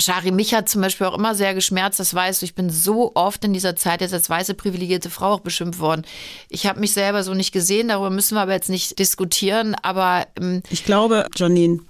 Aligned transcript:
Shari, 0.00 0.30
mich 0.30 0.54
hat 0.54 0.68
zum 0.68 0.82
Beispiel 0.82 1.06
auch 1.06 1.16
immer 1.16 1.34
sehr 1.34 1.54
geschmerzt, 1.54 2.00
das 2.00 2.14
weißt 2.14 2.42
du, 2.42 2.46
ich 2.46 2.54
bin 2.54 2.70
so 2.70 3.12
oft 3.14 3.44
in 3.44 3.52
dieser 3.52 3.76
Zeit 3.76 4.00
jetzt 4.00 4.14
als 4.14 4.28
weiße 4.28 4.54
privilegierte 4.54 5.10
Frau 5.10 5.34
auch 5.34 5.40
beschimpft 5.40 5.80
worden. 5.80 6.02
Ich 6.48 6.66
habe 6.66 6.80
mich 6.80 6.92
selber 6.92 7.22
so 7.22 7.34
nicht 7.34 7.52
gesehen, 7.52 7.88
darüber 7.88 8.10
müssen 8.10 8.34
wir 8.34 8.42
aber 8.42 8.52
jetzt 8.52 8.68
nicht 8.68 8.98
diskutieren, 8.98 9.74
aber 9.82 10.26
ähm, 10.38 10.62
ich 10.70 10.84
glaube, 10.84 11.26
Janine, 11.34 11.80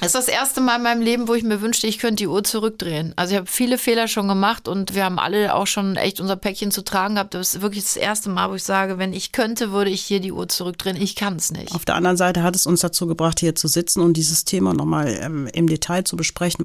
das 0.00 0.08
ist 0.08 0.14
das 0.14 0.28
erste 0.28 0.60
Mal 0.60 0.76
in 0.76 0.82
meinem 0.82 1.00
Leben, 1.00 1.28
wo 1.28 1.34
ich 1.34 1.44
mir 1.44 1.60
wünschte, 1.60 1.86
ich 1.86 1.98
könnte 1.98 2.24
die 2.24 2.26
Uhr 2.26 2.42
zurückdrehen. 2.42 3.12
Also 3.16 3.32
ich 3.32 3.38
habe 3.38 3.46
viele 3.46 3.78
Fehler 3.78 4.08
schon 4.08 4.26
gemacht 4.26 4.66
und 4.66 4.94
wir 4.94 5.04
haben 5.04 5.18
alle 5.18 5.54
auch 5.54 5.66
schon 5.66 5.96
echt 5.96 6.20
unser 6.20 6.36
Päckchen 6.36 6.72
zu 6.72 6.82
tragen 6.82 7.14
gehabt. 7.14 7.34
Das 7.34 7.54
ist 7.54 7.62
wirklich 7.62 7.84
das 7.84 7.96
erste 7.96 8.28
Mal, 8.28 8.50
wo 8.50 8.54
ich 8.54 8.64
sage, 8.64 8.98
wenn 8.98 9.12
ich 9.12 9.30
könnte, 9.30 9.70
würde 9.70 9.90
ich 9.90 10.02
hier 10.02 10.20
die 10.20 10.32
Uhr 10.32 10.48
zurückdrehen. 10.48 10.96
Ich 10.96 11.14
kann 11.14 11.36
es 11.36 11.52
nicht. 11.52 11.72
Auf 11.72 11.84
der 11.84 11.94
anderen 11.94 12.16
Seite 12.16 12.42
hat 12.42 12.56
es 12.56 12.66
uns 12.66 12.80
dazu 12.80 13.06
gebracht, 13.06 13.38
hier 13.38 13.54
zu 13.54 13.68
sitzen 13.68 14.00
und 14.00 14.16
dieses 14.16 14.44
Thema 14.44 14.74
nochmal 14.74 15.16
ähm, 15.20 15.48
im 15.52 15.68
Detail 15.68 16.02
zu 16.02 16.16
besprechen. 16.16 16.64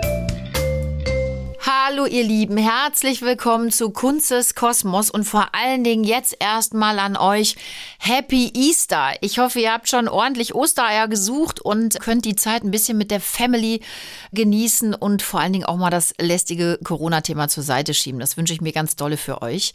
Hallo 1.73 2.05
ihr 2.05 2.25
Lieben, 2.25 2.57
herzlich 2.57 3.21
willkommen 3.21 3.71
zu 3.71 3.91
Kunstes 3.91 4.55
Kosmos 4.55 5.09
und 5.09 5.23
vor 5.23 5.55
allen 5.55 5.85
Dingen 5.85 6.03
jetzt 6.03 6.35
erstmal 6.37 6.99
an 6.99 7.15
euch 7.15 7.55
Happy 7.97 8.51
Easter. 8.53 9.11
Ich 9.21 9.39
hoffe, 9.39 9.61
ihr 9.61 9.71
habt 9.71 9.87
schon 9.87 10.09
ordentlich 10.09 10.53
Ostereier 10.53 11.07
gesucht 11.07 11.61
und 11.61 11.97
könnt 12.01 12.25
die 12.25 12.35
Zeit 12.35 12.65
ein 12.65 12.71
bisschen 12.71 12.97
mit 12.97 13.09
der 13.09 13.21
Family 13.21 13.79
genießen 14.33 14.93
und 14.93 15.21
vor 15.21 15.39
allen 15.39 15.53
Dingen 15.53 15.63
auch 15.63 15.77
mal 15.77 15.89
das 15.89 16.13
lästige 16.19 16.77
Corona-Thema 16.83 17.47
zur 17.47 17.63
Seite 17.63 17.93
schieben. 17.93 18.19
Das 18.19 18.35
wünsche 18.35 18.53
ich 18.53 18.59
mir 18.59 18.73
ganz 18.73 18.97
dolle 18.97 19.15
für 19.15 19.41
euch. 19.41 19.71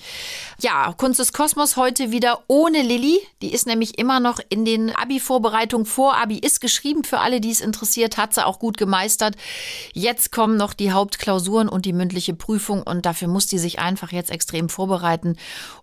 Ja, 0.60 0.92
Kunstes 0.92 1.33
Kosmos 1.33 1.78
heute 1.78 2.10
wieder 2.10 2.42
ohne 2.47 2.83
Lilly. 2.83 3.20
Die 3.41 3.55
ist 3.55 3.66
nämlich 3.66 3.98
immer 3.98 4.20
noch 4.20 4.38
in 4.50 4.66
den 4.66 4.94
Abi-Vorbereitungen 4.94 5.86
vor. 5.86 6.14
Abi 6.19 6.38
ist 6.38 6.60
geschrieben 6.60 7.05
für 7.05 7.20
alle, 7.20 7.41
die 7.41 7.50
es 7.50 7.62
interessiert, 7.62 8.19
hat 8.19 8.34
sie 8.34 8.44
auch 8.44 8.58
gut 8.58 8.77
gemeistert. 8.77 9.34
Jetzt 9.94 10.31
kommen 10.31 10.58
noch 10.58 10.75
die 10.75 10.92
Hauptklausuren 10.92 11.70
und 11.70 11.86
die 11.87 11.92
mündliche 11.92 12.34
Prüfung 12.34 12.83
und 12.83 13.06
dafür 13.06 13.29
muss 13.29 13.47
die 13.47 13.59
sich 13.59 13.79
einfach 13.79 14.12
jetzt 14.12 14.31
extrem 14.31 14.69
vorbereiten. 14.69 15.37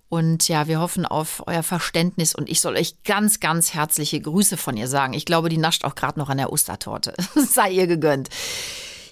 Und 0.09 0.47
ja, 0.47 0.67
wir 0.67 0.79
hoffen 0.79 1.07
auf 1.07 1.41
euer 1.47 1.63
Verständnis 1.63 2.35
und 2.35 2.49
ich 2.49 2.61
soll 2.61 2.75
euch 2.75 3.01
ganz, 3.03 3.39
ganz 3.39 3.73
herzliche 3.73 4.21
Grüße 4.21 4.57
von 4.57 4.77
ihr 4.77 4.87
sagen. 4.87 5.13
Ich 5.13 5.25
glaube, 5.25 5.49
die 5.49 5.57
nascht 5.57 5.85
auch 5.85 5.95
gerade 5.95 6.19
noch 6.19 6.29
an 6.29 6.37
der 6.37 6.51
Ostertorte. 6.53 7.15
Sei 7.35 7.71
ihr 7.71 7.87
gegönnt. 7.87 8.29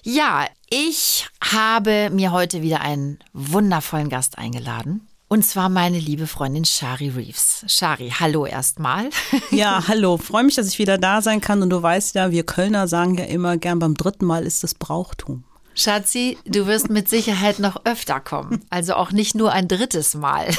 Ja, 0.04 0.46
ich 0.70 1.28
habe 1.42 2.10
mir 2.10 2.32
heute 2.32 2.62
wieder 2.62 2.80
einen 2.80 3.18
wundervollen 3.32 4.08
Gast 4.08 4.38
eingeladen. 4.38 5.08
Und 5.32 5.44
zwar 5.44 5.70
meine 5.70 5.98
liebe 5.98 6.26
Freundin 6.26 6.66
Shari 6.66 7.08
Reeves. 7.08 7.64
Shari, 7.66 8.12
hallo 8.20 8.44
erstmal. 8.44 9.08
Ja, 9.50 9.84
hallo. 9.88 10.18
Freue 10.18 10.44
mich, 10.44 10.56
dass 10.56 10.68
ich 10.68 10.78
wieder 10.78 10.98
da 10.98 11.22
sein 11.22 11.40
kann. 11.40 11.62
Und 11.62 11.70
du 11.70 11.82
weißt 11.82 12.14
ja, 12.16 12.30
wir 12.30 12.44
Kölner 12.44 12.86
sagen 12.86 13.16
ja 13.16 13.24
immer 13.24 13.56
gern, 13.56 13.78
beim 13.78 13.96
dritten 13.96 14.26
Mal 14.26 14.44
ist 14.44 14.62
das 14.62 14.74
Brauchtum. 14.74 15.44
Schatzi, 15.74 16.38
du 16.44 16.66
wirst 16.66 16.90
mit 16.90 17.08
Sicherheit 17.08 17.58
noch 17.58 17.84
öfter 17.84 18.20
kommen. 18.20 18.64
Also 18.70 18.94
auch 18.94 19.12
nicht 19.12 19.34
nur 19.34 19.52
ein 19.52 19.68
drittes 19.68 20.14
Mal. 20.14 20.48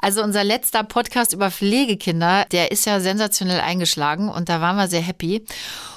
Also 0.00 0.22
unser 0.22 0.44
letzter 0.44 0.84
Podcast 0.84 1.32
über 1.32 1.50
Pflegekinder, 1.50 2.44
der 2.52 2.70
ist 2.70 2.86
ja 2.86 3.00
sensationell 3.00 3.60
eingeschlagen 3.60 4.28
und 4.28 4.48
da 4.48 4.60
waren 4.60 4.76
wir 4.76 4.86
sehr 4.86 5.00
happy. 5.00 5.44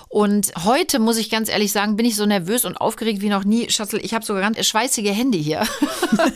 Und 0.09 0.51
heute 0.65 0.99
muss 0.99 1.17
ich 1.17 1.29
ganz 1.29 1.49
ehrlich 1.49 1.71
sagen, 1.71 1.95
bin 1.95 2.05
ich 2.05 2.15
so 2.15 2.25
nervös 2.25 2.65
und 2.65 2.75
aufgeregt 2.75 3.21
wie 3.21 3.29
noch 3.29 3.45
nie. 3.45 3.69
Schatzel, 3.69 4.03
ich 4.03 4.13
habe 4.13 4.25
sogar 4.25 4.41
ganz 4.41 4.65
schweißige 4.65 5.11
Hände 5.15 5.37
hier. 5.37 5.65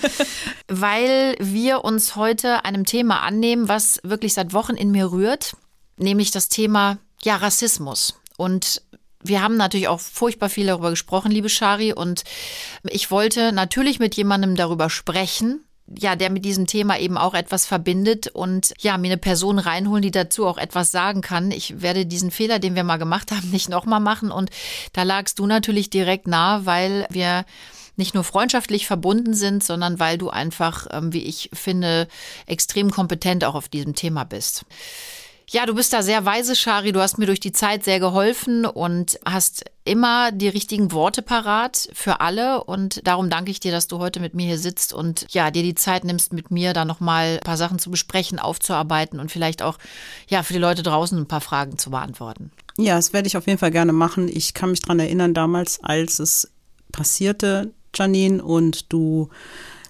Weil 0.67 1.35
wir 1.39 1.83
uns 1.83 2.15
heute 2.15 2.63
einem 2.63 2.85
Thema 2.85 3.21
annehmen, 3.21 3.67
was 3.67 3.99
wirklich 4.03 4.33
seit 4.33 4.53
Wochen 4.53 4.75
in 4.75 4.91
mir 4.91 5.11
rührt, 5.11 5.57
nämlich 5.97 6.31
das 6.31 6.47
Thema 6.47 6.99
ja, 7.23 7.35
Rassismus. 7.35 8.19
Und 8.37 8.81
wir 9.27 9.41
haben 9.41 9.57
natürlich 9.57 9.87
auch 9.87 9.99
furchtbar 9.99 10.49
viel 10.49 10.67
darüber 10.67 10.89
gesprochen, 10.89 11.31
liebe 11.31 11.49
Shari, 11.49 11.93
und 11.93 12.23
ich 12.83 13.11
wollte 13.11 13.51
natürlich 13.51 13.99
mit 13.99 14.15
jemandem 14.15 14.55
darüber 14.55 14.89
sprechen, 14.89 15.65
ja, 15.87 16.15
der 16.15 16.31
mit 16.31 16.45
diesem 16.45 16.65
Thema 16.65 16.97
eben 16.99 17.17
auch 17.17 17.33
etwas 17.35 17.65
verbindet 17.65 18.27
und 18.27 18.73
ja, 18.79 18.97
mir 18.97 19.07
eine 19.07 19.17
Person 19.17 19.59
reinholen, 19.59 20.01
die 20.01 20.11
dazu 20.11 20.47
auch 20.47 20.57
etwas 20.57 20.91
sagen 20.91 21.21
kann. 21.21 21.51
Ich 21.51 21.81
werde 21.81 22.05
diesen 22.05 22.31
Fehler, 22.31 22.57
den 22.59 22.75
wir 22.75 22.83
mal 22.83 22.97
gemacht 22.97 23.31
haben, 23.31 23.49
nicht 23.51 23.69
nochmal 23.69 23.99
machen. 23.99 24.31
Und 24.31 24.49
da 24.93 25.03
lagst 25.03 25.39
du 25.39 25.45
natürlich 25.45 25.89
direkt 25.89 26.27
nah, 26.27 26.65
weil 26.65 27.05
wir 27.11 27.45
nicht 27.97 28.13
nur 28.13 28.23
freundschaftlich 28.23 28.87
verbunden 28.87 29.33
sind, 29.33 29.63
sondern 29.63 29.99
weil 29.99 30.17
du 30.17 30.29
einfach, 30.29 30.87
ähm, 30.91 31.13
wie 31.13 31.23
ich 31.23 31.49
finde, 31.53 32.07
extrem 32.45 32.91
kompetent 32.91 33.45
auch 33.45 33.55
auf 33.55 33.69
diesem 33.69 33.95
Thema 33.95 34.25
bist. 34.25 34.65
Ja, 35.49 35.65
du 35.65 35.75
bist 35.75 35.93
da 35.93 36.01
sehr 36.01 36.25
weise, 36.25 36.55
Shari. 36.55 36.91
Du 36.91 37.01
hast 37.01 37.17
mir 37.17 37.27
durch 37.27 37.39
die 37.39 37.51
Zeit 37.51 37.83
sehr 37.83 37.99
geholfen 37.99 38.65
und 38.65 39.19
hast 39.25 39.65
immer 39.83 40.31
die 40.31 40.47
richtigen 40.47 40.91
Worte 40.91 41.21
parat 41.21 41.87
für 41.93 42.19
alle. 42.19 42.63
Und 42.63 43.05
darum 43.07 43.29
danke 43.29 43.51
ich 43.51 43.59
dir, 43.59 43.71
dass 43.71 43.87
du 43.87 43.99
heute 43.99 44.19
mit 44.19 44.33
mir 44.33 44.47
hier 44.47 44.57
sitzt 44.57 44.91
und 44.91 45.27
ja, 45.29 45.51
dir 45.51 45.61
die 45.61 45.75
Zeit 45.75 46.03
nimmst, 46.03 46.33
mit 46.33 46.49
mir 46.49 46.73
da 46.73 46.83
nochmal 46.83 47.35
ein 47.35 47.39
paar 47.41 47.57
Sachen 47.57 47.77
zu 47.77 47.91
besprechen, 47.91 48.39
aufzuarbeiten 48.39 49.19
und 49.19 49.31
vielleicht 49.31 49.61
auch 49.61 49.77
ja 50.27 50.41
für 50.41 50.53
die 50.53 50.59
Leute 50.59 50.81
draußen 50.81 51.17
ein 51.17 51.27
paar 51.27 51.41
Fragen 51.41 51.77
zu 51.77 51.91
beantworten. 51.91 52.51
Ja, 52.77 52.95
das 52.95 53.13
werde 53.13 53.27
ich 53.27 53.37
auf 53.37 53.45
jeden 53.45 53.59
Fall 53.59 53.71
gerne 53.71 53.93
machen. 53.93 54.27
Ich 54.27 54.55
kann 54.55 54.71
mich 54.71 54.81
daran 54.81 54.99
erinnern, 54.99 55.35
damals, 55.35 55.79
als 55.83 56.19
es 56.19 56.51
passierte, 56.91 57.71
Janine, 57.93 58.43
und 58.43 58.91
du 58.91 59.29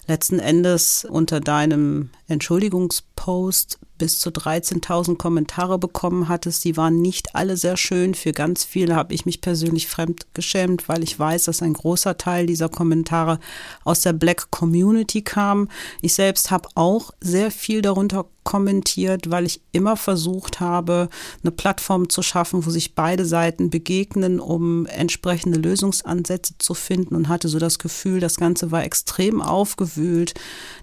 letzten 0.06 0.38
Endes 0.38 1.06
unter 1.08 1.40
deinem 1.40 2.10
Entschuldigungspost 2.28 3.78
bis 3.98 4.18
zu 4.18 4.30
13.000 4.30 5.16
Kommentare 5.16 5.78
bekommen 5.78 6.28
hattest. 6.28 6.64
Die 6.64 6.76
waren 6.76 7.00
nicht 7.00 7.34
alle 7.34 7.56
sehr 7.56 7.76
schön. 7.76 8.14
Für 8.14 8.32
ganz 8.32 8.64
viele 8.64 8.94
habe 8.94 9.14
ich 9.14 9.26
mich 9.26 9.40
persönlich 9.40 9.86
fremd 9.86 10.26
geschämt, 10.34 10.88
weil 10.88 11.02
ich 11.02 11.18
weiß, 11.18 11.44
dass 11.44 11.62
ein 11.62 11.72
großer 11.72 12.18
Teil 12.18 12.46
dieser 12.46 12.68
Kommentare 12.68 13.38
aus 13.84 14.00
der 14.00 14.12
Black 14.12 14.50
Community 14.50 15.22
kam. 15.22 15.68
Ich 16.02 16.14
selbst 16.14 16.50
habe 16.50 16.68
auch 16.74 17.12
sehr 17.20 17.50
viel 17.50 17.82
darunter 17.82 18.26
kommentiert, 18.46 19.28
weil 19.28 19.44
ich 19.44 19.60
immer 19.72 19.96
versucht 19.96 20.60
habe, 20.60 21.08
eine 21.42 21.50
Plattform 21.50 22.08
zu 22.08 22.22
schaffen, 22.22 22.64
wo 22.64 22.70
sich 22.70 22.94
beide 22.94 23.26
Seiten 23.26 23.70
begegnen, 23.70 24.38
um 24.38 24.86
entsprechende 24.86 25.58
Lösungsansätze 25.58 26.54
zu 26.58 26.72
finden 26.74 27.16
und 27.16 27.28
hatte 27.28 27.48
so 27.48 27.58
das 27.58 27.80
Gefühl, 27.80 28.20
das 28.20 28.36
Ganze 28.36 28.70
war 28.70 28.84
extrem 28.84 29.42
aufgewühlt. 29.42 30.34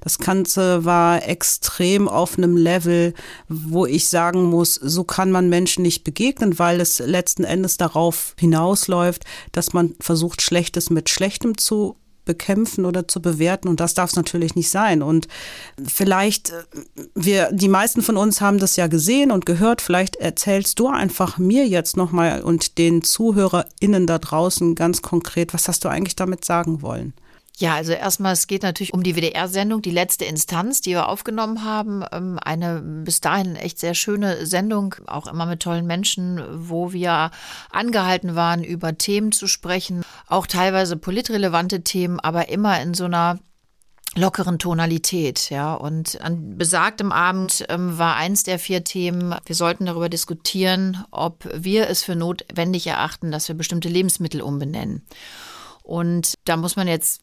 Das 0.01 0.19
Ganze 0.19 0.83
war 0.83 1.25
extrem 1.27 2.09
auf 2.09 2.37
einem 2.37 2.57
Level, 2.57 3.02
wo 3.49 3.85
ich 3.85 4.07
sagen 4.07 4.43
muss, 4.43 4.75
so 4.75 5.03
kann 5.03 5.31
man 5.31 5.49
Menschen 5.49 5.81
nicht 5.81 6.03
begegnen, 6.03 6.59
weil 6.59 6.79
es 6.79 6.99
letzten 6.99 7.43
Endes 7.43 7.77
darauf 7.77 8.35
hinausläuft, 8.39 9.25
dass 9.51 9.73
man 9.73 9.95
versucht, 9.99 10.41
Schlechtes 10.41 10.89
mit 10.89 11.09
Schlechtem 11.09 11.57
zu 11.57 11.97
bekämpfen 12.25 12.85
oder 12.85 13.07
zu 13.07 13.21
bewerten. 13.21 13.67
Und 13.67 13.79
das 13.79 13.93
darf 13.93 14.11
es 14.11 14.15
natürlich 14.15 14.55
nicht 14.55 14.69
sein. 14.69 15.01
Und 15.01 15.27
vielleicht 15.83 16.51
äh, 16.51 16.63
wir 17.15 17.51
die 17.51 17.67
meisten 17.67 18.01
von 18.01 18.17
uns 18.17 18.41
haben 18.41 18.59
das 18.59 18.75
ja 18.75 18.87
gesehen 18.87 19.31
und 19.31 19.45
gehört. 19.45 19.81
Vielleicht 19.81 20.15
erzählst 20.15 20.79
du 20.79 20.87
einfach 20.87 21.37
mir 21.37 21.67
jetzt 21.67 21.97
noch 21.97 22.11
mal 22.11 22.41
und 22.41 22.77
den 22.77 23.03
Zuhörerinnen 23.03 24.07
da 24.07 24.19
draußen 24.19 24.75
ganz 24.75 25.01
konkret 25.01 25.53
was 25.53 25.67
hast 25.67 25.83
du 25.83 25.89
eigentlich 25.89 26.15
damit 26.15 26.45
sagen 26.45 26.81
wollen 26.81 27.13
ja, 27.57 27.75
also 27.75 27.93
erstmal, 27.93 28.33
es 28.33 28.47
geht 28.47 28.63
natürlich 28.63 28.93
um 28.93 29.03
die 29.03 29.15
WDR-Sendung, 29.15 29.83
die 29.83 29.91
letzte 29.91 30.25
Instanz, 30.25 30.81
die 30.81 30.91
wir 30.91 31.07
aufgenommen 31.07 31.63
haben. 31.63 32.03
Ähm, 32.11 32.39
eine 32.43 32.81
bis 32.81 33.21
dahin 33.21 33.55
echt 33.55 33.79
sehr 33.79 33.93
schöne 33.93 34.47
Sendung, 34.47 34.95
auch 35.05 35.27
immer 35.27 35.45
mit 35.45 35.59
tollen 35.61 35.85
Menschen, 35.85 36.43
wo 36.51 36.93
wir 36.93 37.29
angehalten 37.69 38.35
waren, 38.35 38.63
über 38.63 38.97
Themen 38.97 39.31
zu 39.31 39.45
sprechen, 39.45 40.03
auch 40.27 40.47
teilweise 40.47 40.97
politrelevante 40.97 41.83
Themen, 41.83 42.19
aber 42.19 42.49
immer 42.49 42.81
in 42.81 42.95
so 42.95 43.05
einer 43.05 43.37
lockeren 44.15 44.57
Tonalität, 44.57 45.51
ja. 45.51 45.75
Und 45.75 46.19
an 46.21 46.57
besagtem 46.57 47.11
Abend 47.11 47.65
ähm, 47.69 47.99
war 47.99 48.15
eins 48.15 48.41
der 48.41 48.57
vier 48.57 48.83
Themen, 48.83 49.35
wir 49.45 49.55
sollten 49.55 49.85
darüber 49.85 50.09
diskutieren, 50.09 51.05
ob 51.11 51.47
wir 51.53 51.87
es 51.87 52.03
für 52.03 52.15
notwendig 52.15 52.87
erachten, 52.87 53.31
dass 53.31 53.47
wir 53.47 53.55
bestimmte 53.55 53.89
Lebensmittel 53.89 54.41
umbenennen. 54.41 55.05
Und 55.83 56.33
da 56.45 56.57
muss 56.57 56.75
man 56.75 56.87
jetzt 56.87 57.21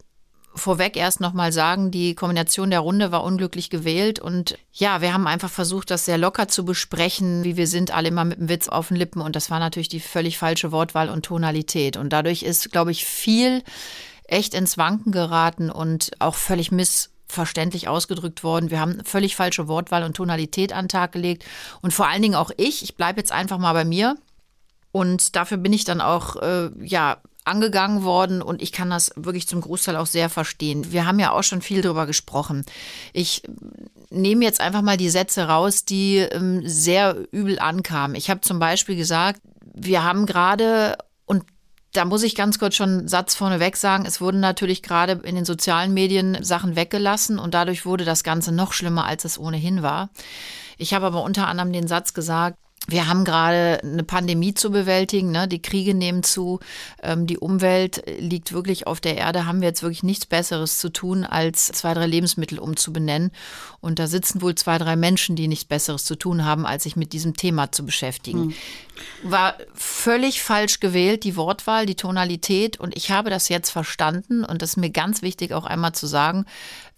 vorweg 0.55 0.97
erst 0.97 1.21
nochmal 1.21 1.53
sagen, 1.53 1.91
die 1.91 2.15
Kombination 2.15 2.71
der 2.71 2.81
Runde 2.81 3.13
war 3.13 3.23
unglücklich 3.25 3.71
gewählt 3.71 4.19
und 4.19 4.59
ja, 4.73 5.01
wir 5.01 5.15
haben 5.15 5.27
einfach 5.27 5.51
versucht, 5.51 5.91
das 5.91 6.05
sehr 6.05 6.19
locker 6.19 6.49
zu 6.49 6.65
besprechen, 6.65 7.45
wie 7.45 7.57
wir 7.57 7.67
sind, 7.67 7.93
alle 7.93 8.09
immer 8.09 8.25
mit 8.25 8.39
dem 8.39 8.49
Witz 8.49 8.69
auf 8.69 8.89
den 8.89 8.97
Lippen 8.97 9.21
und 9.21 9.37
das 9.37 9.51
war 9.51 9.59
natürlich 9.59 9.89
die 9.89 10.01
völlig 10.01 10.39
falsche 10.39 10.73
Wortwahl 10.73 11.09
und 11.09 11.25
Tonalität 11.25 11.97
und 11.97 12.13
dadurch 12.13 12.43
ist, 12.43 12.73
glaube 12.73 12.91
ich, 12.91 13.05
viel 13.05 13.63
echt 14.25 14.55
ins 14.55 14.79
Wanken 14.79 15.13
geraten 15.13 15.71
und 15.71 16.11
auch 16.19 16.35
völlig 16.35 16.71
miss 16.73 17.11
verständlich 17.31 17.89
ausgedrückt 17.89 18.43
worden. 18.43 18.71
Wir 18.71 18.81
haben 18.81 19.05
völlig 19.05 19.37
falsche 19.37 19.69
Wortwahl 19.69 20.03
und 20.03 20.17
Tonalität 20.17 20.73
an 20.73 20.87
den 20.87 20.89
Tag 20.89 21.13
gelegt. 21.13 21.45
Und 21.81 21.93
vor 21.93 22.09
allen 22.09 22.23
Dingen 22.23 22.35
auch 22.35 22.51
ich, 22.57 22.83
ich 22.83 22.97
bleibe 22.97 23.21
jetzt 23.21 23.33
einfach 23.33 23.59
mal 23.59 23.73
bei 23.73 23.85
mir. 23.85 24.17
Und 24.93 25.37
dafür 25.37 25.57
bin 25.57 25.73
ich 25.73 25.85
dann 25.85 26.01
auch, 26.01 26.37
äh, 26.37 26.71
ja, 26.85 27.19
angegangen 27.51 28.05
worden 28.05 28.41
und 28.41 28.63
ich 28.63 28.73
kann 28.73 28.89
das 28.89 29.13
wirklich 29.17 29.49
zum 29.49 29.61
Großteil 29.61 29.97
auch 29.97 30.07
sehr 30.07 30.31
verstehen. 30.31 30.93
Wir 30.93 31.07
haben 31.07 31.19
ja 31.19 31.33
auch 31.33 31.43
schon 31.43 31.61
viel 31.61 31.83
darüber 31.83 32.07
gesprochen. 32.07 32.65
Ich 33.13 33.43
nehme 34.11 34.45
jetzt 34.45 34.61
einfach 34.61 34.83
mal 34.83 34.97
die 34.97 35.11
Sätze 35.11 35.49
raus, 35.49 35.85
die 35.85 36.19
ähm, 36.19 36.63
sehr 36.65 37.17
übel 37.33 37.59
ankamen. 37.59 38.17
Ich 38.17 38.31
habe 38.31 38.41
zum 38.41 38.59
Beispiel 38.59 38.97
gesagt, 38.97 39.41
wir 39.75 40.05
haben 40.05 40.27
gerade 40.27 40.97
und 41.27 41.45
da 41.93 42.05
muss 42.05 42.23
ich 42.23 42.37
ganz 42.37 42.59
kurz 42.59 42.77
schon 42.77 42.91
einen 42.91 43.09
Satz 43.09 43.35
vorneweg 43.35 43.77
sagen. 43.77 44.05
Es 44.07 44.21
wurden 44.21 44.41
natürlich 44.41 44.83
gerade 44.83 45.21
in 45.25 45.35
den 45.35 45.45
sozialen 45.45 45.93
Medien 45.93 46.43
Sachen 46.43 46.77
weggelassen 46.77 47.39
und 47.39 47.53
dadurch 47.55 47.85
wurde 47.85 48.05
das 48.05 48.23
Ganze 48.23 48.53
noch 48.53 48.73
schlimmer, 48.73 49.07
als 49.07 49.25
es 49.25 49.39
ohnehin 49.39 49.83
war. 49.83 50.11
Ich 50.79 50.95
habe 50.95 51.07
aber 51.07 51.23
unter 51.23 51.49
anderem 51.49 51.73
den 51.73 51.89
Satz 51.89 52.15
gesagt, 52.15 52.59
wir 52.91 53.09
haben 53.09 53.25
gerade 53.25 53.81
eine 53.83 54.03
Pandemie 54.03 54.55
zu 54.55 54.71
bewältigen, 54.71 55.31
ne? 55.31 55.49
die 55.49 55.63
Kriege 55.63 55.95
nehmen 55.95 56.23
zu, 56.23 56.61
ähm, 57.03 57.27
die 57.27 57.39
Umwelt 57.39 58.03
liegt 58.19 58.53
wirklich 58.53 58.87
auf 58.87 59.01
der 59.01 59.17
Erde, 59.17 59.47
haben 59.47 59.61
wir 59.61 59.69
jetzt 59.69 59.83
wirklich 59.83 60.03
nichts 60.03 60.27
Besseres 60.27 60.79
zu 60.79 60.91
tun, 60.91 61.25
als 61.25 61.67
zwei, 61.67 61.95
drei 61.95 62.07
Lebensmittel 62.07 62.59
umzubenennen. 62.59 63.31
Und 63.81 63.99
da 63.99 64.07
sitzen 64.07 64.43
wohl 64.43 64.55
zwei, 64.55 64.79
drei 64.79 64.97
Menschen, 64.97 65.37
die 65.37 65.49
nichts 65.49 65.65
Besseres 65.65 66.05
zu 66.05 66.17
tun 66.17 66.45
haben, 66.45 66.67
als 66.67 66.83
sich 66.83 66.97
mit 66.97 67.13
diesem 67.13 67.37
Thema 67.37 67.73
zu 67.73 67.85
beschäftigen. 67.85 68.47
Mhm. 68.47 68.55
War 69.23 69.57
völlig 69.75 70.43
falsch 70.43 70.81
gewählt, 70.81 71.25
die 71.25 71.37
Wortwahl, 71.37 71.87
die 71.87 71.95
Tonalität. 71.95 72.79
Und 72.79 72.97
ich 72.97 73.11
habe 73.11 73.31
das 73.31 73.49
jetzt 73.49 73.71
verstanden 73.71 74.45
und 74.45 74.63
das 74.63 74.71
ist 74.71 74.77
mir 74.77 74.91
ganz 74.91 75.23
wichtig 75.23 75.53
auch 75.53 75.65
einmal 75.65 75.93
zu 75.93 76.07
sagen, 76.07 76.45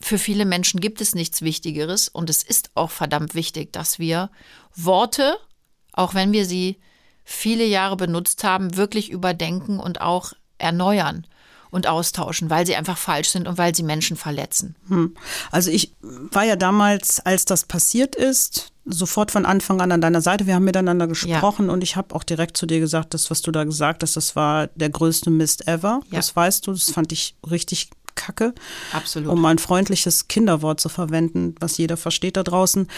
für 0.01 0.19
viele 0.19 0.45
Menschen 0.45 0.81
gibt 0.81 1.01
es 1.01 1.15
nichts 1.15 1.43
Wichtigeres 1.43 2.09
und 2.09 2.29
es 2.29 2.43
ist 2.43 2.71
auch 2.75 2.91
verdammt 2.91 3.35
wichtig, 3.35 3.73
dass 3.73 3.99
wir 3.99 4.31
Worte 4.75 5.37
auch 5.93 6.15
wenn 6.15 6.33
wir 6.33 6.47
sie 6.47 6.79
viele 7.25 7.65
Jahre 7.65 7.97
benutzt 7.97 8.45
haben, 8.45 8.77
wirklich 8.77 9.11
überdenken 9.11 9.79
und 9.79 10.01
auch 10.01 10.33
erneuern 10.59 11.27
und 11.71 11.87
austauschen, 11.87 12.51
weil 12.51 12.67
sie 12.67 12.77
einfach 12.77 12.99
falsch 12.99 13.31
sind 13.31 13.49
und 13.49 13.59
weil 13.59 13.75
sie 13.75 13.83
Menschen 13.83 14.17
verletzen. 14.17 14.77
Hm. 14.89 15.15
Also 15.51 15.71
ich 15.71 15.95
war 16.03 16.45
ja 16.45 16.55
damals, 16.55 17.21
als 17.21 17.47
das 17.47 17.65
passiert 17.65 18.15
ist, 18.15 18.73
sofort 18.85 19.31
von 19.31 19.47
Anfang 19.47 19.81
an 19.81 19.91
an 19.91 20.01
deiner 20.01 20.21
Seite. 20.21 20.47
Wir 20.47 20.55
haben 20.55 20.65
miteinander 20.65 21.07
gesprochen 21.07 21.67
ja. 21.67 21.73
und 21.73 21.83
ich 21.83 21.97
habe 21.97 22.15
auch 22.15 22.25
direkt 22.25 22.57
zu 22.57 22.67
dir 22.67 22.79
gesagt, 22.79 23.15
das, 23.15 23.31
was 23.31 23.41
du 23.41 23.51
da 23.53 23.65
gesagt 23.65 24.03
hast, 24.03 24.17
das 24.17 24.37
war 24.37 24.67
der 24.75 24.91
größte 24.91 25.31
Mist 25.31 25.67
ever. 25.67 26.01
Ja. 26.11 26.19
Das 26.19 26.37
weißt 26.37 26.67
du, 26.67 26.73
das 26.73 26.91
fand 26.91 27.11
ich 27.11 27.37
richtig 27.49 27.91
kacke. 28.15 28.55
Absolut. 28.93 29.31
Um 29.31 29.45
ein 29.47 29.59
freundliches 29.59 30.29
Kinderwort 30.29 30.81
zu 30.81 30.91
verwenden, 30.91 31.55
was 31.61 31.79
jeder 31.79 31.97
versteht 31.97 32.37
da 32.37 32.43
draußen. 32.43 32.89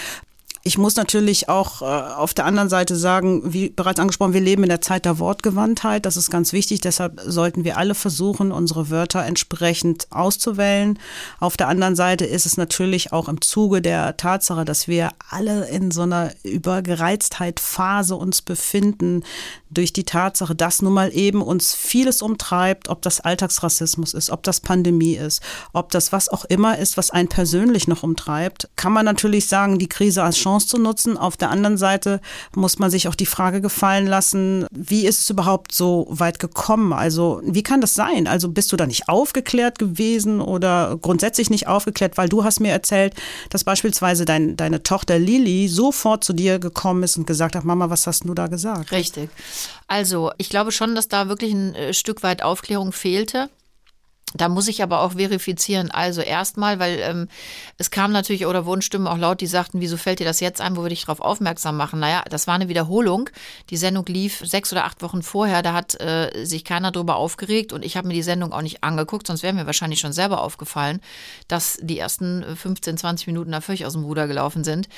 Ich 0.67 0.79
muss 0.79 0.97
natürlich 0.97 1.51
auch 1.51 1.83
äh, 1.83 1.85
auf 1.85 2.33
der 2.33 2.47
anderen 2.47 2.71
Seite 2.71 2.97
sagen, 2.97 3.53
wie 3.53 3.69
bereits 3.69 4.01
angesprochen, 4.01 4.33
wir 4.33 4.41
leben 4.41 4.63
in 4.63 4.71
der 4.71 4.81
Zeit 4.81 5.05
der 5.05 5.19
Wortgewandtheit. 5.19 6.07
Das 6.07 6.17
ist 6.17 6.31
ganz 6.31 6.55
wichtig. 6.55 6.81
Deshalb 6.81 7.21
sollten 7.27 7.65
wir 7.65 7.77
alle 7.77 7.95
versuchen, 7.95 8.51
unsere 8.51 8.89
Wörter 8.89 9.23
entsprechend 9.27 10.07
auszuwählen. 10.11 10.99
Auf 11.39 11.59
der 11.59 11.69
anderen 11.69 11.97
Seite 11.97 12.25
ist 12.25 12.47
es 12.47 12.57
natürlich 12.57 13.13
auch 13.13 13.29
im 13.29 13.43
Zuge 13.43 13.83
der 13.83 14.17
Tatsache, 14.17 14.65
dass 14.65 14.89
wir 14.89 15.11
alle 15.29 15.69
in 15.69 15.91
so 15.91 16.01
einer 16.01 16.33
Übergereiztheit-Phase 16.45 18.17
uns 18.17 18.41
befinden, 18.41 19.23
durch 19.75 19.93
die 19.93 20.05
Tatsache, 20.05 20.55
dass 20.55 20.83
nun 20.83 20.93
mal 20.93 21.13
eben 21.13 21.43
uns 21.43 21.75
vieles 21.75 22.23
umtreibt, 22.23 22.89
ob 22.89 23.03
das 23.03 23.21
Alltagsrassismus 23.21 24.15
ist, 24.15 24.31
ob 24.31 24.43
das 24.43 24.61
Pandemie 24.61 25.15
ist, 25.15 25.43
ob 25.73 25.91
das 25.91 26.13
was 26.13 26.29
auch 26.29 26.45
immer 26.45 26.79
ist, 26.79 26.97
was 26.97 27.11
einen 27.11 27.29
persönlich 27.29 27.89
noch 27.89 28.03
umtreibt, 28.03 28.69
kann 28.77 28.93
man 28.93 29.05
natürlich 29.05 29.47
sagen, 29.47 29.79
die 29.79 29.89
Krise 29.89 30.23
als 30.23 30.37
Chance 30.37 30.69
zu 30.69 30.79
nutzen. 30.79 31.17
Auf 31.17 31.37
der 31.37 31.51
anderen 31.51 31.77
Seite 31.77 32.21
muss 32.55 32.79
man 32.79 32.91
sich 32.91 33.09
auch 33.09 33.15
die 33.15 33.27
Frage 33.27 33.61
gefallen 33.61 34.07
lassen, 34.07 34.67
wie 34.71 35.07
ist 35.07 35.21
es 35.21 35.31
überhaupt 35.31 35.73
so 35.73 36.07
weit 36.09 36.39
gekommen? 36.39 36.93
Also 36.93 37.41
wie 37.45 37.63
kann 37.63 37.81
das 37.81 37.95
sein? 37.95 38.27
Also 38.27 38.49
bist 38.49 38.73
du 38.73 38.77
da 38.77 38.87
nicht 38.87 39.09
aufgeklärt 39.09 39.79
gewesen 39.79 40.41
oder 40.41 40.97
grundsätzlich 41.01 41.51
nicht 41.51 41.67
aufgeklärt, 41.67 42.17
weil 42.17 42.29
du 42.29 42.45
hast 42.45 42.61
mir 42.61 42.71
erzählt, 42.71 43.15
dass 43.51 43.65
beispielsweise 43.65 44.25
dein, 44.25 44.57
deine 44.57 44.83
Tochter 44.83 45.19
Lili 45.19 45.69
sofort 45.69 46.25
zu 46.25 46.33
dir 46.33 46.59
gekommen 46.59 47.03
ist 47.03 47.17
und 47.17 47.27
gesagt 47.27 47.57
hat, 47.57 47.65
Mama, 47.65 47.91
was 47.91 48.07
hast 48.07 48.25
du 48.25 48.35
da 48.35 48.47
gesagt? 48.47 48.93
Richtig. 48.93 49.31
Also, 49.87 50.33
ich 50.39 50.49
glaube 50.49 50.73
schon, 50.73 50.95
dass 50.95 51.09
da 51.09 51.29
wirklich 51.29 51.53
ein 51.53 51.75
äh, 51.75 51.95
Stück 51.95 52.23
weit 52.23 52.43
Aufklärung 52.43 52.93
fehlte. 52.93 53.49
Da 54.37 54.49
muss 54.49 54.67
ich 54.67 54.83
aber 54.83 55.01
auch 55.01 55.13
verifizieren. 55.13 55.93
Also 55.93 56.21
erstmal, 56.21 56.81
weil 56.81 56.99
ähm, 57.01 57.29
es 57.79 57.91
kam 57.91 58.11
natürlich 58.11 58.47
oder 58.47 58.67
wurden 58.67 58.83
Stimmen 58.83 59.07
auch 59.07 59.17
laut, 59.17 59.41
die 59.41 59.47
sagten, 59.47 59.81
wieso 59.81 59.97
fällt 59.97 60.19
dir 60.19 60.25
das 60.25 60.41
jetzt 60.41 60.61
ein, 60.61 60.77
wo 60.77 60.83
wir 60.83 60.89
dich 60.89 61.03
darauf 61.03 61.21
aufmerksam 61.21 61.77
machen? 61.77 62.01
Naja, 62.01 62.25
das 62.29 62.49
war 62.49 62.55
eine 62.55 62.69
Wiederholung. 62.69 63.31
Die 63.71 63.77
Sendung 63.77 64.05
lief 64.07 64.43
sechs 64.45 64.73
oder 64.73 64.85
acht 64.85 65.03
Wochen 65.03 65.23
vorher, 65.23 65.63
da 65.63 65.73
hat 65.73 66.01
äh, 66.01 66.45
sich 66.45 66.65
keiner 66.65 66.91
drüber 66.91 67.15
aufgeregt 67.17 67.73
und 67.73 67.85
ich 67.85 67.97
habe 67.97 68.09
mir 68.09 68.15
die 68.15 68.23
Sendung 68.23 68.53
auch 68.53 68.63
nicht 68.63 68.83
angeguckt, 68.83 69.27
sonst 69.29 69.45
wäre 69.45 69.53
mir 69.53 69.67
wahrscheinlich 69.67 70.01
schon 70.01 70.13
selber 70.13 70.43
aufgefallen, 70.43 71.01
dass 71.47 71.79
die 71.81 71.99
ersten 71.99 72.45
15, 72.57 72.99
20 72.99 73.29
Minuten 73.29 73.53
da 73.53 73.61
völlig 73.61 73.87
aus 73.87 73.93
dem 73.93 74.03
Ruder 74.03 74.27
gelaufen 74.27 74.65
sind. 74.65 74.89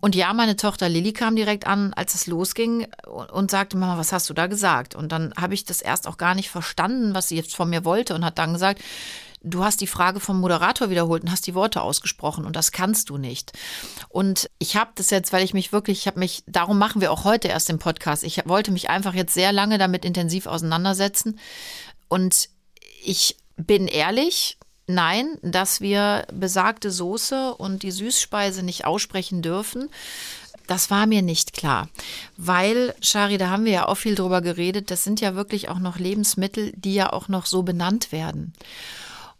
Und 0.00 0.14
ja, 0.14 0.32
meine 0.32 0.54
Tochter 0.54 0.88
Lilly 0.88 1.12
kam 1.12 1.34
direkt 1.34 1.66
an, 1.66 1.92
als 1.94 2.14
es 2.14 2.28
losging 2.28 2.86
und 3.32 3.50
sagte, 3.50 3.76
Mama, 3.76 3.98
was 3.98 4.12
hast 4.12 4.30
du 4.30 4.34
da 4.34 4.46
gesagt? 4.46 4.94
Und 4.94 5.10
dann 5.10 5.32
habe 5.36 5.54
ich 5.54 5.64
das 5.64 5.82
erst 5.82 6.06
auch 6.06 6.18
gar 6.18 6.36
nicht 6.36 6.50
verstanden, 6.50 7.14
was 7.14 7.28
sie 7.28 7.36
jetzt 7.36 7.56
von 7.56 7.68
mir 7.68 7.84
wollte 7.84 8.14
und 8.14 8.24
hat 8.24 8.38
dann 8.38 8.52
gesagt, 8.52 8.75
gesagt, 8.76 8.82
du 9.42 9.64
hast 9.64 9.80
die 9.80 9.86
Frage 9.86 10.18
vom 10.20 10.40
Moderator 10.40 10.90
wiederholt 10.90 11.22
und 11.22 11.30
hast 11.30 11.46
die 11.46 11.54
Worte 11.54 11.82
ausgesprochen 11.82 12.44
und 12.44 12.56
das 12.56 12.72
kannst 12.72 13.10
du 13.10 13.16
nicht. 13.16 13.52
Und 14.08 14.50
ich 14.58 14.76
habe 14.76 14.90
das 14.96 15.10
jetzt, 15.10 15.32
weil 15.32 15.44
ich 15.44 15.54
mich 15.54 15.72
wirklich, 15.72 16.00
ich 16.00 16.06
habe 16.06 16.18
mich, 16.18 16.42
darum 16.46 16.78
machen 16.78 17.00
wir 17.00 17.12
auch 17.12 17.24
heute 17.24 17.48
erst 17.48 17.68
den 17.68 17.78
Podcast. 17.78 18.24
Ich 18.24 18.42
wollte 18.46 18.72
mich 18.72 18.90
einfach 18.90 19.14
jetzt 19.14 19.34
sehr 19.34 19.52
lange 19.52 19.78
damit 19.78 20.04
intensiv 20.04 20.46
auseinandersetzen 20.46 21.38
und 22.08 22.48
ich 23.04 23.36
bin 23.56 23.86
ehrlich, 23.86 24.58
nein, 24.88 25.38
dass 25.42 25.80
wir 25.80 26.26
besagte 26.32 26.90
Soße 26.90 27.54
und 27.54 27.82
die 27.82 27.90
Süßspeise 27.90 28.62
nicht 28.62 28.84
aussprechen 28.84 29.42
dürfen. 29.42 29.88
Das 30.66 30.90
war 30.90 31.06
mir 31.06 31.22
nicht 31.22 31.52
klar, 31.52 31.88
weil, 32.36 32.94
Shari, 33.00 33.38
da 33.38 33.50
haben 33.50 33.64
wir 33.64 33.72
ja 33.72 33.88
auch 33.88 33.96
viel 33.96 34.14
drüber 34.14 34.40
geredet, 34.40 34.90
das 34.90 35.04
sind 35.04 35.20
ja 35.20 35.34
wirklich 35.34 35.68
auch 35.68 35.78
noch 35.78 35.98
Lebensmittel, 35.98 36.72
die 36.76 36.94
ja 36.94 37.12
auch 37.12 37.28
noch 37.28 37.46
so 37.46 37.62
benannt 37.62 38.12
werden. 38.12 38.52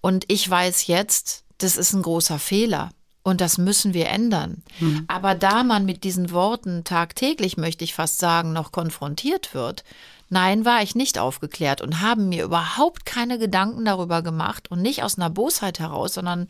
Und 0.00 0.24
ich 0.28 0.48
weiß 0.48 0.86
jetzt, 0.86 1.44
das 1.58 1.76
ist 1.76 1.92
ein 1.92 2.02
großer 2.02 2.38
Fehler. 2.38 2.90
Und 3.22 3.40
das 3.40 3.58
müssen 3.58 3.92
wir 3.92 4.06
ändern. 4.06 4.62
Mhm. 4.78 5.04
Aber 5.08 5.34
da 5.34 5.64
man 5.64 5.84
mit 5.84 6.04
diesen 6.04 6.30
Worten 6.30 6.84
tagtäglich, 6.84 7.56
möchte 7.56 7.82
ich 7.82 7.92
fast 7.92 8.20
sagen, 8.20 8.52
noch 8.52 8.70
konfrontiert 8.70 9.52
wird, 9.52 9.82
nein, 10.28 10.64
war 10.64 10.80
ich 10.82 10.94
nicht 10.94 11.18
aufgeklärt 11.18 11.80
und 11.80 12.00
haben 12.00 12.28
mir 12.28 12.44
überhaupt 12.44 13.04
keine 13.04 13.40
Gedanken 13.40 13.84
darüber 13.84 14.22
gemacht 14.22 14.70
und 14.70 14.80
nicht 14.80 15.02
aus 15.02 15.18
einer 15.18 15.28
Bosheit 15.28 15.80
heraus, 15.80 16.14
sondern 16.14 16.46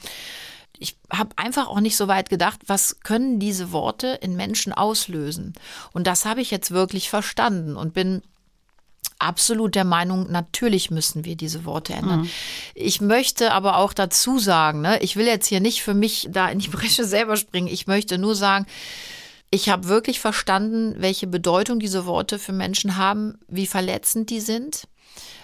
ich 0.79 0.99
habe 1.11 1.31
einfach 1.37 1.69
auch 1.69 1.81
nicht 1.81 1.97
so 1.97 2.09
weit 2.09 2.29
gedacht, 2.31 2.61
was 2.67 3.01
können 3.01 3.39
diese 3.39 3.73
Worte 3.73 4.19
in 4.21 4.37
Menschen 4.37 4.73
auslösen. 4.73 5.55
Und 5.93 6.07
das 6.07 6.25
habe 6.25 6.41
ich 6.41 6.51
jetzt 6.51 6.71
wirklich 6.71 7.11
verstanden 7.11 7.77
und 7.77 7.95
bin 7.95 8.23
absolut 9.19 9.75
der 9.75 9.85
Meinung, 9.85 10.31
natürlich 10.31 10.91
müssen 10.91 11.25
wir 11.25 11.37
diese 11.37 11.65
Worte 11.65 11.95
ändern. 11.95 12.23
Mhm. 12.23 12.31
Ich 12.75 13.01
möchte 13.01 13.53
aber 13.53 13.79
auch 13.79 13.93
dazu 13.93 14.39
sagen, 14.39 14.83
ne, 14.83 14.99
ich 15.01 15.17
will 15.17 15.27
jetzt 15.27 15.47
hier 15.47 15.61
nicht 15.61 15.83
für 15.83 15.95
mich 15.95 16.29
da 16.31 16.49
in 16.49 16.59
die 16.59 16.69
Bresche 16.69 17.05
selber 17.07 17.37
springen. 17.37 17.69
Ich 17.69 17.87
möchte 17.87 18.19
nur 18.19 18.35
sagen, 18.35 18.67
ich 19.51 19.69
habe 19.69 19.89
wirklich 19.89 20.21
verstanden, 20.21 20.97
welche 20.99 21.27
Bedeutung 21.27 21.79
diese 21.79 22.05
Worte 22.05 22.39
für 22.39 22.53
Menschen 22.53 22.97
haben, 22.97 23.39
wie 23.49 23.67
verletzend 23.67 24.31
die 24.31 24.41
sind. 24.41 24.89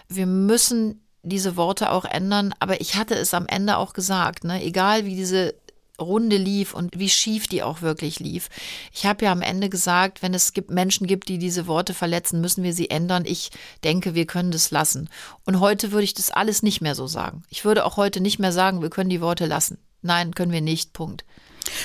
Wir 0.08 0.26
müssen 0.26 1.01
diese 1.22 1.56
Worte 1.56 1.90
auch 1.90 2.04
ändern, 2.04 2.54
aber 2.58 2.80
ich 2.80 2.96
hatte 2.96 3.14
es 3.14 3.34
am 3.34 3.46
Ende 3.46 3.76
auch 3.76 3.92
gesagt, 3.92 4.44
ne? 4.44 4.62
egal 4.62 5.04
wie 5.04 5.14
diese 5.14 5.54
Runde 6.00 6.36
lief 6.36 6.74
und 6.74 6.98
wie 6.98 7.08
schief 7.08 7.46
die 7.46 7.62
auch 7.62 7.82
wirklich 7.82 8.18
lief. 8.18 8.48
Ich 8.92 9.06
habe 9.06 9.24
ja 9.24 9.32
am 9.32 9.42
Ende 9.42 9.68
gesagt, 9.68 10.22
wenn 10.22 10.34
es 10.34 10.52
gibt 10.52 10.70
Menschen 10.70 11.06
gibt, 11.06 11.28
die 11.28 11.38
diese 11.38 11.66
Worte 11.66 11.94
verletzen, 11.94 12.40
müssen 12.40 12.64
wir 12.64 12.72
sie 12.72 12.90
ändern. 12.90 13.24
Ich 13.24 13.50
denke, 13.84 14.14
wir 14.14 14.26
können 14.26 14.50
das 14.50 14.70
lassen. 14.70 15.08
Und 15.44 15.60
heute 15.60 15.92
würde 15.92 16.04
ich 16.04 16.14
das 16.14 16.30
alles 16.30 16.62
nicht 16.62 16.80
mehr 16.80 16.94
so 16.94 17.06
sagen. 17.06 17.44
Ich 17.50 17.64
würde 17.64 17.84
auch 17.84 17.96
heute 17.96 18.20
nicht 18.20 18.38
mehr 18.38 18.52
sagen, 18.52 18.82
wir 18.82 18.90
können 18.90 19.10
die 19.10 19.20
Worte 19.20 19.46
lassen. 19.46 19.78
Nein, 20.00 20.34
können 20.34 20.52
wir 20.52 20.60
nicht. 20.60 20.92
Punkt. 20.92 21.24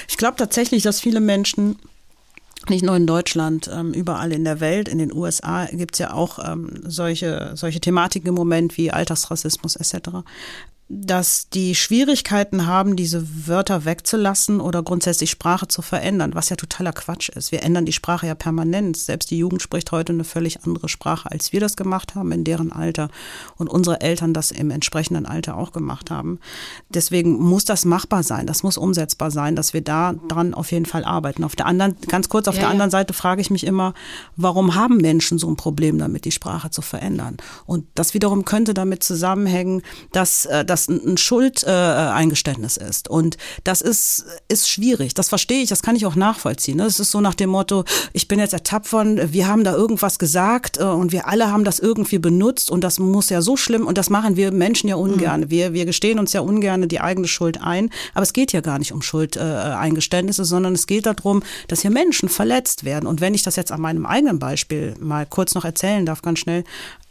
Ich 0.07 0.17
glaube 0.17 0.37
tatsächlich, 0.37 0.83
dass 0.83 0.99
viele 0.99 1.19
Menschen 1.19 1.77
nicht 2.69 2.83
nur 2.83 2.95
in 2.95 3.07
Deutschland, 3.07 3.69
ähm, 3.73 3.93
überall 3.93 4.31
in 4.33 4.43
der 4.43 4.59
Welt, 4.59 4.87
in 4.87 4.97
den 4.97 5.13
USA 5.13 5.65
gibt 5.65 5.95
es 5.95 5.99
ja 5.99 6.13
auch 6.13 6.39
ähm, 6.45 6.81
solche, 6.83 7.51
solche 7.55 7.79
Thematiken 7.79 8.29
im 8.29 8.35
Moment 8.35 8.77
wie 8.77 8.91
Alltagsrassismus 8.91 9.75
etc. 9.75 10.09
dass 10.89 11.49
die 11.49 11.75
Schwierigkeiten 11.75 12.65
haben, 12.65 12.95
diese 12.95 13.47
Wörter 13.47 13.83
wegzulassen 13.83 14.61
oder 14.61 14.83
grundsätzlich 14.83 15.29
Sprache 15.29 15.67
zu 15.67 15.81
verändern, 15.81 16.33
was 16.33 16.47
ja 16.47 16.55
totaler 16.55 16.93
Quatsch 16.93 17.27
ist. 17.27 17.51
Wir 17.51 17.63
ändern 17.63 17.85
die 17.85 17.91
Sprache 17.91 18.25
ja 18.25 18.35
permanent. 18.35 18.95
Selbst 18.95 19.29
die 19.29 19.37
Jugend 19.37 19.61
spricht 19.61 19.91
heute 19.91 20.13
eine 20.13 20.23
völlig 20.23 20.63
andere 20.63 20.87
Sprache, 20.87 21.29
als 21.29 21.51
wir 21.51 21.59
das 21.59 21.75
gemacht 21.75 22.15
haben 22.15 22.31
in 22.31 22.45
deren 22.45 22.71
Alter 22.71 23.09
und 23.57 23.69
unsere 23.69 23.99
Eltern 23.99 24.33
das 24.33 24.51
im 24.51 24.71
entsprechenden 24.71 25.25
Alter 25.25 25.57
auch 25.57 25.73
gemacht 25.73 26.09
haben. 26.09 26.39
Deswegen 26.89 27.33
muss 27.37 27.65
das 27.65 27.83
machbar 27.83 28.23
sein, 28.23 28.47
das 28.47 28.63
muss 28.63 28.77
umsetzbar 28.77 29.29
sein, 29.29 29.57
dass 29.57 29.73
wir 29.73 29.81
da 29.81 30.13
dran 30.29 30.53
auf 30.53 30.71
jeden 30.71 30.85
Fall 30.85 31.03
arbeiten. 31.03 31.43
Auf 31.43 31.57
der 31.57 31.65
anderen, 31.65 31.97
ganz 32.07 32.29
kurz, 32.29 32.47
auf 32.47 32.55
ja, 32.55 32.61
der 32.61 32.69
anderen 32.69 32.91
Seite 32.91 33.13
frage 33.13 33.41
ich 33.41 33.49
mich 33.49 33.65
immer, 33.65 33.93
warum 34.37 34.75
haben 34.75 34.97
Menschen 34.97 35.37
so 35.37 35.49
ein 35.49 35.57
Problem 35.57 35.97
damit, 35.97 36.23
die 36.23 36.31
Sprache 36.31 36.69
zu 36.69 36.81
verändern? 36.81 37.35
Und 37.65 37.85
das 37.95 38.13
wiederum 38.13 38.45
könnte 38.45 38.73
damit 38.73 39.03
zusammenhängen, 39.03 39.81
dass, 40.13 40.45
äh, 40.45 40.63
dass 40.63 40.76
das 40.77 40.87
ein 40.87 41.17
Schuldeingeständnis 41.17 42.77
äh, 42.77 42.89
ist. 42.89 43.09
Und 43.09 43.37
das 43.63 43.81
ist, 43.81 44.25
ist 44.47 44.69
schwierig. 44.69 45.13
Das 45.13 45.29
verstehe 45.29 45.61
ich, 45.61 45.69
das 45.69 45.81
kann 45.81 45.95
ich 45.95 46.05
auch 46.05 46.15
nachvollziehen. 46.15 46.79
Es 46.79 46.99
ist 46.99 47.11
so 47.11 47.21
nach 47.21 47.35
dem 47.35 47.49
Motto, 47.49 47.83
ich 48.13 48.27
bin 48.27 48.39
jetzt 48.39 48.53
ertappt 48.53 48.87
von, 48.87 49.33
wir 49.33 49.47
haben 49.47 49.63
da 49.63 49.73
irgendwas 49.73 50.19
gesagt 50.19 50.77
äh, 50.77 50.83
und 50.83 51.11
wir 51.11 51.27
alle 51.27 51.51
haben 51.51 51.63
das 51.63 51.79
irgendwie 51.79 52.19
benutzt 52.19 52.69
und 52.69 52.83
das 52.83 52.99
muss 52.99 53.29
ja 53.29 53.41
so 53.41 53.57
schlimm 53.57 53.87
und 53.87 53.97
das 53.97 54.09
machen 54.09 54.35
wir 54.35 54.51
Menschen 54.51 54.87
ja 54.87 54.95
ungern. 54.95 55.41
Mhm. 55.41 55.49
Wir, 55.49 55.73
wir 55.73 55.85
gestehen 55.85 56.19
uns 56.19 56.33
ja 56.33 56.41
ungern 56.41 56.87
die 56.87 57.01
eigene 57.01 57.27
Schuld 57.27 57.61
ein. 57.61 57.89
Aber 58.13 58.23
es 58.23 58.33
geht 58.33 58.53
ja 58.53 58.61
gar 58.61 58.79
nicht 58.79 58.91
um 58.91 59.01
Schuldeingeständnisse, 59.01 60.45
sondern 60.45 60.73
es 60.73 60.87
geht 60.87 61.05
darum, 61.05 61.41
dass 61.67 61.81
hier 61.81 61.91
Menschen 61.91 62.29
verletzt 62.29 62.83
werden. 62.83 63.07
Und 63.07 63.21
wenn 63.21 63.33
ich 63.33 63.43
das 63.43 63.55
jetzt 63.55 63.71
an 63.71 63.81
meinem 63.81 64.05
eigenen 64.05 64.39
Beispiel 64.39 64.95
mal 64.99 65.25
kurz 65.25 65.55
noch 65.55 65.65
erzählen 65.65 66.05
darf, 66.05 66.21
ganz 66.21 66.39
schnell, 66.39 66.63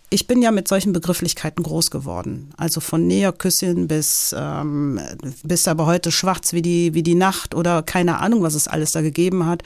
ich 0.09 0.29
bin 0.29 0.41
ja 0.41 0.53
mit 0.53 0.69
solchen 0.69 0.93
Begrifflichkeiten 0.93 1.65
groß 1.65 1.91
geworden. 1.91 2.51
Also 2.57 2.81
von 2.81 3.07
Näherküsschen 3.09 3.89
bis, 3.89 4.35
ähm, 4.39 5.01
bis 5.43 5.67
aber 5.67 5.87
heute 5.87 6.13
schwarz 6.13 6.53
wie 6.53 6.63
die, 6.63 6.95
wie 6.95 7.03
die 7.03 7.17
Nacht 7.17 7.57
oder 7.57 7.83
keine 7.83 8.21
Ahnung, 8.21 8.43
was 8.43 8.55
es 8.55 8.69
alles 8.69 8.93
da 8.93 9.01
gegeben 9.01 9.47
hat. 9.47 9.65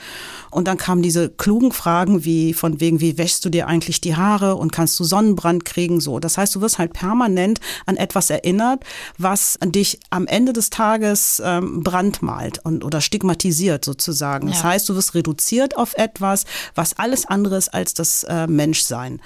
Und 0.49 0.67
dann 0.67 0.77
kamen 0.77 1.03
diese 1.03 1.29
klugen 1.29 1.71
Fragen 1.71 2.25
wie 2.25 2.53
von 2.53 2.79
wegen, 2.79 3.01
wie 3.01 3.19
wäschst 3.19 3.45
du 3.45 3.49
dir 3.49 3.67
eigentlich 3.67 4.01
die 4.01 4.15
Haare 4.15 4.55
und 4.55 4.71
kannst 4.71 4.99
du 4.99 5.03
Sonnenbrand 5.03 5.63
kriegen? 5.63 6.01
So. 6.01 6.19
Das 6.19 6.39
heißt, 6.39 6.55
du 6.55 6.61
wirst 6.61 6.79
halt 6.79 6.93
permanent 6.93 7.59
an 7.85 7.97
etwas 7.97 8.31
erinnert, 8.31 8.83
was 9.19 9.59
dich 9.63 9.99
am 10.09 10.25
Ende 10.25 10.53
des 10.53 10.71
Tages 10.71 11.39
ähm, 11.45 11.83
brandmalt 11.83 12.59
und, 12.65 12.83
oder 12.83 12.99
stigmatisiert 12.99 13.85
sozusagen. 13.85 14.47
Ja. 14.47 14.53
Das 14.53 14.63
heißt, 14.63 14.89
du 14.89 14.95
wirst 14.95 15.13
reduziert 15.13 15.77
auf 15.77 15.93
etwas, 15.97 16.45
was 16.73 16.97
alles 16.97 17.27
andere 17.27 17.57
ist 17.57 17.71
als 17.73 17.93
das 17.93 18.23
äh, 18.23 18.47
Menschsein. 18.47 19.21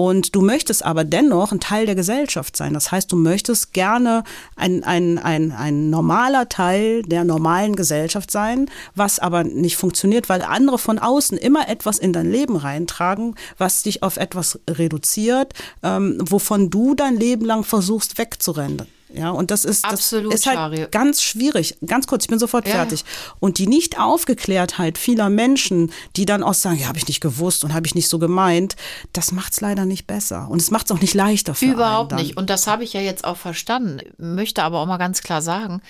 Und 0.00 0.34
du 0.34 0.40
möchtest 0.40 0.82
aber 0.82 1.04
dennoch 1.04 1.52
ein 1.52 1.60
Teil 1.60 1.84
der 1.84 1.94
Gesellschaft 1.94 2.56
sein. 2.56 2.72
Das 2.72 2.90
heißt, 2.90 3.12
du 3.12 3.16
möchtest 3.16 3.74
gerne 3.74 4.24
ein, 4.56 4.82
ein, 4.82 5.18
ein, 5.18 5.52
ein 5.52 5.90
normaler 5.90 6.48
Teil 6.48 7.02
der 7.02 7.24
normalen 7.24 7.76
Gesellschaft 7.76 8.30
sein, 8.30 8.70
was 8.94 9.18
aber 9.18 9.44
nicht 9.44 9.76
funktioniert, 9.76 10.30
weil 10.30 10.40
andere 10.40 10.78
von 10.78 10.98
außen 10.98 11.36
immer 11.36 11.68
etwas 11.68 11.98
in 11.98 12.14
dein 12.14 12.30
Leben 12.30 12.56
reintragen, 12.56 13.34
was 13.58 13.82
dich 13.82 14.02
auf 14.02 14.16
etwas 14.16 14.58
reduziert, 14.70 15.52
ähm, 15.82 16.16
wovon 16.18 16.70
du 16.70 16.94
dein 16.94 17.18
Leben 17.18 17.44
lang 17.44 17.62
versuchst 17.62 18.16
wegzurennen. 18.16 18.86
Ja, 19.12 19.30
und 19.30 19.50
das 19.50 19.64
ist, 19.64 19.84
Absolut, 19.84 20.32
das 20.32 20.40
ist 20.40 20.46
halt 20.46 20.92
ganz 20.92 21.22
schwierig. 21.22 21.76
Ganz 21.84 22.06
kurz, 22.06 22.24
ich 22.24 22.28
bin 22.28 22.38
sofort 22.38 22.66
ja. 22.66 22.74
fertig. 22.74 23.04
Und 23.38 23.58
die 23.58 23.66
Nicht-Aufgeklärtheit 23.66 24.98
vieler 24.98 25.28
Menschen, 25.28 25.92
die 26.16 26.26
dann 26.26 26.42
auch 26.42 26.54
sagen, 26.54 26.78
ja, 26.78 26.88
habe 26.88 26.98
ich 26.98 27.08
nicht 27.08 27.20
gewusst 27.20 27.64
und 27.64 27.74
habe 27.74 27.86
ich 27.86 27.94
nicht 27.94 28.08
so 28.08 28.18
gemeint, 28.18 28.76
das 29.12 29.32
macht 29.32 29.52
es 29.52 29.60
leider 29.60 29.84
nicht 29.84 30.06
besser. 30.06 30.48
Und 30.48 30.60
es 30.60 30.70
macht 30.70 30.86
es 30.86 30.92
auch 30.92 31.00
nicht 31.00 31.14
leichter 31.14 31.54
für 31.54 31.66
Überhaupt 31.66 32.12
nicht. 32.12 32.36
Und 32.36 32.50
das 32.50 32.66
habe 32.66 32.84
ich 32.84 32.92
ja 32.92 33.00
jetzt 33.00 33.24
auch 33.24 33.36
verstanden. 33.36 34.00
Möchte 34.18 34.62
aber 34.62 34.80
auch 34.80 34.86
mal 34.86 34.98
ganz 34.98 35.22
klar 35.22 35.42
sagen, 35.42 35.82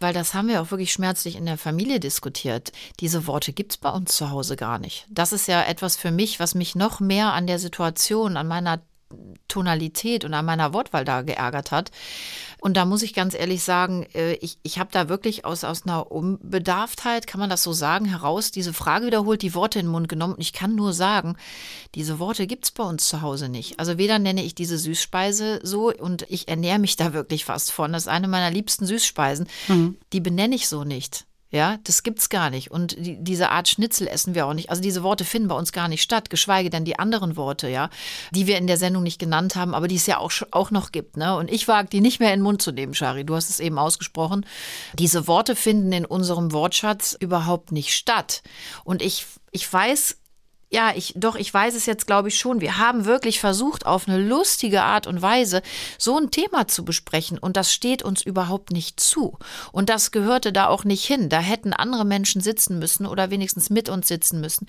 weil 0.00 0.14
das 0.14 0.32
haben 0.32 0.48
wir 0.48 0.62
auch 0.62 0.70
wirklich 0.70 0.92
schmerzlich 0.92 1.36
in 1.36 1.46
der 1.46 1.58
Familie 1.58 2.00
diskutiert. 2.00 2.72
Diese 3.00 3.26
Worte 3.26 3.52
gibt 3.52 3.72
es 3.72 3.76
bei 3.76 3.90
uns 3.90 4.16
zu 4.16 4.30
Hause 4.30 4.56
gar 4.56 4.78
nicht. 4.78 5.06
Das 5.10 5.32
ist 5.32 5.46
ja 5.46 5.62
etwas 5.62 5.96
für 5.96 6.10
mich, 6.10 6.40
was 6.40 6.54
mich 6.54 6.74
noch 6.74 7.00
mehr 7.00 7.34
an 7.34 7.46
der 7.46 7.58
Situation, 7.58 8.38
an 8.38 8.48
meiner 8.48 8.80
Tonalität 9.48 10.24
und 10.24 10.34
an 10.34 10.44
meiner 10.44 10.72
Wortwahl 10.72 11.04
da 11.04 11.22
geärgert 11.22 11.70
hat. 11.70 11.90
Und 12.60 12.76
da 12.76 12.84
muss 12.84 13.02
ich 13.02 13.14
ganz 13.14 13.34
ehrlich 13.34 13.62
sagen, 13.62 14.06
äh, 14.14 14.34
ich, 14.34 14.58
ich 14.62 14.78
habe 14.78 14.90
da 14.92 15.08
wirklich 15.08 15.44
aus, 15.44 15.64
aus 15.64 15.84
einer 15.84 16.12
Unbedarftheit, 16.12 17.26
kann 17.26 17.40
man 17.40 17.50
das 17.50 17.62
so 17.62 17.72
sagen, 17.72 18.04
heraus 18.04 18.50
diese 18.50 18.72
Frage 18.72 19.06
wiederholt, 19.06 19.42
die 19.42 19.54
Worte 19.54 19.78
in 19.78 19.86
den 19.86 19.92
Mund 19.92 20.08
genommen. 20.08 20.34
Und 20.34 20.40
ich 20.40 20.52
kann 20.52 20.74
nur 20.74 20.92
sagen, 20.92 21.36
diese 21.94 22.18
Worte 22.18 22.46
gibt 22.46 22.64
es 22.66 22.70
bei 22.70 22.84
uns 22.84 23.08
zu 23.08 23.22
Hause 23.22 23.48
nicht. 23.48 23.80
Also 23.80 23.98
weder 23.98 24.18
nenne 24.18 24.44
ich 24.44 24.54
diese 24.54 24.78
Süßspeise 24.78 25.60
so 25.62 25.92
und 25.92 26.26
ich 26.28 26.48
ernähre 26.48 26.78
mich 26.78 26.96
da 26.96 27.12
wirklich 27.12 27.44
fast 27.44 27.72
von. 27.72 27.92
Das 27.92 28.02
ist 28.02 28.08
eine 28.08 28.28
meiner 28.28 28.50
liebsten 28.50 28.86
Süßspeisen. 28.86 29.48
Mhm. 29.68 29.96
Die 30.12 30.20
benenne 30.20 30.54
ich 30.54 30.68
so 30.68 30.84
nicht. 30.84 31.26
Ja, 31.52 31.78
das 31.82 32.04
gibt's 32.04 32.28
gar 32.28 32.48
nicht. 32.48 32.70
Und 32.70 32.96
die, 32.96 33.16
diese 33.22 33.50
Art 33.50 33.68
Schnitzel 33.68 34.06
essen 34.06 34.36
wir 34.36 34.46
auch 34.46 34.54
nicht. 34.54 34.70
Also 34.70 34.80
diese 34.80 35.02
Worte 35.02 35.24
finden 35.24 35.48
bei 35.48 35.56
uns 35.56 35.72
gar 35.72 35.88
nicht 35.88 36.02
statt, 36.02 36.30
geschweige 36.30 36.70
denn 36.70 36.84
die 36.84 36.98
anderen 36.98 37.36
Worte, 37.36 37.68
ja, 37.68 37.90
die 38.30 38.46
wir 38.46 38.56
in 38.56 38.68
der 38.68 38.76
Sendung 38.76 39.02
nicht 39.02 39.18
genannt 39.18 39.56
haben, 39.56 39.74
aber 39.74 39.88
die 39.88 39.96
es 39.96 40.06
ja 40.06 40.18
auch, 40.18 40.30
auch 40.52 40.70
noch 40.70 40.92
gibt. 40.92 41.16
Ne? 41.16 41.36
Und 41.36 41.50
ich 41.50 41.66
wage 41.66 41.88
die 41.88 42.00
nicht 42.00 42.20
mehr 42.20 42.32
in 42.32 42.38
den 42.38 42.44
Mund 42.44 42.62
zu 42.62 42.70
nehmen, 42.70 42.94
Shari. 42.94 43.24
Du 43.24 43.34
hast 43.34 43.50
es 43.50 43.58
eben 43.58 43.78
ausgesprochen. 43.78 44.46
Diese 44.94 45.26
Worte 45.26 45.56
finden 45.56 45.90
in 45.92 46.04
unserem 46.04 46.52
Wortschatz 46.52 47.16
überhaupt 47.18 47.72
nicht 47.72 47.94
statt. 47.94 48.42
Und 48.84 49.02
ich, 49.02 49.26
ich 49.50 49.70
weiß 49.72 50.19
ja, 50.72 50.92
ich, 50.94 51.14
doch, 51.16 51.34
ich 51.34 51.52
weiß 51.52 51.74
es 51.74 51.86
jetzt, 51.86 52.06
glaube 52.06 52.28
ich, 52.28 52.38
schon. 52.38 52.60
Wir 52.60 52.78
haben 52.78 53.04
wirklich 53.04 53.40
versucht, 53.40 53.86
auf 53.86 54.06
eine 54.06 54.18
lustige 54.18 54.82
Art 54.82 55.08
und 55.08 55.20
Weise 55.20 55.62
so 55.98 56.16
ein 56.16 56.30
Thema 56.30 56.68
zu 56.68 56.84
besprechen. 56.84 57.38
Und 57.38 57.56
das 57.56 57.72
steht 57.72 58.04
uns 58.04 58.22
überhaupt 58.22 58.70
nicht 58.70 59.00
zu. 59.00 59.36
Und 59.72 59.90
das 59.90 60.12
gehörte 60.12 60.52
da 60.52 60.68
auch 60.68 60.84
nicht 60.84 61.04
hin. 61.04 61.28
Da 61.28 61.40
hätten 61.40 61.72
andere 61.72 62.04
Menschen 62.04 62.40
sitzen 62.40 62.78
müssen 62.78 63.04
oder 63.04 63.30
wenigstens 63.30 63.68
mit 63.68 63.88
uns 63.88 64.06
sitzen 64.06 64.40
müssen. 64.40 64.68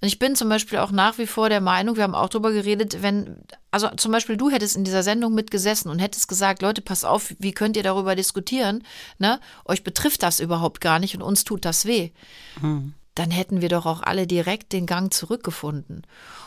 Und 0.00 0.08
ich 0.08 0.18
bin 0.18 0.34
zum 0.34 0.48
Beispiel 0.48 0.78
auch 0.78 0.90
nach 0.90 1.18
wie 1.18 1.26
vor 1.26 1.50
der 1.50 1.60
Meinung, 1.60 1.96
wir 1.96 2.04
haben 2.04 2.14
auch 2.14 2.30
darüber 2.30 2.52
geredet, 2.52 3.02
wenn, 3.02 3.36
also 3.70 3.90
zum 3.90 4.12
Beispiel 4.12 4.38
du 4.38 4.48
hättest 4.48 4.76
in 4.76 4.84
dieser 4.84 5.02
Sendung 5.02 5.34
mitgesessen 5.34 5.90
und 5.90 5.98
hättest 5.98 6.26
gesagt, 6.26 6.62
Leute, 6.62 6.80
pass 6.80 7.04
auf, 7.04 7.34
wie 7.38 7.52
könnt 7.52 7.76
ihr 7.76 7.82
darüber 7.82 8.16
diskutieren? 8.16 8.82
Ne? 9.18 9.40
Euch 9.66 9.84
betrifft 9.84 10.22
das 10.22 10.40
überhaupt 10.40 10.80
gar 10.80 10.98
nicht 10.98 11.14
und 11.14 11.22
uns 11.22 11.44
tut 11.44 11.66
das 11.66 11.84
weh. 11.84 12.12
Hm 12.60 12.94
dann 13.14 13.30
hätten 13.30 13.60
wir 13.60 13.68
doch 13.68 13.86
auch 13.86 14.02
alle 14.02 14.26
direkt 14.26 14.72
den 14.72 14.86
Gang 14.86 15.12
zurückgefunden. 15.12 16.06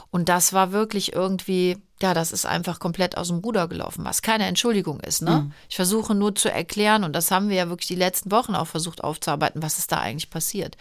Und 0.09 0.29
das 0.29 0.53
war 0.53 0.71
wirklich 0.71 1.13
irgendwie, 1.13 1.77
ja, 2.01 2.13
das 2.13 2.31
ist 2.31 2.45
einfach 2.45 2.79
komplett 2.79 3.17
aus 3.17 3.27
dem 3.27 3.39
Ruder 3.39 3.67
gelaufen, 3.67 4.05
was 4.05 4.21
keine 4.21 4.45
Entschuldigung 4.45 5.01
ist. 5.01 5.21
Ne? 5.21 5.43
Mhm. 5.43 5.53
Ich 5.69 5.75
versuche 5.75 6.15
nur 6.15 6.33
zu 6.33 6.49
erklären, 6.49 7.03
und 7.03 7.13
das 7.13 7.29
haben 7.29 7.49
wir 7.49 7.57
ja 7.57 7.69
wirklich 7.69 7.87
die 7.87 7.95
letzten 7.95 8.31
Wochen 8.31 8.55
auch 8.55 8.67
versucht 8.67 9.03
aufzuarbeiten, 9.03 9.61
was 9.61 9.77
ist 9.77 9.91
da 9.91 9.99
eigentlich 9.99 10.29
passiert. 10.29 10.77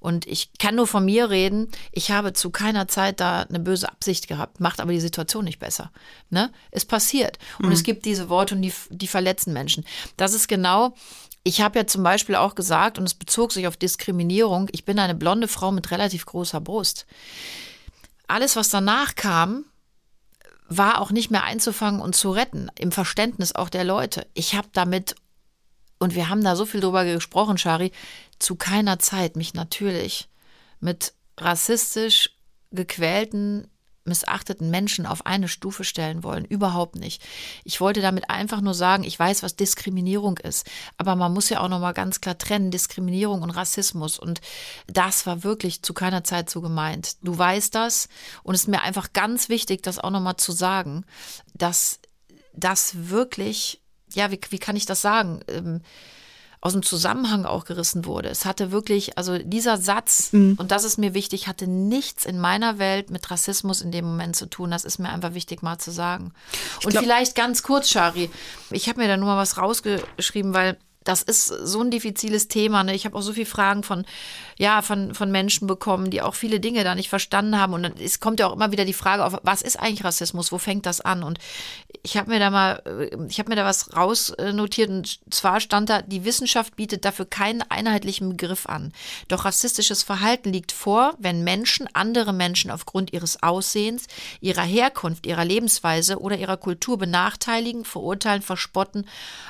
Und 0.00 0.26
ich 0.26 0.50
kann 0.58 0.74
nur 0.74 0.88
von 0.88 1.04
mir 1.04 1.30
reden, 1.30 1.68
ich 1.92 2.10
habe 2.10 2.32
zu 2.32 2.50
keiner 2.50 2.88
Zeit 2.88 3.20
da 3.20 3.42
eine 3.42 3.60
böse 3.60 3.88
Absicht 3.88 4.26
gehabt, 4.26 4.58
macht 4.58 4.80
aber 4.80 4.92
die 4.92 5.00
Situation 5.00 5.44
nicht 5.44 5.60
besser. 5.60 5.92
Ne? 6.30 6.50
Es 6.72 6.84
passiert. 6.84 7.38
Und 7.60 7.66
mhm. 7.66 7.72
es 7.72 7.84
gibt 7.84 8.04
diese 8.04 8.28
Worte 8.28 8.56
und 8.56 8.62
die, 8.62 8.72
die 8.90 9.08
verletzen 9.08 9.52
Menschen. 9.52 9.84
Das 10.16 10.34
ist 10.34 10.48
genau 10.48 10.94
ich 11.44 11.60
habe 11.60 11.78
ja 11.78 11.86
zum 11.86 12.02
Beispiel 12.02 12.34
auch 12.34 12.54
gesagt, 12.54 12.98
und 12.98 13.04
es 13.04 13.14
bezog 13.14 13.52
sich 13.52 13.66
auf 13.66 13.76
Diskriminierung, 13.76 14.68
ich 14.72 14.86
bin 14.86 14.98
eine 14.98 15.14
blonde 15.14 15.46
Frau 15.46 15.70
mit 15.70 15.90
relativ 15.90 16.24
großer 16.24 16.60
Brust. 16.60 17.06
Alles, 18.26 18.56
was 18.56 18.70
danach 18.70 19.14
kam, 19.14 19.66
war 20.68 21.00
auch 21.00 21.10
nicht 21.10 21.30
mehr 21.30 21.44
einzufangen 21.44 22.00
und 22.00 22.16
zu 22.16 22.30
retten, 22.30 22.70
im 22.78 22.90
Verständnis 22.90 23.54
auch 23.54 23.68
der 23.68 23.84
Leute. 23.84 24.26
Ich 24.32 24.54
habe 24.54 24.68
damit, 24.72 25.14
und 25.98 26.14
wir 26.14 26.30
haben 26.30 26.42
da 26.42 26.56
so 26.56 26.64
viel 26.64 26.80
drüber 26.80 27.04
gesprochen, 27.04 27.58
Shari, 27.58 27.92
zu 28.38 28.56
keiner 28.56 28.98
Zeit 28.98 29.36
mich 29.36 29.52
natürlich 29.52 30.28
mit 30.80 31.12
rassistisch 31.38 32.30
gequälten 32.70 33.68
missachteten 34.04 34.70
Menschen 34.70 35.06
auf 35.06 35.26
eine 35.26 35.48
Stufe 35.48 35.84
stellen 35.84 36.22
wollen. 36.22 36.44
Überhaupt 36.44 36.96
nicht. 36.96 37.22
Ich 37.64 37.80
wollte 37.80 38.00
damit 38.00 38.30
einfach 38.30 38.60
nur 38.60 38.74
sagen, 38.74 39.04
ich 39.04 39.18
weiß, 39.18 39.42
was 39.42 39.56
Diskriminierung 39.56 40.38
ist. 40.38 40.68
Aber 40.98 41.16
man 41.16 41.32
muss 41.32 41.48
ja 41.48 41.60
auch 41.60 41.68
nochmal 41.68 41.94
ganz 41.94 42.20
klar 42.20 42.38
trennen, 42.38 42.70
Diskriminierung 42.70 43.42
und 43.42 43.50
Rassismus. 43.50 44.18
Und 44.18 44.40
das 44.86 45.26
war 45.26 45.44
wirklich 45.44 45.82
zu 45.82 45.94
keiner 45.94 46.24
Zeit 46.24 46.50
so 46.50 46.60
gemeint. 46.60 47.16
Du 47.22 47.36
weißt 47.36 47.74
das. 47.74 48.08
Und 48.42 48.54
es 48.54 48.62
ist 48.62 48.68
mir 48.68 48.82
einfach 48.82 49.12
ganz 49.12 49.48
wichtig, 49.48 49.82
das 49.82 49.98
auch 49.98 50.10
nochmal 50.10 50.36
zu 50.36 50.52
sagen, 50.52 51.04
dass 51.54 52.00
das 52.52 53.08
wirklich, 53.08 53.82
ja, 54.12 54.30
wie, 54.30 54.40
wie 54.50 54.58
kann 54.58 54.76
ich 54.76 54.86
das 54.86 55.00
sagen? 55.00 55.40
Ähm, 55.48 55.80
aus 56.64 56.72
dem 56.72 56.82
Zusammenhang 56.82 57.44
auch 57.44 57.66
gerissen 57.66 58.06
wurde. 58.06 58.30
Es 58.30 58.46
hatte 58.46 58.72
wirklich, 58.72 59.18
also 59.18 59.36
dieser 59.36 59.76
Satz, 59.76 60.32
mhm. 60.32 60.56
und 60.58 60.70
das 60.70 60.84
ist 60.84 60.96
mir 60.96 61.12
wichtig, 61.12 61.46
hatte 61.46 61.66
nichts 61.66 62.24
in 62.24 62.40
meiner 62.40 62.78
Welt 62.78 63.10
mit 63.10 63.30
Rassismus 63.30 63.82
in 63.82 63.92
dem 63.92 64.06
Moment 64.06 64.34
zu 64.34 64.46
tun. 64.46 64.70
Das 64.70 64.86
ist 64.86 64.98
mir 64.98 65.10
einfach 65.10 65.34
wichtig 65.34 65.62
mal 65.62 65.76
zu 65.76 65.90
sagen. 65.90 66.32
Und 66.82 66.90
glaub, 66.90 67.04
vielleicht 67.04 67.34
ganz 67.34 67.62
kurz, 67.62 67.90
Shari, 67.90 68.30
ich 68.70 68.88
habe 68.88 69.02
mir 69.02 69.08
da 69.08 69.18
nur 69.18 69.26
mal 69.26 69.36
was 69.36 69.58
rausgeschrieben, 69.58 70.54
weil 70.54 70.78
das 71.04 71.22
ist 71.22 71.46
so 71.46 71.80
ein 71.82 71.90
diffiziles 71.90 72.48
Thema. 72.48 72.82
Ne? 72.82 72.94
Ich 72.94 73.04
habe 73.04 73.16
auch 73.16 73.22
so 73.22 73.34
viele 73.34 73.46
Fragen 73.46 73.82
von, 73.82 74.04
ja, 74.58 74.82
von, 74.82 75.14
von 75.14 75.30
Menschen 75.30 75.66
bekommen, 75.66 76.10
die 76.10 76.22
auch 76.22 76.34
viele 76.34 76.60
Dinge 76.60 76.82
da 76.82 76.94
nicht 76.94 77.10
verstanden 77.10 77.58
haben. 77.60 77.74
Und 77.74 77.82
dann, 77.82 77.94
es 77.98 78.20
kommt 78.20 78.40
ja 78.40 78.46
auch 78.46 78.54
immer 78.54 78.72
wieder 78.72 78.84
die 78.84 78.94
Frage 78.94 79.24
auf, 79.24 79.38
was 79.42 79.62
ist 79.62 79.78
eigentlich 79.78 80.04
Rassismus? 80.04 80.50
Wo 80.50 80.58
fängt 80.58 80.86
das 80.86 81.02
an? 81.02 81.22
Und 81.22 81.38
ich 82.02 82.16
habe 82.16 82.30
mir 82.30 82.38
da 82.38 82.50
mal, 82.50 82.82
äh, 82.86 83.16
ich 83.28 83.38
habe 83.38 83.50
mir 83.50 83.56
da 83.56 83.64
was 83.64 83.94
rausnotiert. 83.94 84.88
Und 84.88 85.20
zwar 85.30 85.60
stand 85.60 85.90
da, 85.90 86.02
die 86.02 86.24
Wissenschaft 86.24 86.74
bietet 86.76 87.04
dafür 87.04 87.26
keinen 87.26 87.62
einheitlichen 87.62 88.30
Begriff 88.30 88.66
an. 88.66 88.92
Doch 89.28 89.44
rassistisches 89.44 90.02
Verhalten 90.02 90.52
liegt 90.52 90.72
vor, 90.72 91.14
wenn 91.18 91.44
Menschen 91.44 91.88
andere 91.92 92.32
Menschen 92.32 92.70
aufgrund 92.70 93.12
ihres 93.12 93.42
Aussehens, 93.42 94.06
ihrer 94.40 94.62
Herkunft, 94.62 95.26
ihrer 95.26 95.44
Lebensweise 95.44 96.18
oder 96.18 96.38
ihrer 96.38 96.56
Kultur 96.56 96.96
benachteiligen, 96.96 97.84
verurteilen, 97.84 98.42
verspotten, 98.42 99.06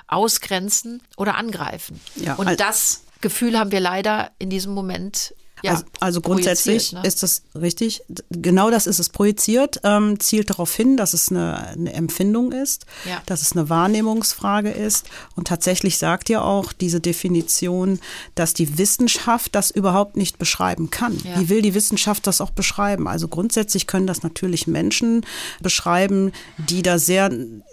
ausgrenzen 0.08 1.02
oder 1.16 1.36
angreifen. 1.44 2.00
Ja, 2.16 2.34
und 2.34 2.58
das 2.58 3.02
Gefühl 3.20 3.58
haben 3.58 3.70
wir 3.72 3.80
leider 3.80 4.30
in 4.38 4.50
diesem 4.50 4.72
Moment 4.72 5.34
ja, 5.64 5.70
also, 5.72 5.84
also, 6.00 6.20
grundsätzlich 6.20 6.92
ne? 6.92 7.00
ist 7.04 7.22
das 7.22 7.42
richtig. 7.58 8.02
Genau 8.30 8.70
das 8.70 8.86
ist 8.86 8.98
es 8.98 9.08
projiziert, 9.08 9.80
ähm, 9.82 10.20
zielt 10.20 10.50
darauf 10.50 10.74
hin, 10.74 10.98
dass 10.98 11.14
es 11.14 11.30
eine, 11.30 11.68
eine 11.68 11.92
Empfindung 11.94 12.52
ist, 12.52 12.84
ja. 13.08 13.22
dass 13.24 13.40
es 13.40 13.52
eine 13.52 13.70
Wahrnehmungsfrage 13.70 14.70
ist. 14.70 15.06
Und 15.36 15.48
tatsächlich 15.48 15.96
sagt 15.96 16.28
ja 16.28 16.42
auch 16.42 16.74
diese 16.74 17.00
Definition, 17.00 17.98
dass 18.34 18.52
die 18.52 18.76
Wissenschaft 18.76 19.54
das 19.54 19.70
überhaupt 19.70 20.18
nicht 20.18 20.38
beschreiben 20.38 20.90
kann. 20.90 21.18
Ja. 21.24 21.40
Wie 21.40 21.48
will 21.48 21.62
die 21.62 21.72
Wissenschaft 21.72 22.26
das 22.26 22.42
auch 22.42 22.50
beschreiben? 22.50 23.08
Also 23.08 23.28
grundsätzlich 23.28 23.86
können 23.86 24.06
das 24.06 24.22
natürlich 24.22 24.66
Menschen 24.66 25.24
beschreiben, 25.62 26.32
die 26.58 26.82
da 26.82 26.98
sehr, 26.98 27.30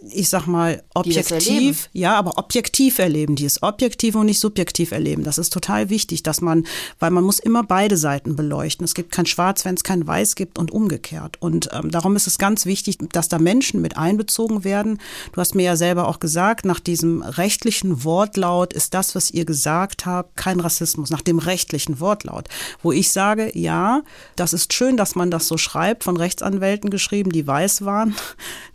ich 0.10 0.30
sag 0.30 0.48
mal, 0.48 0.82
objektiv, 0.94 1.90
ja, 1.94 2.16
aber 2.16 2.38
objektiv 2.38 3.00
erleben, 3.00 3.36
die 3.36 3.46
es 3.46 3.62
objektiv 3.62 4.16
und 4.16 4.28
nicht 4.28 4.40
subjektiv 4.40 4.92
erleben. 4.92 5.24
Das 5.24 5.38
ist 5.38 5.52
total 5.52 5.90
wichtig, 5.90 6.24
dass 6.24 6.42
man, 6.42 6.66
weil 7.00 7.12
man 7.12 7.24
muss 7.24 7.40
immer 7.40 7.64
bei 7.64 7.82
beide 7.82 7.98
Seiten 7.98 8.36
beleuchten. 8.36 8.84
Es 8.86 8.94
gibt 8.94 9.12
kein 9.12 9.26
Schwarz, 9.26 9.66
wenn 9.66 9.74
es 9.74 9.84
kein 9.84 10.06
Weiß 10.06 10.36
gibt 10.36 10.60
und 10.60 10.70
umgekehrt. 10.70 11.42
Und 11.42 11.70
ähm, 11.74 11.90
darum 11.90 12.16
ist 12.16 12.28
es 12.28 12.38
ganz 12.38 12.68
wichtig, 12.68 13.00
dass 13.12 13.28
da 13.28 13.40
Menschen 13.40 13.82
mit 13.82 13.98
einbezogen 13.98 14.64
werden. 14.64 15.00
Du 15.32 15.42
hast 15.42 15.56
mir 15.56 15.64
ja 15.64 15.76
selber 15.76 16.08
auch 16.08 16.20
gesagt, 16.20 16.64
nach 16.64 16.80
diesem 16.80 17.24
rechtlichen 17.24 18.04
Wortlaut 18.04 18.74
ist 18.74 18.94
das, 18.94 19.16
was 19.16 19.32
ihr 19.32 19.46
gesagt 19.46 20.06
habt, 20.06 20.38
kein 20.38 20.60
Rassismus. 20.60 21.10
Nach 21.10 21.22
dem 21.22 21.40
rechtlichen 21.40 22.00
Wortlaut. 22.00 22.50
Wo 22.84 22.92
ich 22.92 23.12
sage, 23.12 23.52
ja, 23.58 24.04
das 24.36 24.54
ist 24.54 24.72
schön, 24.72 24.96
dass 24.96 25.16
man 25.16 25.32
das 25.32 25.48
so 25.48 25.58
schreibt, 25.58 26.04
von 26.04 26.18
Rechtsanwälten 26.18 26.92
geschrieben, 26.92 27.32
die 27.32 27.48
weiß 27.48 27.84
waren 27.84 28.14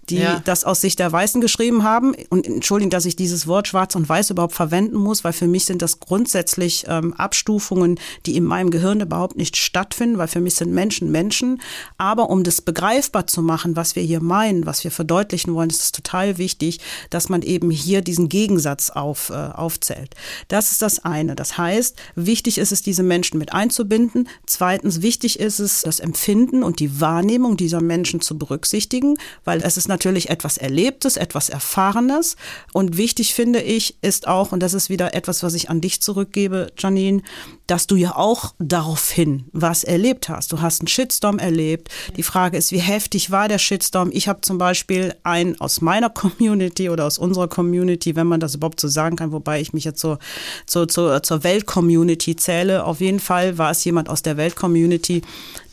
die 0.08 0.18
ja. 0.18 0.40
das 0.44 0.64
aus 0.64 0.80
Sicht 0.80 0.98
der 0.98 1.10
Weißen 1.10 1.40
geschrieben 1.40 1.82
haben. 1.82 2.14
Und 2.30 2.46
entschuldigen, 2.46 2.90
dass 2.90 3.04
ich 3.04 3.16
dieses 3.16 3.46
Wort 3.46 3.68
Schwarz 3.68 3.94
und 3.94 4.08
Weiß 4.08 4.30
überhaupt 4.30 4.54
verwenden 4.54 4.96
muss, 4.96 5.24
weil 5.24 5.32
für 5.32 5.46
mich 5.46 5.64
sind 5.64 5.82
das 5.82 6.00
grundsätzlich 6.00 6.84
ähm, 6.88 7.12
Abstufungen, 7.14 7.98
die 8.24 8.36
in 8.36 8.44
meinem 8.44 8.70
Gehirn 8.70 9.00
überhaupt 9.00 9.36
nicht 9.36 9.56
stattfinden, 9.56 10.18
weil 10.18 10.28
für 10.28 10.40
mich 10.40 10.54
sind 10.54 10.72
Menschen 10.72 11.10
Menschen. 11.10 11.60
Aber 11.98 12.30
um 12.30 12.44
das 12.44 12.60
begreifbar 12.60 13.26
zu 13.26 13.42
machen, 13.42 13.76
was 13.76 13.96
wir 13.96 14.02
hier 14.02 14.20
meinen, 14.20 14.66
was 14.66 14.84
wir 14.84 14.90
verdeutlichen 14.90 15.54
wollen, 15.54 15.70
ist 15.70 15.82
es 15.82 15.92
total 15.92 16.38
wichtig, 16.38 16.80
dass 17.10 17.28
man 17.28 17.42
eben 17.42 17.70
hier 17.70 18.02
diesen 18.02 18.28
Gegensatz 18.28 18.90
auf, 18.90 19.30
äh, 19.30 19.34
aufzählt. 19.34 20.14
Das 20.48 20.72
ist 20.72 20.82
das 20.82 21.04
eine. 21.04 21.34
Das 21.34 21.58
heißt, 21.58 21.96
wichtig 22.14 22.58
ist 22.58 22.72
es, 22.72 22.82
diese 22.82 23.02
Menschen 23.02 23.38
mit 23.38 23.52
einzubinden. 23.52 24.28
Zweitens, 24.46 25.02
wichtig 25.02 25.40
ist 25.40 25.58
es, 25.58 25.82
das 25.82 26.00
Empfinden 26.00 26.62
und 26.62 26.80
die 26.80 27.00
Wahrnehmung 27.00 27.56
dieser 27.56 27.80
Menschen 27.80 28.20
zu 28.20 28.38
berücksichtigen, 28.38 29.16
weil 29.44 29.62
es 29.62 29.76
ist 29.76 29.88
natürlich 29.88 29.95
etwas 30.04 30.56
Erlebtes, 30.58 31.16
etwas 31.16 31.48
Erfahrenes. 31.48 32.36
Und 32.72 32.96
wichtig 32.96 33.34
finde 33.34 33.60
ich, 33.60 33.96
ist 34.02 34.28
auch, 34.28 34.52
und 34.52 34.60
das 34.60 34.74
ist 34.74 34.90
wieder 34.90 35.14
etwas, 35.14 35.42
was 35.42 35.54
ich 35.54 35.70
an 35.70 35.80
dich 35.80 36.00
zurückgebe, 36.00 36.72
Janine, 36.78 37.22
dass 37.66 37.86
du 37.86 37.96
ja 37.96 38.14
auch 38.16 38.54
daraufhin 38.58 39.46
was 39.52 39.82
erlebt 39.84 40.28
hast. 40.28 40.52
Du 40.52 40.60
hast 40.60 40.80
einen 40.80 40.88
Shitstorm 40.88 41.38
erlebt. 41.38 41.88
Die 42.16 42.22
Frage 42.22 42.56
ist, 42.56 42.72
wie 42.72 42.78
heftig 42.78 43.30
war 43.30 43.48
der 43.48 43.58
Shitstorm? 43.58 44.10
Ich 44.12 44.28
habe 44.28 44.40
zum 44.42 44.58
Beispiel 44.58 45.14
einen 45.22 45.60
aus 45.60 45.80
meiner 45.80 46.10
Community 46.16 46.88
oder 46.90 47.04
aus 47.04 47.18
unserer 47.18 47.48
Community, 47.48 48.14
wenn 48.16 48.26
man 48.26 48.40
das 48.40 48.54
überhaupt 48.54 48.80
so 48.80 48.88
sagen 48.88 49.16
kann, 49.16 49.32
wobei 49.32 49.60
ich 49.60 49.72
mich 49.72 49.84
jetzt 49.84 50.00
so, 50.00 50.18
so, 50.66 50.86
so 50.88 51.18
zur 51.20 51.44
Weltcommunity 51.44 52.36
zähle. 52.36 52.84
Auf 52.84 53.00
jeden 53.00 53.20
Fall 53.20 53.58
war 53.58 53.70
es 53.70 53.84
jemand 53.84 54.08
aus 54.08 54.22
der 54.22 54.36
Weltcommunity, 54.36 55.22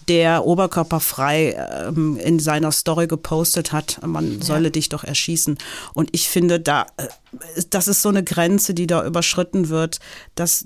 der 0.08 0.46
oberkörperfrei 0.46 1.56
ähm, 1.88 2.18
in 2.18 2.40
seiner 2.40 2.72
Story 2.72 3.08
gepostet 3.08 3.72
hat, 3.72 4.00
man 4.06 4.42
solle 4.42 4.66
ja. 4.66 4.70
dich 4.72 4.90
doch 4.90 5.04
erschießen. 5.04 5.58
Und 5.94 6.10
ich 6.12 6.28
finde, 6.28 6.60
da, 6.60 6.86
äh, 6.98 7.08
das 7.70 7.88
ist 7.88 8.02
so 8.02 8.10
eine 8.10 8.24
Grenze, 8.24 8.74
die 8.74 8.88
da 8.88 9.06
überschritten 9.06 9.70
wird. 9.70 10.00
Dass 10.36 10.66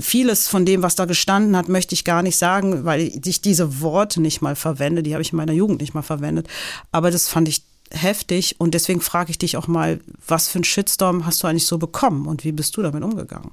vieles 0.00 0.48
von 0.48 0.66
dem, 0.66 0.82
was 0.82 0.94
da 0.94 1.04
gestanden 1.04 1.56
hat, 1.56 1.68
möchte 1.68 1.94
ich 1.94 2.04
gar 2.04 2.22
nicht 2.22 2.36
sagen, 2.36 2.84
weil 2.84 3.12
ich 3.24 3.40
diese 3.40 3.80
Worte 3.80 4.20
nicht 4.20 4.40
mal 4.40 4.56
verwende. 4.56 5.02
Die 5.02 5.14
habe 5.14 5.22
ich 5.22 5.32
in 5.32 5.36
meiner 5.36 5.52
Jugend 5.52 5.80
nicht 5.80 5.94
mal 5.94 6.02
verwendet. 6.02 6.48
Aber 6.92 7.10
das 7.10 7.28
fand 7.28 7.48
ich 7.48 7.62
heftig 7.90 8.56
und 8.58 8.74
deswegen 8.74 9.00
frage 9.00 9.30
ich 9.30 9.38
dich 9.38 9.56
auch 9.56 9.66
mal, 9.66 10.00
was 10.26 10.48
für 10.48 10.56
einen 10.56 10.64
Shitstorm 10.64 11.26
hast 11.26 11.42
du 11.42 11.46
eigentlich 11.46 11.66
so 11.66 11.78
bekommen 11.78 12.26
und 12.26 12.44
wie 12.44 12.52
bist 12.52 12.76
du 12.76 12.82
damit 12.82 13.02
umgegangen? 13.02 13.52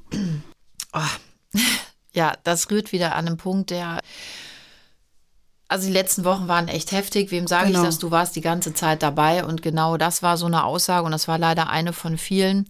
Oh. 0.94 1.60
Ja, 2.14 2.34
das 2.44 2.72
rührt 2.72 2.92
wieder 2.92 3.16
an 3.16 3.28
einen 3.28 3.38
Punkt, 3.38 3.70
der 3.70 4.02
also 5.68 5.88
die 5.88 5.94
letzten 5.94 6.26
Wochen 6.26 6.48
waren 6.48 6.68
echt 6.68 6.92
heftig. 6.92 7.32
Wem 7.32 7.48
sage 7.48 7.68
genau. 7.68 7.80
ich 7.80 7.86
das? 7.86 8.00
Du 8.00 8.12
warst 8.12 8.36
die 8.36 8.42
ganze 8.42 8.74
Zeit 8.74 9.02
dabei 9.02 9.44
und 9.46 9.62
genau 9.62 9.98
das 9.98 10.22
war 10.22 10.38
so 10.38 10.46
eine 10.46 10.64
Aussage 10.64 11.06
und 11.06 11.12
das 11.12 11.28
war 11.28 11.38
leider 11.38 11.70
eine 11.70 11.94
von 11.94 12.18
vielen, 12.18 12.68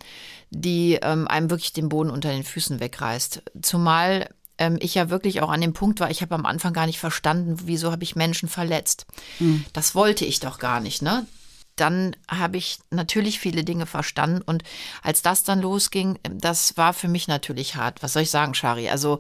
die 0.49 0.99
ähm, 1.01 1.27
einem 1.27 1.49
wirklich 1.49 1.73
den 1.73 1.89
Boden 1.89 2.09
unter 2.09 2.29
den 2.29 2.43
Füßen 2.43 2.79
wegreißt. 2.79 3.43
Zumal 3.61 4.29
ähm, 4.57 4.77
ich 4.79 4.95
ja 4.95 5.09
wirklich 5.09 5.41
auch 5.41 5.49
an 5.49 5.61
dem 5.61 5.73
Punkt 5.73 5.99
war, 5.99 6.09
ich 6.09 6.21
habe 6.21 6.35
am 6.35 6.45
Anfang 6.45 6.73
gar 6.73 6.85
nicht 6.85 6.99
verstanden, 6.99 7.57
wieso 7.65 7.91
habe 7.91 8.03
ich 8.03 8.15
Menschen 8.15 8.47
verletzt. 8.47 9.05
Mhm. 9.39 9.65
Das 9.73 9.95
wollte 9.95 10.23
ich 10.23 10.39
doch 10.39 10.59
gar 10.59 10.79
nicht, 10.79 11.01
ne? 11.01 11.25
dann 11.75 12.15
habe 12.29 12.57
ich 12.57 12.79
natürlich 12.89 13.39
viele 13.39 13.63
Dinge 13.63 13.85
verstanden. 13.85 14.41
Und 14.41 14.63
als 15.03 15.21
das 15.21 15.43
dann 15.43 15.61
losging, 15.61 16.17
das 16.23 16.77
war 16.77 16.93
für 16.93 17.07
mich 17.07 17.27
natürlich 17.27 17.75
hart. 17.75 18.01
Was 18.01 18.13
soll 18.13 18.23
ich 18.23 18.31
sagen, 18.31 18.53
Shari? 18.53 18.89
Also 18.89 19.19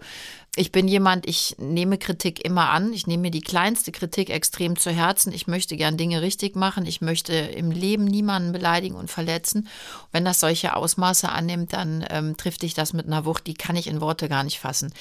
ich 0.57 0.71
bin 0.71 0.87
jemand, 0.87 1.27
ich 1.27 1.55
nehme 1.59 1.97
Kritik 1.97 2.45
immer 2.45 2.69
an. 2.69 2.93
Ich 2.93 3.07
nehme 3.07 3.23
mir 3.23 3.31
die 3.31 3.41
kleinste 3.41 3.91
Kritik 3.91 4.29
extrem 4.29 4.77
zu 4.77 4.89
Herzen. 4.89 5.33
Ich 5.33 5.47
möchte 5.47 5.75
gern 5.75 5.97
Dinge 5.97 6.21
richtig 6.21 6.55
machen. 6.55 6.85
Ich 6.85 7.01
möchte 7.01 7.33
im 7.33 7.71
Leben 7.71 8.05
niemanden 8.05 8.53
beleidigen 8.53 8.95
und 8.95 9.11
verletzen. 9.11 9.67
Wenn 10.13 10.23
das 10.23 10.39
solche 10.39 10.75
Ausmaße 10.75 11.27
annimmt, 11.29 11.73
dann 11.73 12.05
ähm, 12.09 12.37
trifft 12.37 12.61
dich 12.61 12.73
das 12.73 12.93
mit 12.93 13.05
einer 13.05 13.25
Wucht, 13.25 13.47
die 13.47 13.53
kann 13.53 13.75
ich 13.75 13.87
in 13.87 13.99
Worte 13.99 14.29
gar 14.29 14.43
nicht 14.43 14.59
fassen. 14.59 14.93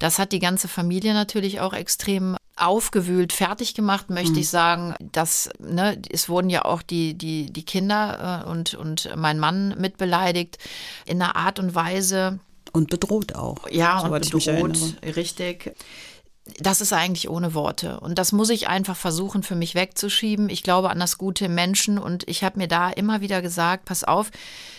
Das 0.00 0.18
hat 0.18 0.32
die 0.32 0.40
ganze 0.40 0.66
Familie 0.66 1.14
natürlich 1.14 1.60
auch 1.60 1.72
extrem 1.72 2.36
aufgewühlt, 2.56 3.32
fertig 3.32 3.74
gemacht, 3.74 4.10
möchte 4.10 4.32
mhm. 4.32 4.38
ich 4.38 4.48
sagen. 4.48 4.94
Das, 5.12 5.50
ne, 5.58 6.00
es 6.10 6.28
wurden 6.28 6.50
ja 6.50 6.64
auch 6.64 6.82
die, 6.82 7.14
die, 7.14 7.52
die 7.52 7.64
Kinder 7.64 8.44
äh, 8.44 8.48
und, 8.48 8.74
und 8.74 9.10
mein 9.14 9.38
Mann 9.38 9.76
mit 9.78 9.98
beleidigt 9.98 10.58
in 11.04 11.22
einer 11.22 11.36
Art 11.36 11.58
und 11.58 11.74
Weise. 11.74 12.40
Und 12.76 12.90
bedroht 12.90 13.34
auch. 13.34 13.68
Ja, 13.70 14.00
und 14.00 14.12
bedroht, 14.12 14.78
richtig 15.16 15.74
das 16.58 16.80
ist 16.80 16.92
eigentlich 16.92 17.28
ohne 17.28 17.54
Worte. 17.54 17.98
Und 18.00 18.18
das 18.18 18.32
muss 18.32 18.50
ich 18.50 18.68
einfach 18.68 18.96
versuchen, 18.96 19.42
für 19.42 19.56
mich 19.56 19.74
wegzuschieben. 19.74 20.48
Ich 20.48 20.62
glaube 20.62 20.90
an 20.90 21.00
das 21.00 21.18
gute 21.18 21.48
Menschen 21.48 21.98
und 21.98 22.28
ich 22.28 22.44
habe 22.44 22.58
mir 22.58 22.68
da 22.68 22.88
immer 22.90 23.20
wieder 23.20 23.42
gesagt, 23.42 23.84
pass 23.84 24.04
auf, 24.04 24.30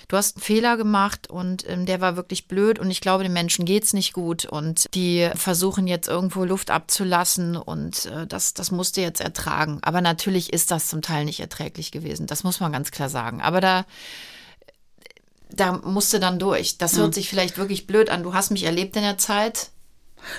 du 0.07 0.15
hast 0.15 0.37
einen 0.37 0.43
Fehler 0.43 0.77
gemacht 0.77 1.29
und 1.29 1.69
ähm, 1.69 1.85
der 1.85 1.99
war 1.99 2.15
wirklich 2.15 2.47
blöd 2.47 2.79
und 2.79 2.89
ich 2.89 3.01
glaube, 3.01 3.23
den 3.23 3.33
Menschen 3.33 3.65
geht's 3.65 3.93
nicht 3.93 4.13
gut 4.13 4.45
und 4.45 4.85
die 4.93 5.29
versuchen 5.35 5.87
jetzt 5.87 6.07
irgendwo 6.07 6.45
Luft 6.45 6.71
abzulassen 6.71 7.57
und 7.57 8.05
äh, 8.05 8.25
das, 8.25 8.53
das 8.53 8.71
musst 8.71 8.95
du 8.95 9.01
jetzt 9.01 9.19
ertragen. 9.19 9.79
Aber 9.81 9.99
natürlich 9.99 10.53
ist 10.53 10.71
das 10.71 10.87
zum 10.87 11.01
Teil 11.01 11.25
nicht 11.25 11.41
erträglich 11.41 11.91
gewesen. 11.91 12.27
Das 12.27 12.45
muss 12.45 12.61
man 12.61 12.71
ganz 12.71 12.91
klar 12.91 13.09
sagen. 13.09 13.41
Aber 13.41 13.59
da 13.59 13.85
da 15.49 15.73
musste 15.73 16.19
dann 16.19 16.39
durch. 16.39 16.77
Das 16.77 16.97
hört 16.97 17.13
sich 17.13 17.29
vielleicht 17.29 17.57
wirklich 17.57 17.87
blöd 17.87 18.09
an. 18.09 18.23
Du 18.23 18.33
hast 18.33 18.51
mich 18.51 18.63
erlebt 18.63 18.95
in 18.95 19.03
der 19.03 19.17
Zeit 19.17 19.71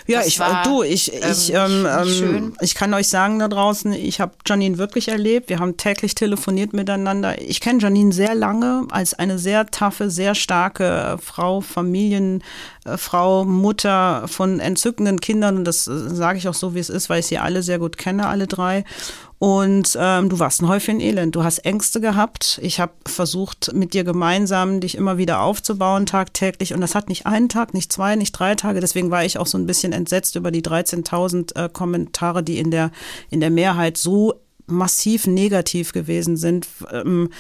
ja, 0.07 0.19
das 0.19 0.29
ich 0.29 0.39
war, 0.39 0.63
du, 0.63 0.83
ich, 0.83 1.13
ich, 1.13 1.53
ähm, 1.53 1.87
ähm, 1.87 2.53
ich 2.61 2.75
kann 2.75 2.93
euch 2.95 3.09
sagen 3.09 3.39
da 3.39 3.49
draußen, 3.49 3.93
ich 3.93 4.21
habe 4.21 4.33
Janine 4.47 4.79
wirklich 4.79 5.09
erlebt. 5.09 5.49
Wir 5.49 5.59
haben 5.59 5.77
täglich 5.77 6.15
telefoniert 6.15 6.73
miteinander. 6.73 7.41
Ich 7.41 7.61
kenne 7.61 7.81
Janine 7.81 8.13
sehr 8.13 8.35
lange 8.35 8.87
als 8.91 9.15
eine 9.15 9.39
sehr 9.39 9.67
taffe, 9.67 10.11
sehr 10.11 10.35
starke 10.35 11.19
Frau, 11.23 11.61
Familienfrau, 11.61 13.45
Mutter 13.45 14.27
von 14.29 14.61
entzückenden 14.61 15.21
Kindern. 15.21 15.57
Und 15.57 15.65
das 15.65 15.87
äh, 15.87 16.15
sage 16.15 16.39
ich 16.39 16.49
auch 16.49 16.55
so, 16.55 16.75
wie 16.75 16.81
es 16.81 16.91
ist, 16.91 17.09
weil 17.09 17.21
ich 17.21 17.27
sie 17.27 17.39
alle 17.39 17.63
sehr 17.63 17.79
gut 17.79 17.99
kenne, 17.99 18.27
alle 18.27 18.47
drei. 18.47 18.85
Und 19.39 19.97
ähm, 20.01 20.29
du 20.29 20.39
warst 20.41 20.61
ein 20.61 20.69
Häufchen 20.69 21.01
Elend. 21.01 21.37
Du 21.37 21.45
hast 21.45 21.59
Ängste 21.61 22.01
gehabt. 22.01 22.59
Ich 22.63 22.81
habe 22.81 22.93
versucht, 23.07 23.73
mit 23.73 23.95
dir 23.95 24.03
gemeinsam 24.03 24.81
dich 24.81 24.97
immer 24.97 25.17
wieder 25.17 25.43
aufzubauen, 25.43 26.07
tagtäglich. 26.07 26.75
Und 26.75 26.81
das 26.81 26.97
hat 26.97 27.09
nicht 27.09 27.27
einen 27.27 27.49
Tag, 27.49 27.73
nicht 27.73 27.93
zwei, 27.93 28.17
nicht 28.17 28.33
drei 28.33 28.57
Tage. 28.57 28.81
Deswegen 28.81 29.13
war 29.13 29.25
ich 29.25 29.39
auch 29.39 29.47
so 29.47 29.57
ein 29.57 29.67
bisschen 29.67 29.93
entsetzt 29.93 30.35
über 30.35 30.51
die 30.51 30.63
13.000 30.63 31.57
äh, 31.57 31.69
Kommentare, 31.69 32.43
die 32.43 32.59
in 32.59 32.73
der, 32.73 32.91
in 33.31 33.41
der 33.41 33.51
Mehrheit 33.51 33.97
so 33.97 34.35
massiv 34.71 35.27
negativ 35.27 35.93
gewesen 35.93 36.37
sind. 36.37 36.67
Ähm, 36.93 37.31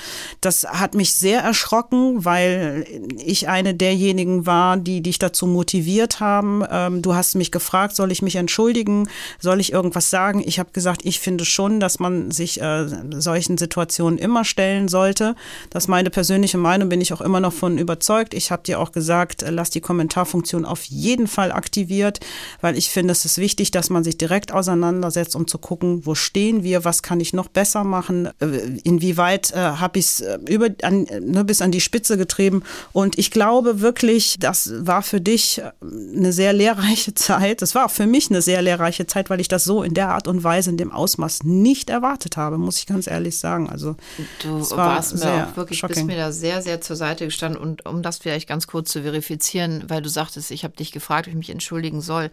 das 0.41 0.65
hat 0.65 0.95
mich 0.95 1.15
sehr 1.15 1.41
erschrocken, 1.41 2.25
weil 2.25 2.87
ich 3.25 3.49
eine 3.49 3.75
derjenigen 3.75 4.47
war, 4.47 4.77
die 4.77 5.03
dich 5.03 5.19
dazu 5.19 5.47
motiviert 5.47 6.21
haben. 6.21 6.65
Ähm, 6.71 7.03
du 7.03 7.15
hast 7.15 7.35
mich 7.35 7.53
gefragt, 7.53 7.97
soll 7.97 8.13
ich 8.13 8.23
mich 8.23 8.37
entschuldigen? 8.37 9.09
Soll 9.39 9.61
ich 9.61 9.73
irgendwas 9.73 10.11
sagen? 10.11 10.43
Ich 10.45 10.59
habe 10.59 10.71
gesagt, 10.73 11.05
ich 11.05 11.21
finde 11.21 11.45
schon, 11.45 11.81
dass 11.81 11.99
man 11.99 12.31
sich 12.31 12.61
äh, 12.61 12.87
solchen 13.21 13.59
Situationen 13.59 14.19
immer 14.19 14.45
stellen 14.45 14.89
sollte. 14.89 15.35
Das 15.71 15.85
ist 15.85 15.89
meine 15.89 16.11
persönliche 16.11 16.59
Meinung, 16.59 16.89
bin 16.89 17.01
ich 17.01 17.13
auch 17.13 17.21
immer 17.21 17.41
noch 17.41 17.53
von 17.53 17.79
überzeugt. 17.79 18.35
Ich 18.35 18.51
habe 18.51 18.63
dir 18.63 18.81
auch 18.81 18.93
gesagt, 18.93 19.43
äh, 19.43 19.51
lass 19.51 19.71
die 19.71 19.81
Kommentarfunktion 19.81 20.65
auf 20.65 20.85
jeden 20.85 21.27
Fall 21.27 21.53
aktiviert, 21.53 22.21
weil 22.61 22.77
ich 22.77 22.91
finde, 22.91 23.13
es 23.13 23.25
ist 23.25 23.39
wichtig, 23.39 23.71
dass 23.71 23.91
man 23.91 24.05
sich 24.05 24.19
direkt 24.19 24.53
auseinandersetzt, 24.53 25.37
um 25.37 25.47
zu 25.47 25.59
gucken, 25.59 26.07
wo 26.07 26.15
stehen 26.15 26.63
wir, 26.63 26.85
was 26.85 27.03
kann 27.03 27.18
ich 27.21 27.33
noch 27.33 27.49
besser 27.49 27.85
machen, 27.85 28.29
äh, 28.41 28.47
inwieweit 28.85 29.53
äh, 29.53 29.57
habe 29.57 29.99
ich 29.99 30.07
es 30.07 30.21
äh, 30.21 30.39
über 30.49 30.69
an, 30.83 31.07
ne, 31.21 31.45
bis 31.45 31.63
an 31.63 31.73
die 31.73 31.81
Spitze 31.81 32.17
getrieben. 32.17 32.63
Und 32.93 33.19
ich 33.19 33.31
glaube 33.31 33.81
wirklich, 33.81 34.39
das 34.39 34.73
war 34.79 35.03
für 35.03 35.21
dich 35.21 35.63
eine 35.81 36.33
sehr 36.33 36.53
lehrreiche 36.53 37.15
Zeit. 37.29 37.63
Das 37.63 37.75
war 37.75 37.87
auch 37.87 37.91
für 37.91 38.07
mich 38.07 38.31
eine 38.31 38.43
sehr 38.43 38.63
lehrreiche 38.63 39.07
Zeit, 39.07 39.31
weil 39.31 39.41
ich 39.41 39.49
das 39.49 39.65
so 39.65 39.83
in 39.83 39.95
der 39.95 40.09
Art 40.11 40.29
und 40.29 40.45
Weise, 40.45 40.71
in 40.71 40.77
dem 40.77 40.93
Ausmaß 40.93 41.45
nicht 41.45 41.91
erwartet 41.91 42.37
habe, 42.37 42.59
muss 42.59 42.79
ich 42.79 42.87
ganz 42.87 43.07
ehrlich 43.07 43.39
sagen. 43.39 43.69
Also 43.69 43.97
du 44.43 44.61
war 44.71 44.95
warst 44.95 45.17
mir 45.17 45.49
auch 45.49 45.57
wirklich, 45.57 45.79
shocking. 45.79 45.95
bist 45.95 46.07
mir 46.07 46.17
da 46.17 46.33
sehr, 46.33 46.63
sehr 46.63 46.81
zur 46.81 46.97
Seite 46.97 47.25
gestanden. 47.25 47.61
Und 47.61 47.87
um 47.87 48.03
das 48.03 48.19
vielleicht 48.19 48.49
ganz 48.49 48.67
kurz 48.67 48.91
zu 48.91 49.03
verifizieren, 49.03 49.85
weil 49.89 50.03
du 50.03 50.09
sagtest, 50.09 50.51
ich 50.51 50.65
habe 50.65 50.77
dich 50.77 50.93
gefragt, 50.93 51.27
ob 51.27 51.33
ich 51.33 51.39
mich 51.39 51.51
entschuldigen 51.51 52.01
soll 52.01 52.31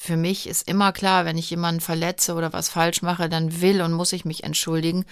für 0.00 0.16
mich 0.16 0.48
ist 0.48 0.68
immer 0.68 0.92
klar, 0.92 1.24
wenn 1.24 1.36
ich 1.36 1.50
jemanden 1.50 1.80
verletze 1.80 2.34
oder 2.34 2.52
was 2.52 2.68
falsch 2.68 3.02
mache, 3.02 3.28
dann 3.28 3.60
will 3.60 3.82
und 3.82 3.92
muss 3.92 4.12
ich 4.12 4.24
mich 4.24 4.44
entschuldigen. 4.44 5.04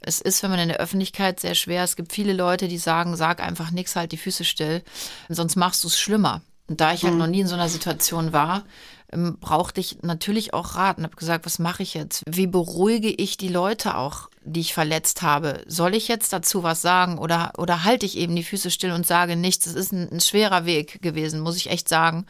Es 0.00 0.20
ist, 0.20 0.42
wenn 0.42 0.50
man 0.50 0.60
in 0.60 0.68
der 0.68 0.80
Öffentlichkeit 0.80 1.40
sehr 1.40 1.54
schwer. 1.54 1.82
Es 1.82 1.96
gibt 1.96 2.12
viele 2.12 2.34
Leute, 2.34 2.68
die 2.68 2.78
sagen, 2.78 3.16
sag 3.16 3.42
einfach 3.42 3.70
nichts, 3.70 3.96
halt 3.96 4.12
die 4.12 4.18
Füße 4.18 4.44
still, 4.44 4.82
sonst 5.30 5.56
machst 5.56 5.82
du 5.82 5.88
es 5.88 5.98
schlimmer. 5.98 6.42
Und 6.68 6.80
da 6.80 6.92
ich 6.92 7.04
halt 7.04 7.14
mhm. 7.14 7.20
noch 7.20 7.26
nie 7.26 7.40
in 7.40 7.46
so 7.46 7.54
einer 7.54 7.68
Situation 7.68 8.32
war, 8.32 8.64
ähm, 9.12 9.38
brauchte 9.40 9.80
ich 9.80 10.02
natürlich 10.02 10.52
auch 10.52 10.76
Rat 10.76 10.98
und 10.98 11.04
habe 11.04 11.16
gesagt, 11.16 11.46
was 11.46 11.58
mache 11.58 11.82
ich 11.82 11.94
jetzt? 11.94 12.22
Wie 12.26 12.46
beruhige 12.46 13.10
ich 13.10 13.36
die 13.36 13.48
Leute 13.48 13.96
auch, 13.96 14.28
die 14.44 14.60
ich 14.60 14.74
verletzt 14.74 15.22
habe? 15.22 15.62
Soll 15.66 15.94
ich 15.94 16.08
jetzt 16.08 16.32
dazu 16.32 16.62
was 16.62 16.82
sagen 16.82 17.18
oder, 17.18 17.52
oder 17.56 17.84
halte 17.84 18.06
ich 18.06 18.18
eben 18.18 18.36
die 18.36 18.44
Füße 18.44 18.70
still 18.70 18.92
und 18.92 19.06
sage 19.06 19.36
nichts? 19.36 19.66
Es 19.66 19.74
ist 19.74 19.92
ein, 19.92 20.10
ein 20.10 20.20
schwerer 20.20 20.66
Weg 20.66 21.00
gewesen, 21.00 21.40
muss 21.40 21.56
ich 21.56 21.70
echt 21.70 21.88
sagen 21.88 22.26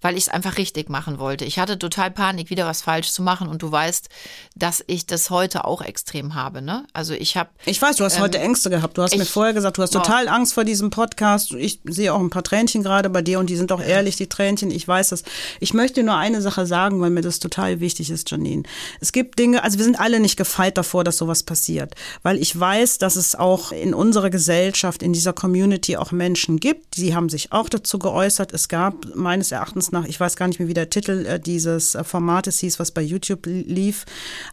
weil 0.00 0.16
ich 0.16 0.24
es 0.24 0.28
einfach 0.28 0.56
richtig 0.56 0.88
machen 0.88 1.18
wollte. 1.18 1.44
Ich 1.44 1.58
hatte 1.58 1.78
total 1.78 2.10
Panik, 2.10 2.50
wieder 2.50 2.66
was 2.66 2.82
falsch 2.82 3.10
zu 3.10 3.22
machen 3.22 3.48
und 3.48 3.62
du 3.62 3.70
weißt, 3.70 4.08
dass 4.56 4.82
ich 4.86 5.06
das 5.06 5.30
heute 5.30 5.64
auch 5.64 5.82
extrem 5.82 6.34
habe. 6.34 6.62
Ne? 6.62 6.86
Also 6.92 7.14
ich 7.14 7.36
habe. 7.36 7.50
Ich 7.66 7.80
weiß, 7.80 7.96
du 7.96 8.04
hast 8.04 8.16
ähm, 8.16 8.22
heute 8.22 8.38
Ängste 8.38 8.70
gehabt. 8.70 8.96
Du 8.96 9.02
hast 9.02 9.12
ich, 9.12 9.18
mir 9.18 9.26
vorher 9.26 9.52
gesagt, 9.52 9.78
du 9.78 9.82
hast 9.82 9.92
total 9.92 10.26
oh. 10.26 10.30
Angst 10.30 10.54
vor 10.54 10.64
diesem 10.64 10.90
Podcast. 10.90 11.52
Ich 11.52 11.80
sehe 11.84 12.12
auch 12.12 12.20
ein 12.20 12.30
paar 12.30 12.42
Tränchen 12.42 12.82
gerade 12.82 13.10
bei 13.10 13.22
dir 13.22 13.38
und 13.38 13.50
die 13.50 13.56
sind 13.56 13.72
auch 13.72 13.80
ehrlich, 13.80 14.16
die 14.16 14.28
Tränchen. 14.28 14.70
Ich 14.70 14.86
weiß 14.86 15.10
das. 15.10 15.22
Ich 15.60 15.74
möchte 15.74 16.02
nur 16.02 16.16
eine 16.16 16.40
Sache 16.40 16.66
sagen, 16.66 17.00
weil 17.00 17.10
mir 17.10 17.22
das 17.22 17.38
total 17.38 17.80
wichtig 17.80 18.10
ist, 18.10 18.30
Janine. 18.30 18.62
Es 19.00 19.12
gibt 19.12 19.38
Dinge, 19.38 19.62
also 19.62 19.78
wir 19.78 19.84
sind 19.84 20.00
alle 20.00 20.20
nicht 20.20 20.36
gefeit 20.36 20.78
davor, 20.78 21.04
dass 21.04 21.18
sowas 21.18 21.42
passiert, 21.42 21.94
weil 22.22 22.38
ich 22.38 22.58
weiß, 22.58 22.98
dass 22.98 23.16
es 23.16 23.34
auch 23.34 23.72
in 23.72 23.94
unserer 23.94 24.30
Gesellschaft, 24.30 25.02
in 25.02 25.12
dieser 25.12 25.32
Community 25.32 25.96
auch 25.96 26.12
Menschen 26.12 26.60
gibt, 26.60 26.96
die 26.96 27.14
haben 27.14 27.28
sich 27.28 27.52
auch 27.52 27.68
dazu 27.68 27.98
geäußert. 27.98 28.52
Es 28.52 28.68
gab 28.68 29.14
meines 29.14 29.52
Erachtens 29.52 29.89
nach, 29.92 30.06
ich 30.06 30.18
weiß 30.18 30.36
gar 30.36 30.48
nicht 30.48 30.58
mehr, 30.58 30.68
wie 30.68 30.74
der 30.74 30.90
Titel 30.90 31.26
äh, 31.26 31.40
dieses 31.40 31.94
äh, 31.94 32.04
Formates 32.04 32.58
hieß, 32.58 32.78
was 32.78 32.90
bei 32.90 33.02
YouTube 33.02 33.46
lief, 33.46 34.04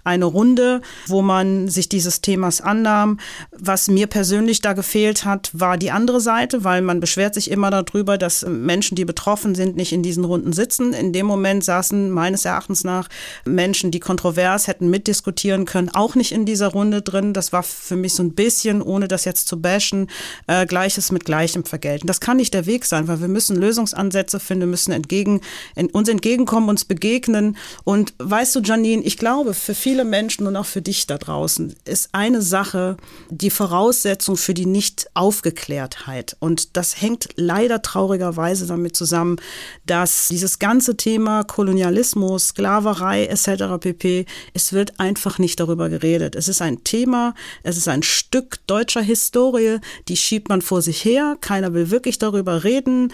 eine 0.03 0.25
Runde, 0.25 0.81
wo 1.07 1.21
man 1.21 1.67
sich 1.67 1.89
dieses 1.89 2.21
Themas 2.21 2.61
annahm. 2.61 3.19
Was 3.51 3.87
mir 3.87 4.07
persönlich 4.07 4.61
da 4.61 4.73
gefehlt 4.73 5.25
hat, 5.25 5.49
war 5.53 5.77
die 5.77 5.91
andere 5.91 6.21
Seite, 6.21 6.63
weil 6.63 6.81
man 6.81 6.99
beschwert 6.99 7.33
sich 7.33 7.51
immer 7.51 7.71
darüber, 7.71 8.17
dass 8.17 8.45
Menschen, 8.45 8.95
die 8.95 9.05
betroffen 9.05 9.55
sind, 9.55 9.75
nicht 9.75 9.93
in 9.93 10.03
diesen 10.03 10.23
Runden 10.25 10.53
sitzen. 10.53 10.93
In 10.93 11.13
dem 11.13 11.25
Moment 11.25 11.63
saßen 11.63 12.09
meines 12.09 12.45
Erachtens 12.45 12.83
nach 12.83 13.09
Menschen, 13.45 13.91
die 13.91 13.99
kontrovers 13.99 14.67
hätten 14.67 14.89
mitdiskutieren 14.89 15.65
können, 15.65 15.89
auch 15.89 16.15
nicht 16.15 16.31
in 16.31 16.45
dieser 16.45 16.67
Runde 16.67 17.01
drin. 17.01 17.33
Das 17.33 17.53
war 17.53 17.63
für 17.63 17.95
mich 17.95 18.13
so 18.13 18.23
ein 18.23 18.33
bisschen, 18.33 18.81
ohne 18.81 19.07
das 19.07 19.25
jetzt 19.25 19.47
zu 19.47 19.61
bashen, 19.61 20.07
äh, 20.47 20.65
Gleiches 20.65 21.11
mit 21.11 21.25
Gleichem 21.25 21.63
vergelten. 21.63 22.07
Das 22.07 22.19
kann 22.19 22.37
nicht 22.37 22.53
der 22.53 22.65
Weg 22.65 22.85
sein, 22.85 23.07
weil 23.07 23.21
wir 23.21 23.27
müssen 23.27 23.55
Lösungsansätze 23.55 24.39
finden, 24.39 24.69
müssen 24.69 24.91
entgegen 24.91 25.26
entgegen, 25.27 25.89
uns 25.91 26.09
entgegenkommen, 26.09 26.69
uns 26.69 26.85
begegnen. 26.85 27.57
Und 27.83 28.13
weißt 28.19 28.55
du, 28.55 28.61
Janine, 28.61 29.03
ich 29.03 29.17
glaube, 29.17 29.53
für 29.53 29.75
viele 29.75 30.05
Menschen 30.05 30.47
und 30.47 30.55
auch 30.55 30.65
für 30.65 30.81
dich 30.81 31.07
da 31.07 31.17
draußen 31.17 31.75
ist 31.85 32.09
eine 32.13 32.41
Sache 32.41 32.97
die 33.29 33.49
Voraussetzung 33.49 34.37
für 34.37 34.53
die 34.53 34.65
Nicht-Aufgeklärtheit. 34.65 36.37
Und 36.39 36.77
das 36.77 37.01
hängt 37.01 37.29
leider 37.35 37.81
traurigerweise 37.81 38.67
damit 38.67 38.95
zusammen, 38.95 39.37
dass 39.85 40.27
dieses 40.29 40.59
ganze 40.59 40.97
Thema 40.97 41.43
Kolonialismus, 41.43 42.49
Sklaverei 42.49 43.25
etc. 43.25 43.79
pp, 43.79 44.25
es 44.53 44.73
wird 44.73 44.99
einfach 44.99 45.39
nicht 45.39 45.59
darüber 45.59 45.89
geredet. 45.89 46.35
Es 46.35 46.47
ist 46.47 46.61
ein 46.61 46.83
Thema, 46.83 47.33
es 47.63 47.77
ist 47.77 47.87
ein 47.87 48.03
Stück 48.03 48.59
deutscher 48.67 49.01
Historie, 49.01 49.79
die 50.07 50.17
schiebt 50.17 50.49
man 50.49 50.61
vor 50.61 50.81
sich 50.81 51.03
her. 51.03 51.37
Keiner 51.41 51.73
will 51.73 51.91
wirklich 51.91 52.19
darüber 52.19 52.63
reden. 52.63 53.13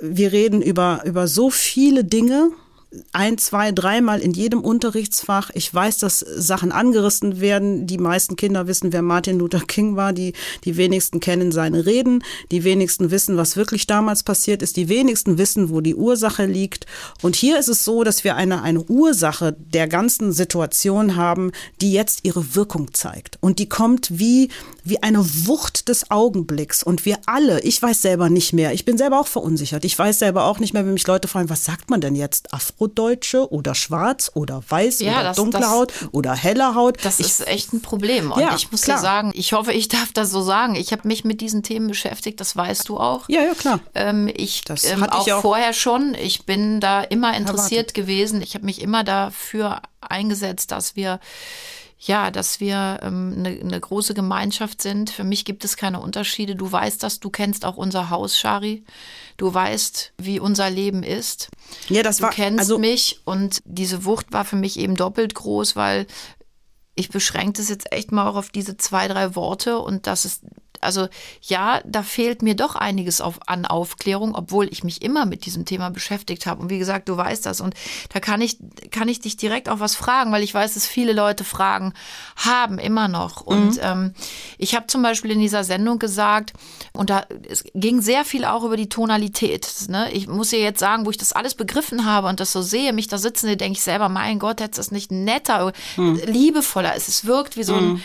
Wir 0.00 0.32
reden 0.32 0.62
über, 0.62 1.02
über 1.04 1.28
so 1.28 1.49
viele 1.50 2.04
Dinge, 2.04 2.50
ein, 3.12 3.38
zwei, 3.38 3.70
dreimal 3.70 4.20
in 4.20 4.32
jedem 4.32 4.62
Unterrichtsfach. 4.62 5.50
Ich 5.54 5.72
weiß, 5.72 5.98
dass 5.98 6.18
Sachen 6.18 6.72
angerissen 6.72 7.40
werden. 7.40 7.86
Die 7.86 7.98
meisten 7.98 8.34
Kinder 8.34 8.66
wissen, 8.66 8.92
wer 8.92 9.02
Martin 9.02 9.38
Luther 9.38 9.60
King 9.60 9.94
war. 9.94 10.12
Die, 10.12 10.32
die 10.64 10.76
wenigsten 10.76 11.20
kennen 11.20 11.52
seine 11.52 11.86
Reden. 11.86 12.24
Die 12.50 12.64
wenigsten 12.64 13.12
wissen, 13.12 13.36
was 13.36 13.56
wirklich 13.56 13.86
damals 13.86 14.24
passiert 14.24 14.60
ist. 14.62 14.76
Die 14.76 14.88
wenigsten 14.88 15.38
wissen, 15.38 15.70
wo 15.70 15.80
die 15.80 15.94
Ursache 15.94 16.46
liegt. 16.46 16.86
Und 17.22 17.36
hier 17.36 17.60
ist 17.60 17.68
es 17.68 17.84
so, 17.84 18.02
dass 18.02 18.24
wir 18.24 18.34
eine, 18.34 18.62
eine 18.62 18.82
Ursache 18.82 19.56
der 19.58 19.86
ganzen 19.86 20.32
Situation 20.32 21.14
haben, 21.14 21.52
die 21.80 21.92
jetzt 21.92 22.24
ihre 22.24 22.56
Wirkung 22.56 22.92
zeigt. 22.92 23.38
Und 23.40 23.60
die 23.60 23.68
kommt 23.68 24.18
wie, 24.18 24.48
wie 24.82 25.00
eine 25.02 25.24
Wucht 25.46 25.88
des 25.88 26.10
Augenblicks. 26.10 26.82
Und 26.82 27.04
wir 27.04 27.18
alle, 27.26 27.60
ich 27.60 27.80
weiß 27.80 28.02
selber 28.02 28.30
nicht 28.30 28.52
mehr. 28.52 28.72
Ich 28.72 28.84
bin 28.84 28.98
selber 28.98 29.20
auch 29.20 29.28
verunsichert. 29.28 29.84
Ich 29.84 29.96
weiß 29.96 30.18
selber 30.18 30.44
auch 30.44 30.58
nicht 30.58 30.74
mehr, 30.74 30.84
wenn 30.84 30.94
mich 30.94 31.06
Leute 31.06 31.28
fragen, 31.28 31.50
was 31.50 31.64
sagt 31.64 31.88
man 31.88 32.00
denn 32.00 32.16
jetzt? 32.16 32.52
Afrodeutsche 32.80 33.52
oder 33.52 33.74
schwarz 33.74 34.30
oder 34.34 34.62
weiß 34.66 35.00
ja, 35.00 35.12
oder 35.12 35.22
das, 35.24 35.36
dunkle 35.36 35.60
das, 35.60 35.70
Haut 35.70 35.92
oder 36.12 36.34
helle 36.34 36.74
Haut. 36.74 36.98
Das 37.04 37.20
ich, 37.20 37.26
ist 37.26 37.46
echt 37.46 37.72
ein 37.72 37.82
Problem. 37.82 38.32
Und 38.32 38.40
ja, 38.40 38.54
ich 38.56 38.72
muss 38.72 38.82
klar. 38.82 38.96
dir 38.96 39.02
sagen, 39.02 39.32
ich 39.34 39.52
hoffe, 39.52 39.72
ich 39.72 39.88
darf 39.88 40.12
das 40.12 40.30
so 40.30 40.40
sagen. 40.40 40.74
Ich 40.74 40.92
habe 40.92 41.06
mich 41.06 41.24
mit 41.24 41.40
diesen 41.40 41.62
Themen 41.62 41.88
beschäftigt, 41.88 42.40
das 42.40 42.56
weißt 42.56 42.88
du 42.88 42.98
auch. 42.98 43.28
Ja, 43.28 43.42
ja, 43.42 43.54
klar. 43.54 43.80
Ähm, 43.94 44.30
ich 44.34 44.64
das 44.64 44.84
ähm, 44.84 45.04
auch, 45.04 45.26
ich 45.26 45.32
auch 45.32 45.42
vorher 45.42 45.74
schon. 45.74 46.14
Ich 46.14 46.46
bin 46.46 46.80
da 46.80 47.02
immer 47.02 47.36
interessiert 47.36 47.88
erwartet. 47.88 47.94
gewesen. 47.94 48.42
Ich 48.42 48.54
habe 48.54 48.64
mich 48.64 48.80
immer 48.80 49.04
dafür 49.04 49.82
eingesetzt, 50.00 50.72
dass 50.72 50.96
wir 50.96 51.20
ja, 52.02 52.30
dass 52.30 52.60
wir 52.60 53.00
ähm, 53.02 53.34
eine, 53.36 53.60
eine 53.60 53.78
große 53.78 54.14
Gemeinschaft 54.14 54.80
sind. 54.80 55.10
Für 55.10 55.22
mich 55.22 55.44
gibt 55.44 55.66
es 55.66 55.76
keine 55.76 56.00
Unterschiede. 56.00 56.56
Du 56.56 56.72
weißt 56.72 57.02
das, 57.02 57.20
du 57.20 57.28
kennst 57.28 57.66
auch 57.66 57.76
unser 57.76 58.08
Haus, 58.08 58.38
Shari. 58.38 58.84
Du 59.40 59.54
weißt, 59.54 60.12
wie 60.18 60.38
unser 60.38 60.68
Leben 60.68 61.02
ist. 61.02 61.48
Ja, 61.88 62.02
das 62.02 62.18
du 62.18 62.24
war. 62.24 62.30
Du 62.30 62.36
kennst 62.36 62.58
also, 62.58 62.76
mich 62.76 63.22
und 63.24 63.62
diese 63.64 64.04
Wucht 64.04 64.34
war 64.34 64.44
für 64.44 64.56
mich 64.56 64.78
eben 64.78 64.96
doppelt 64.96 65.34
groß, 65.34 65.76
weil 65.76 66.06
ich 66.94 67.08
beschränke 67.08 67.62
es 67.62 67.70
jetzt 67.70 67.90
echt 67.90 68.12
mal 68.12 68.28
auch 68.28 68.36
auf 68.36 68.50
diese 68.50 68.76
zwei, 68.76 69.08
drei 69.08 69.34
Worte 69.34 69.78
und 69.78 70.06
das 70.06 70.26
ist 70.26 70.42
also 70.80 71.08
ja, 71.42 71.80
da 71.84 72.02
fehlt 72.02 72.42
mir 72.42 72.54
doch 72.54 72.74
einiges 72.74 73.20
auf, 73.20 73.38
an 73.46 73.66
Aufklärung, 73.66 74.34
obwohl 74.34 74.68
ich 74.70 74.84
mich 74.84 75.02
immer 75.02 75.26
mit 75.26 75.46
diesem 75.46 75.64
Thema 75.64 75.90
beschäftigt 75.90 76.46
habe. 76.46 76.62
Und 76.62 76.70
wie 76.70 76.78
gesagt, 76.78 77.08
du 77.08 77.16
weißt 77.16 77.46
das. 77.46 77.60
Und 77.60 77.74
da 78.12 78.20
kann 78.20 78.40
ich, 78.40 78.58
kann 78.90 79.08
ich 79.08 79.20
dich 79.20 79.36
direkt 79.36 79.68
auch 79.68 79.80
was 79.80 79.94
fragen, 79.94 80.32
weil 80.32 80.42
ich 80.42 80.54
weiß, 80.54 80.74
dass 80.74 80.86
viele 80.86 81.12
Leute 81.12 81.44
Fragen 81.44 81.92
haben, 82.36 82.78
immer 82.78 83.08
noch. 83.08 83.40
Und 83.40 83.76
mhm. 83.76 83.82
ähm, 83.82 84.14
ich 84.58 84.74
habe 84.74 84.86
zum 84.86 85.02
Beispiel 85.02 85.30
in 85.32 85.40
dieser 85.40 85.64
Sendung 85.64 85.98
gesagt, 85.98 86.52
und 86.92 87.10
da 87.10 87.24
es 87.48 87.64
ging 87.74 88.00
sehr 88.00 88.24
viel 88.24 88.44
auch 88.44 88.64
über 88.64 88.76
die 88.76 88.88
Tonalität. 88.88 89.68
Ne? 89.88 90.10
Ich 90.12 90.26
muss 90.26 90.50
dir 90.50 90.60
jetzt 90.60 90.80
sagen, 90.80 91.06
wo 91.06 91.10
ich 91.10 91.18
das 91.18 91.32
alles 91.32 91.54
begriffen 91.54 92.04
habe 92.04 92.28
und 92.28 92.40
das 92.40 92.52
so 92.52 92.62
sehe, 92.62 92.92
mich 92.92 93.08
da 93.08 93.18
sitzen, 93.18 93.46
denke 93.56 93.76
ich 93.78 93.82
selber, 93.82 94.08
mein 94.08 94.38
Gott, 94.38 94.60
hätte 94.60 94.80
es 94.80 94.90
nicht 94.90 95.12
netter, 95.12 95.72
mhm. 95.96 96.20
liebevoller. 96.26 96.94
Es, 96.96 97.08
es 97.08 97.24
wirkt 97.24 97.56
wie 97.56 97.64
so 97.64 97.74
ein 97.74 97.88
mhm 97.88 98.02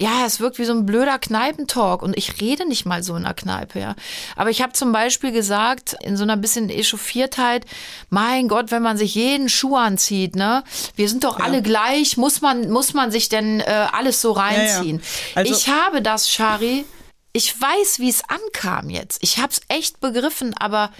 ja, 0.00 0.24
es 0.24 0.38
wirkt 0.38 0.58
wie 0.58 0.64
so 0.64 0.72
ein 0.72 0.86
blöder 0.86 1.18
Kneipentalk 1.18 2.02
und 2.02 2.16
ich 2.16 2.40
rede 2.40 2.66
nicht 2.68 2.86
mal 2.86 3.02
so 3.02 3.16
in 3.16 3.24
einer 3.24 3.34
Kneipe, 3.34 3.80
ja. 3.80 3.96
Aber 4.36 4.50
ich 4.50 4.62
habe 4.62 4.72
zum 4.72 4.92
Beispiel 4.92 5.32
gesagt, 5.32 5.96
in 6.02 6.16
so 6.16 6.22
einer 6.22 6.36
bisschen 6.36 6.70
Echauffiertheit, 6.70 7.64
mein 8.08 8.46
Gott, 8.46 8.70
wenn 8.70 8.82
man 8.82 8.96
sich 8.96 9.16
jeden 9.16 9.48
Schuh 9.48 9.74
anzieht, 9.74 10.36
ne, 10.36 10.62
wir 10.94 11.08
sind 11.08 11.24
doch 11.24 11.40
ja. 11.40 11.44
alle 11.44 11.62
gleich, 11.62 12.16
muss 12.16 12.40
man, 12.40 12.70
muss 12.70 12.94
man 12.94 13.10
sich 13.10 13.28
denn 13.28 13.58
äh, 13.58 13.86
alles 13.92 14.20
so 14.20 14.32
reinziehen? 14.32 14.98
Ja, 14.98 15.02
ja. 15.02 15.36
Also 15.36 15.54
ich 15.54 15.68
habe 15.68 16.00
das, 16.00 16.30
Shari, 16.30 16.84
ich 17.32 17.60
weiß, 17.60 17.98
wie 17.98 18.08
es 18.08 18.22
ankam 18.28 18.90
jetzt. 18.90 19.18
Ich 19.22 19.38
habe 19.38 19.52
es 19.52 19.60
echt 19.68 19.98
begriffen, 20.00 20.54
aber 20.54 20.92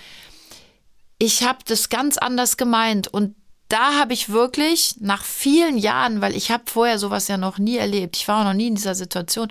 ich 1.18 1.44
habe 1.44 1.58
das 1.66 1.88
ganz 1.88 2.18
anders 2.18 2.56
gemeint 2.56 3.06
und 3.06 3.36
da 3.68 3.98
habe 3.98 4.14
ich 4.14 4.30
wirklich 4.30 4.96
nach 5.00 5.24
vielen 5.24 5.76
Jahren, 5.78 6.20
weil 6.20 6.34
ich 6.34 6.50
habe 6.50 6.64
vorher 6.66 6.98
sowas 6.98 7.28
ja 7.28 7.36
noch 7.36 7.58
nie 7.58 7.76
erlebt, 7.76 8.16
ich 8.16 8.28
war 8.28 8.40
auch 8.40 8.44
noch 8.44 8.54
nie 8.54 8.68
in 8.68 8.74
dieser 8.74 8.94
Situation, 8.94 9.48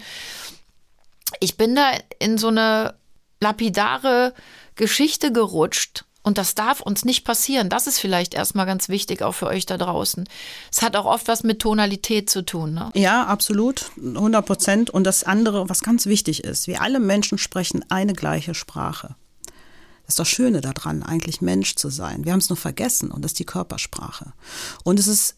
ich 1.40 1.58
bin 1.58 1.76
da 1.76 1.92
in 2.20 2.38
so 2.38 2.48
eine 2.48 2.96
lapidare 3.40 4.34
Geschichte 4.76 5.32
gerutscht. 5.32 6.04
Und 6.24 6.38
das 6.38 6.56
darf 6.56 6.82
uns 6.82 7.06
nicht 7.06 7.24
passieren. 7.24 7.70
Das 7.70 7.88
ist 7.88 8.00
vielleicht 8.00 8.34
erstmal 8.34 8.66
ganz 8.66 8.90
wichtig, 8.90 9.22
auch 9.22 9.32
für 9.32 9.48
euch 9.48 9.66
da 9.66 9.78
draußen. 9.78 10.28
Es 10.70 10.82
hat 10.82 10.98
auch 10.98 11.06
oft 11.06 11.30
was 11.30 11.44
mit 11.44 11.60
Tonalität 11.60 12.30
zu 12.30 12.44
tun. 12.44 12.74
Ne? 12.74 12.90
Ja, 12.96 13.26
absolut. 13.26 13.92
100 13.96 14.46
Prozent. 14.46 14.90
Und 14.90 15.06
das 15.06 15.24
andere, 15.24 15.70
was 15.70 15.84
ganz 15.84 16.06
wichtig 16.06 16.44
ist, 16.44 16.68
wir 16.68 16.82
alle 16.82 17.00
Menschen 17.00 17.38
sprechen 17.38 17.86
eine 17.90 18.12
gleiche 18.12 18.56
Sprache. 18.56 19.16
Das 20.08 20.14
ist 20.14 20.20
das 20.20 20.30
Schöne 20.30 20.62
daran, 20.62 21.04
eigentlich 21.04 21.42
Mensch 21.42 21.76
zu 21.76 21.90
sein. 21.90 22.24
Wir 22.24 22.32
haben 22.32 22.40
es 22.40 22.50
nur 22.50 22.56
vergessen 22.56 23.12
und 23.12 23.24
das 23.24 23.32
ist 23.32 23.40
die 23.40 23.46
Körpersprache. 23.46 24.32
Und 24.86 25.00
es 25.00 25.08
ist 25.08 25.36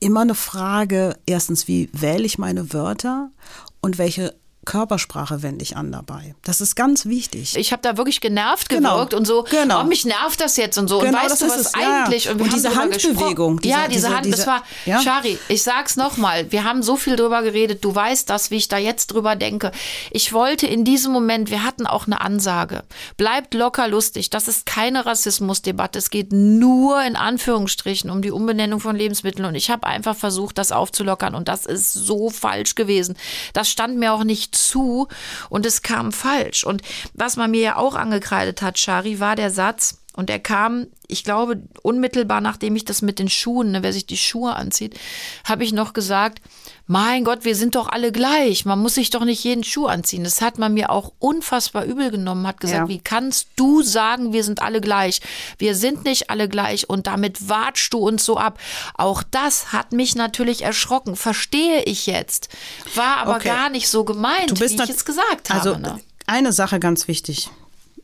immer 0.00 0.20
eine 0.20 0.34
Frage, 0.34 1.16
erstens, 1.26 1.68
wie 1.68 1.88
wähle 1.92 2.24
ich 2.26 2.38
meine 2.38 2.72
Wörter 2.72 3.30
und 3.80 3.96
welche 3.98 4.34
Körpersprache 4.68 5.42
wende 5.42 5.62
ich 5.62 5.78
an 5.78 5.90
dabei. 5.90 6.34
Das 6.44 6.60
ist 6.60 6.76
ganz 6.76 7.06
wichtig. 7.06 7.56
Ich 7.56 7.72
habe 7.72 7.80
da 7.80 7.96
wirklich 7.96 8.20
genervt 8.20 8.68
genau. 8.68 8.96
gewirkt 8.96 9.10
genau. 9.12 9.20
und 9.20 9.26
so, 9.26 9.44
genau. 9.44 9.80
oh, 9.80 9.84
mich 9.84 10.04
nervt 10.04 10.42
das 10.42 10.58
jetzt 10.58 10.76
und 10.76 10.88
so. 10.88 10.98
Genau, 10.98 11.16
und 11.16 11.24
weißt 11.24 11.40
du 11.40 11.48
was 11.48 11.56
es, 11.56 11.74
eigentlich? 11.74 12.26
Ja. 12.26 12.32
Und, 12.32 12.42
und 12.42 12.52
diese 12.52 12.74
Handbewegung. 12.74 13.60
Diese, 13.60 13.74
ja, 13.74 13.88
diese, 13.88 14.00
diese 14.00 14.14
Hand, 14.14 14.26
diese, 14.26 14.36
das 14.36 14.46
war, 14.46 14.62
ja. 14.84 15.00
Shari, 15.00 15.38
ich 15.48 15.62
sag's 15.62 15.96
nochmal, 15.96 16.52
wir 16.52 16.64
haben 16.64 16.82
so 16.82 16.96
viel 16.96 17.16
drüber 17.16 17.40
geredet, 17.42 17.82
du 17.82 17.94
weißt 17.94 18.28
das, 18.28 18.50
wie 18.50 18.56
ich 18.56 18.68
da 18.68 18.76
jetzt 18.76 19.06
drüber 19.06 19.36
denke. 19.36 19.72
Ich 20.10 20.34
wollte 20.34 20.66
in 20.66 20.84
diesem 20.84 21.12
Moment, 21.12 21.50
wir 21.50 21.64
hatten 21.64 21.86
auch 21.86 22.06
eine 22.06 22.20
Ansage, 22.20 22.84
bleibt 23.16 23.54
locker 23.54 23.88
lustig, 23.88 24.28
das 24.28 24.48
ist 24.48 24.66
keine 24.66 25.06
Rassismusdebatte, 25.06 25.98
es 25.98 26.10
geht 26.10 26.30
nur 26.34 27.02
in 27.02 27.16
Anführungsstrichen 27.16 28.10
um 28.10 28.20
die 28.20 28.32
Umbenennung 28.32 28.80
von 28.80 28.94
Lebensmitteln 28.94 29.46
und 29.46 29.54
ich 29.54 29.70
habe 29.70 29.86
einfach 29.86 30.14
versucht, 30.14 30.58
das 30.58 30.72
aufzulockern 30.72 31.34
und 31.34 31.48
das 31.48 31.64
ist 31.64 31.94
so 31.94 32.28
falsch 32.28 32.74
gewesen. 32.74 33.16
Das 33.54 33.70
stand 33.70 33.96
mir 33.96 34.12
auch 34.12 34.24
nicht 34.24 34.57
zu 34.66 35.08
und 35.48 35.66
es 35.66 35.82
kam 35.82 36.12
falsch. 36.12 36.64
Und 36.64 36.82
was 37.14 37.36
man 37.36 37.50
mir 37.50 37.60
ja 37.60 37.76
auch 37.76 37.94
angekreidet 37.94 38.62
hat, 38.62 38.78
Shari, 38.78 39.20
war 39.20 39.36
der 39.36 39.50
Satz, 39.50 39.98
und 40.18 40.30
er 40.30 40.40
kam, 40.40 40.88
ich 41.06 41.22
glaube, 41.22 41.62
unmittelbar 41.80 42.40
nachdem 42.40 42.74
ich 42.74 42.84
das 42.84 43.02
mit 43.02 43.20
den 43.20 43.28
Schuhen, 43.28 43.70
ne, 43.70 43.84
wer 43.84 43.92
sich 43.92 44.04
die 44.04 44.16
Schuhe 44.16 44.56
anzieht, 44.56 44.98
habe 45.44 45.62
ich 45.62 45.72
noch 45.72 45.92
gesagt, 45.92 46.42
mein 46.90 47.22
Gott, 47.22 47.44
wir 47.44 47.54
sind 47.54 47.74
doch 47.74 47.90
alle 47.90 48.12
gleich. 48.12 48.64
Man 48.64 48.78
muss 48.78 48.94
sich 48.94 49.10
doch 49.10 49.22
nicht 49.22 49.44
jeden 49.44 49.62
Schuh 49.62 49.86
anziehen. 49.86 50.24
Das 50.24 50.40
hat 50.40 50.58
man 50.58 50.72
mir 50.72 50.88
auch 50.88 51.12
unfassbar 51.18 51.84
übel 51.84 52.10
genommen, 52.10 52.46
hat 52.46 52.60
gesagt, 52.60 52.80
ja. 52.80 52.88
wie 52.88 52.98
kannst 52.98 53.48
du 53.56 53.82
sagen, 53.82 54.32
wir 54.32 54.42
sind 54.42 54.62
alle 54.62 54.80
gleich? 54.80 55.20
Wir 55.58 55.74
sind 55.74 56.06
nicht 56.06 56.30
alle 56.30 56.48
gleich 56.48 56.88
und 56.88 57.06
damit 57.06 57.46
watschst 57.46 57.92
du 57.92 57.98
uns 57.98 58.24
so 58.24 58.38
ab. 58.38 58.58
Auch 58.94 59.22
das 59.22 59.70
hat 59.74 59.92
mich 59.92 60.14
natürlich 60.14 60.62
erschrocken. 60.62 61.14
Verstehe 61.14 61.82
ich 61.82 62.06
jetzt. 62.06 62.48
War 62.94 63.18
aber 63.18 63.36
okay. 63.36 63.48
gar 63.48 63.68
nicht 63.68 63.90
so 63.90 64.04
gemeint, 64.04 64.58
wie 64.58 64.64
ich 64.64 64.80
es 64.80 65.04
gesagt 65.04 65.50
also, 65.50 65.74
habe. 65.74 65.90
Also 65.90 66.00
eine 66.26 66.52
Sache 66.52 66.80
ganz 66.80 67.06
wichtig. 67.06 67.50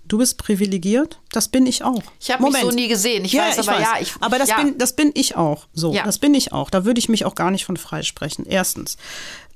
Du 0.07 0.19
bist 0.19 0.37
privilegiert, 0.37 1.19
das 1.33 1.49
bin 1.49 1.67
ich 1.67 1.83
auch. 1.83 2.03
Ich 2.21 2.31
habe 2.31 2.43
mich 2.43 2.61
so 2.61 2.71
nie 2.71 2.88
gesehen. 2.88 3.25
Ich 3.25 3.33
ja, 3.33 3.45
weiß, 3.45 3.59
ich 3.59 3.69
aber 3.69 3.79
weiß. 3.79 3.87
ja, 3.87 4.01
ich, 4.01 4.12
aber 4.21 4.38
das 4.38 4.49
ja. 4.51 4.62
bin 4.62 4.79
das 4.79 4.95
bin 4.95 5.11
ich 5.14 5.37
auch. 5.37 5.67
So, 5.73 5.95
ja. 5.95 6.05
das 6.05 6.19
bin 6.19 6.35
ich 6.35 6.53
auch. 6.53 6.69
Da 6.69 6.85
würde 6.85 6.99
ich 6.99 7.09
mich 7.09 7.25
auch 7.25 7.35
gar 7.35 7.51
nicht 7.51 7.64
von 7.64 7.77
freisprechen. 7.79 8.45
Erstens, 8.47 8.99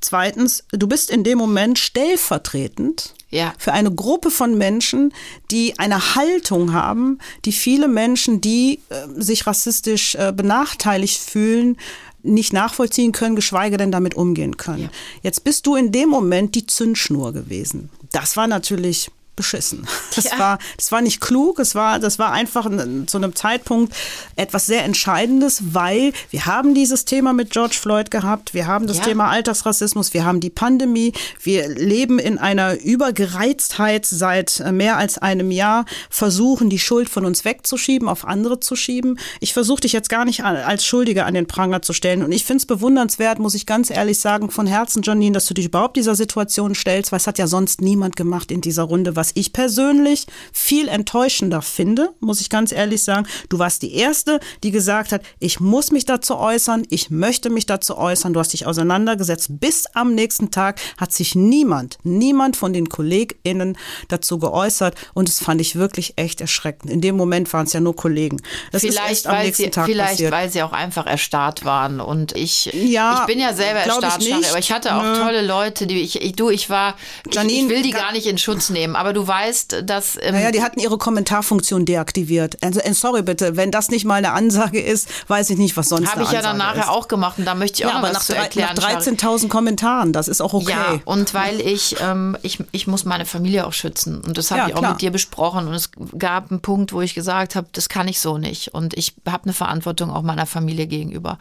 zweitens, 0.01 0.65
du 0.71 0.87
bist 0.87 1.11
in 1.11 1.23
dem 1.23 1.37
Moment 1.37 1.79
stellvertretend 1.79 3.15
ja. 3.31 3.53
für 3.59 3.73
eine 3.73 3.95
Gruppe 3.95 4.31
von 4.31 4.57
Menschen, 4.57 5.13
die 5.51 5.79
eine 5.79 6.15
Haltung 6.15 6.73
haben, 6.73 7.19
die 7.45 7.53
viele 7.53 7.89
Menschen, 7.89 8.41
die 8.41 8.81
äh, 8.89 9.07
sich 9.17 9.47
rassistisch 9.47 10.15
äh, 10.15 10.33
benachteiligt 10.35 11.21
fühlen, 11.21 11.77
nicht 12.23 12.53
nachvollziehen 12.53 13.13
können, 13.13 13.37
geschweige 13.37 13.77
denn 13.77 13.93
damit 13.93 14.15
umgehen 14.15 14.57
können. 14.57 14.85
Ja. 14.85 14.91
Jetzt 15.23 15.45
bist 15.45 15.67
du 15.67 15.77
in 15.77 15.93
dem 15.93 16.09
Moment 16.09 16.55
die 16.55 16.67
Zündschnur 16.67 17.33
gewesen. 17.33 17.91
Das 18.13 18.37
war 18.37 18.47
natürlich 18.47 19.11
beschissen. 19.39 19.87
Das, 20.15 20.25
ja. 20.25 20.39
war, 20.39 20.59
das 20.77 20.91
war 20.91 21.01
nicht 21.01 21.21
klug, 21.21 21.61
es 21.61 21.77
war, 21.77 22.01
das 22.01 22.19
war 22.19 22.33
einfach 22.33 22.69
zu 23.07 23.19
einem 23.19 23.37
Zeitpunkt 23.37 23.95
etwas 24.35 24.67
sehr 24.67 24.85
Entscheidendes, 24.85 25.75
weil 25.75 26.13
wir 26.31 26.47
haben 26.47 26.75
dieses 26.75 27.05
Thema 27.05 27.33
mit 27.33 27.51
George 27.51 27.77
Floyd 27.81 28.11
gehabt, 28.11 28.53
wir 28.53 28.67
haben 28.67 28.89
das 28.89 28.97
ja. 28.97 29.05
Thema 29.05 29.29
Alltagsrassismus, 29.29 30.15
wir 30.15 30.25
haben 30.25 30.41
die 30.41 30.51
Pandemie, 30.51 31.13
wir 31.41 31.69
leben 31.69 32.19
in 32.19 32.39
einer 32.39 32.81
Übergereiztheit 32.81 34.07
seit 34.07 34.59
äh, 34.59 34.73
mehr 34.73 34.97
als 34.97 35.19
einem 35.19 35.53
Jahr, 35.53 35.85
versuchen 36.11 36.69
die 36.69 36.81
Schuld 36.81 37.09
von 37.09 37.25
uns 37.25 37.45
wegzuschieben, 37.45 38.09
auf 38.09 38.27
andere 38.27 38.59
zu 38.59 38.75
schieben. 38.75 39.21
Ich 39.39 39.53
versuche 39.53 39.83
dich 39.83 39.93
jetzt 39.93 40.09
gar 40.09 40.25
nicht 40.25 40.43
als 40.43 40.85
Schuldige 40.85 41.27
an 41.27 41.35
den 41.35 41.47
Pranger 41.47 41.83
zu 41.83 41.93
stellen 41.93 42.25
und 42.25 42.33
ich 42.33 42.45
finde 42.45 42.63
es 42.63 42.67
bewundernswert, 42.67 43.39
muss 43.39 43.55
ich 43.55 43.67
ganz 43.67 43.91
ehrlich 43.91 44.19
sagen, 44.19 44.51
von 44.51 44.67
Herzen, 44.67 45.03
Janine, 45.05 45.35
dass 45.35 45.47
du 45.47 45.55
dich 45.55 45.67
überhaupt 45.67 45.97
dieser 45.97 46.17
Situation 46.17 46.75
stellst, 46.75 47.13
weil 47.13 47.19
es 47.19 47.29
hat 47.29 47.39
ja 47.39 47.47
sonst 47.47 47.81
niemand 47.81 48.17
gemacht 48.17 48.51
in 48.51 48.63
dieser 48.63 48.83
Runde, 48.83 49.15
was 49.15 49.28
was 49.29 49.33
ich 49.35 49.53
persönlich 49.53 50.27
viel 50.53 50.89
enttäuschender 50.89 51.61
finde, 51.61 52.11
muss 52.21 52.41
ich 52.41 52.49
ganz 52.49 52.73
ehrlich 52.73 53.05
sagen. 53.05 53.27
Du 53.51 53.59
warst 53.59 53.83
die 53.83 53.95
Erste, 53.95 54.41
die 54.63 54.71
gesagt 54.71 55.13
hat, 55.13 55.21
ich 55.39 55.61
muss 55.61 55.91
mich 55.91 56.07
dazu 56.07 56.37
äußern, 56.37 56.87
ich 56.89 57.11
möchte 57.11 57.51
mich 57.51 57.67
dazu 57.67 57.99
äußern. 57.99 58.33
Du 58.33 58.41
hast 58.41 58.55
dich 58.55 58.65
auseinandergesetzt. 58.65 59.61
Bis 59.61 59.85
am 59.93 60.15
nächsten 60.15 60.51
Tag 60.51 60.81
hat 60.97 61.13
sich 61.13 61.35
niemand, 61.35 61.99
niemand 62.05 62.57
von 62.57 62.73
den 62.73 62.89
KollegInnen 62.89 63.77
dazu 64.09 64.39
geäußert. 64.39 64.95
Und 65.13 65.29
das 65.29 65.41
fand 65.41 65.61
ich 65.61 65.77
wirklich 65.77 66.15
echt 66.17 66.41
erschreckend. 66.41 66.91
In 66.91 67.03
dem 67.03 67.17
Moment 67.17 67.53
waren 67.53 67.67
es 67.67 67.75
ja 67.75 67.81
nur 67.81 67.97
Kollegen. 67.97 68.41
Das 68.73 68.81
vielleicht, 68.81 69.27
weil 69.27 69.53
sie, 69.53 69.71
vielleicht 69.71 70.31
weil 70.31 70.49
sie 70.49 70.63
auch 70.63 70.73
einfach 70.73 71.07
erstarrt 71.07 71.67
waren. 71.67 72.01
Und 72.01 72.33
ich, 72.33 72.67
ja, 72.73 73.21
ich 73.21 73.27
bin 73.27 73.39
ja 73.39 73.53
selber 73.53 73.81
erstarrt, 73.81 74.23
aber 74.49 74.59
ich 74.59 74.73
hatte 74.73 74.95
auch 74.95 75.03
Nö. 75.03 75.19
tolle 75.19 75.43
Leute, 75.43 75.87
die 75.87 76.01
ich, 76.01 76.23
ich, 76.23 76.33
du, 76.33 76.49
ich 76.49 76.71
war, 76.71 76.97
Janine, 77.31 77.53
ich, 77.53 77.63
ich 77.65 77.69
will 77.69 77.83
die 77.83 77.91
gar 77.91 78.13
nicht 78.13 78.27
in 78.27 78.39
Schutz 78.39 78.71
nehmen, 78.71 78.97
aber 78.97 79.13
du 79.19 79.27
weißt, 79.27 79.83
dass. 79.85 80.19
Ähm 80.21 80.35
naja, 80.35 80.51
die 80.51 80.63
hatten 80.63 80.81
ihre 80.81 80.99
Kommentarfunktion 80.99 81.85
deaktiviert. 81.85 82.63
Also, 82.63 82.81
äh, 82.81 82.95
sorry 82.95 83.23
bitte, 83.23 83.57
wenn 83.57 83.71
das 83.71 83.91
nicht 83.91 84.05
mal 84.05 84.15
eine 84.15 84.33
Ansage 84.33 84.81
ist, 84.81 85.09
weiß 85.29 85.51
ich 85.51 85.59
nicht, 85.59 85.77
was 85.77 85.89
sonst 85.89 86.11
Habe 86.11 86.23
ich 86.23 86.33
ja 86.33 86.43
dann 86.43 86.57
nachher 86.57 86.91
auch 86.91 87.09
gemacht 87.09 87.39
und 87.39 87.45
da 87.45 87.55
möchte 87.55 87.83
ich 87.83 87.87
auch 87.87 87.95
ja, 87.95 88.01
noch 88.01 88.15
was 88.15 88.27
zu 88.27 88.35
erklären. 88.35 88.77
Nach 88.77 89.01
13.000 89.01 89.49
Kommentaren, 89.49 90.13
das 90.13 90.29
ist 90.29 90.41
auch 90.41 90.55
okay. 90.55 90.71
Ja, 90.71 91.01
und 91.05 91.35
weil 91.35 91.61
ich, 91.61 91.97
ähm, 92.01 92.37
ich, 92.43 92.63
ich 92.73 92.87
muss 92.87 93.05
meine 93.05 93.27
Familie 93.27 93.67
auch 93.67 93.73
schützen 93.73 94.21
und 94.21 94.39
das 94.39 94.51
habe 94.51 94.61
ja, 94.61 94.69
ich 94.69 94.75
auch 94.75 94.79
klar. 94.79 94.93
mit 94.93 95.03
dir 95.03 95.11
besprochen 95.11 95.67
und 95.69 95.75
es 95.75 95.91
gab 96.17 96.51
einen 96.51 96.61
Punkt, 96.61 96.93
wo 96.93 97.01
ich 97.01 97.15
gesagt 97.15 97.57
habe, 97.57 97.69
das 97.73 97.89
kann 97.89 98.09
ich 98.09 98.21
so 98.21 98.39
nicht 98.39 98.75
und 98.75 98.95
ich 98.95 99.15
habe 99.27 99.45
eine 99.45 99.53
Verantwortung 99.53 100.11
auch 100.11 100.23
meiner 100.23 100.47
Familie 100.47 100.87
gegenüber. 100.87 101.39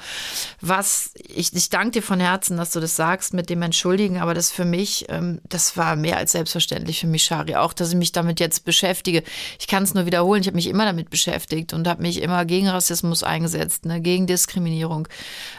Was, 0.61 1.11
ich, 1.27 1.53
ich 1.53 1.69
danke 1.69 1.91
dir 1.91 2.03
von 2.03 2.19
Herzen, 2.19 2.57
dass 2.57 2.71
du 2.71 2.79
das 2.79 2.95
sagst 2.95 3.33
mit 3.33 3.49
dem 3.49 3.61
Entschuldigen, 3.61 4.19
aber 4.19 4.33
das 4.33 4.51
für 4.51 4.65
mich, 4.65 5.05
ähm, 5.09 5.39
das 5.47 5.77
war 5.77 5.95
mehr 5.95 6.17
als 6.17 6.31
selbstverständlich 6.31 6.99
für 6.99 7.07
mich, 7.07 7.23
Shari, 7.23 7.55
auch 7.55 7.66
auch, 7.67 7.73
dass 7.73 7.89
ich 7.89 7.95
mich 7.95 8.13
damit 8.13 8.39
jetzt 8.39 8.63
beschäftige. 8.63 9.23
Ich 9.59 9.67
kann 9.67 9.83
es 9.83 9.93
nur 9.93 10.05
wiederholen, 10.05 10.41
ich 10.41 10.47
habe 10.47 10.55
mich 10.55 10.67
immer 10.67 10.85
damit 10.85 11.09
beschäftigt 11.09 11.73
und 11.73 11.87
habe 11.87 12.01
mich 12.01 12.21
immer 12.21 12.45
gegen 12.45 12.69
Rassismus 12.69 13.23
eingesetzt, 13.23 13.85
ne, 13.85 13.99
gegen 13.99 14.25
Diskriminierung. 14.25 15.09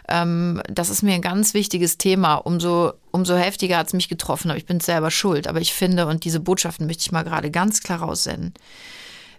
Ähm, 0.08 0.62
das 0.68 0.88
ist 0.88 1.02
mir 1.02 1.14
ein 1.14 1.22
ganz 1.22 1.52
wichtiges 1.52 1.98
Thema. 1.98 2.36
Umso, 2.36 2.92
umso 3.10 3.36
heftiger 3.36 3.76
hat 3.76 3.88
es 3.88 3.92
mich 3.92 4.08
getroffen, 4.08 4.50
aber 4.50 4.58
ich 4.58 4.66
bin 4.66 4.80
selber 4.80 5.10
schuld. 5.10 5.46
Aber 5.46 5.60
ich 5.60 5.74
finde, 5.74 6.06
und 6.06 6.24
diese 6.24 6.40
Botschaften 6.40 6.86
möchte 6.86 7.02
ich 7.02 7.12
mal 7.12 7.24
gerade 7.24 7.50
ganz 7.50 7.82
klar 7.82 8.00
raussenden 8.00 8.54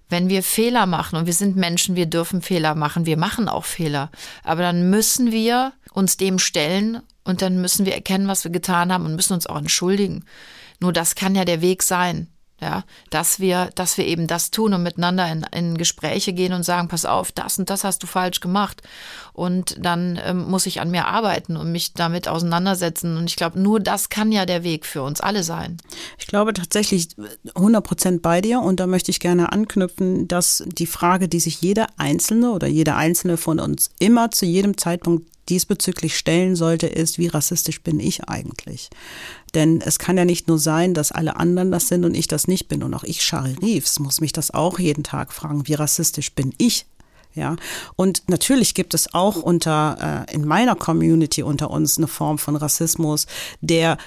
wenn 0.10 0.27
wir 0.27 0.41
Fehler 0.41 0.88
machen 0.88 1.17
und 1.17 1.27
wir 1.27 1.34
sind 1.34 1.55
Menschen, 1.55 1.95
wir 1.95 2.08
dürfen 2.08 2.41
Fehler 2.41 2.73
machen, 2.73 3.05
wir 3.05 3.15
machen 3.15 3.47
auch 3.47 3.65
Fehler, 3.65 4.10
aber 4.43 4.63
dann 4.63 4.89
müssen 4.89 5.32
wir 5.32 5.73
uns 5.93 6.17
dem 6.17 6.39
stellen 6.39 7.03
und 7.23 7.43
dann 7.43 7.62
müssen 7.62 7.86
wir 7.86 7.93
erkennen, 7.93 8.27
was 8.27 8.43
wir 8.43 8.51
getan 8.51 8.91
haben 8.91 9.05
und 9.05 9.15
müssen 9.15 9.34
uns 9.34 9.45
auch 9.45 9.58
entschuldigen. 9.58 10.25
Nur 10.79 10.93
das 10.93 11.15
kann 11.15 11.36
ja 11.36 11.45
der 11.45 11.62
Weg 11.62 11.84
sein 11.84 12.27
ja, 12.62 12.84
dass 13.10 13.39
wir, 13.39 13.69
dass 13.76 13.98
wir 13.98 14.06
eben 14.06 14.28
das 14.28 14.52
tun 14.52 14.74
und 14.74 14.84
miteinander 14.84 15.32
in, 15.32 15.45
in 15.52 15.78
Gespräche 15.78 16.34
gehen 16.34 16.54
und 16.54 16.63
sagen, 16.63 16.88
pass 16.88 17.06
auf, 17.06 17.32
das 17.32 17.58
und 17.58 17.69
das 17.69 17.84
hast 17.84 18.04
du 18.04 18.08
falsch 18.08 18.39
gemacht. 18.39 18.82
Und 19.34 19.78
dann 19.80 20.19
ähm, 20.24 20.50
muss 20.50 20.65
ich 20.65 20.82
an 20.82 20.91
mir 20.91 21.06
arbeiten 21.06 21.56
und 21.56 21.72
mich 21.72 21.93
damit 21.93 22.28
auseinandersetzen. 22.28 23.15
Und 23.15 23.30
ich 23.30 23.38
glaube, 23.38 23.60
nur 23.60 23.80
das 23.80 24.10
kann 24.10 24.32
ja 24.32 24.45
der 24.45 24.63
Weg 24.63 24.86
für 24.86 25.02
uns 25.02 25.22
alle 25.22 25.43
sein. 25.43 25.78
Ich 26.17 26.28
glaube 26.28 26.54
tatsächlich 26.54 27.10
100 27.56 27.84
Prozent 27.84 28.22
bei 28.22 28.41
dir. 28.41 28.60
Und 28.60 28.80
da 28.82 28.88
möchte 28.88 29.12
ich 29.12 29.22
gerne 29.22 29.52
anknüpfen, 29.54 30.28
dass 30.28 30.63
die 30.67 30.88
Frage, 30.88 31.30
die 31.30 31.39
sich 31.39 31.62
jeder 31.62 31.88
Einzelne 31.98 32.52
oder 32.52 32.67
jeder 32.67 32.98
Einzelne 32.98 33.38
von 33.38 33.60
uns 33.60 33.91
immer 34.00 34.32
zu 34.32 34.45
jedem 34.45 34.78
Zeitpunkt 34.78 35.28
diesbezüglich 35.49 36.17
stellen 36.17 36.55
sollte, 36.55 36.88
ist, 36.88 37.17
wie 37.17 37.27
rassistisch 37.27 37.81
bin 37.81 37.99
ich 37.99 38.29
eigentlich? 38.29 38.89
Denn 39.53 39.81
es 39.81 39.99
kann 39.99 40.17
ja 40.17 40.25
nicht 40.25 40.47
nur 40.47 40.59
sein, 40.59 40.93
dass 40.93 41.12
alle 41.12 41.35
anderen 41.38 41.71
das 41.71 41.88
sind 41.88 42.05
und 42.05 42.15
ich 42.15 42.27
das 42.27 42.47
nicht 42.47 42.67
bin. 42.67 42.83
Und 42.83 42.93
auch 42.93 43.03
ich, 43.03 43.23
Shari 43.23 43.55
Reeves, 43.62 43.99
muss 43.99 44.21
mich 44.21 44.33
das 44.33 44.51
auch 44.51 44.79
jeden 44.79 45.03
Tag 45.03 45.33
fragen, 45.33 45.67
wie 45.67 45.73
rassistisch 45.73 46.33
bin 46.33 46.53
ich 46.57 46.85
ja, 47.35 47.57
und 47.95 48.23
natürlich 48.27 48.73
gibt 48.73 48.95
es 48.95 49.13
auch 49.13 49.35
unter 49.35 50.25
äh, 50.27 50.33
in 50.33 50.47
meiner 50.47 50.75
Community 50.75 51.43
unter 51.43 51.69
uns 51.69 51.97
eine 51.97 52.07
Form 52.07 52.39
von 52.39 52.55
Rassismus, 52.55 53.27
der 53.62 53.97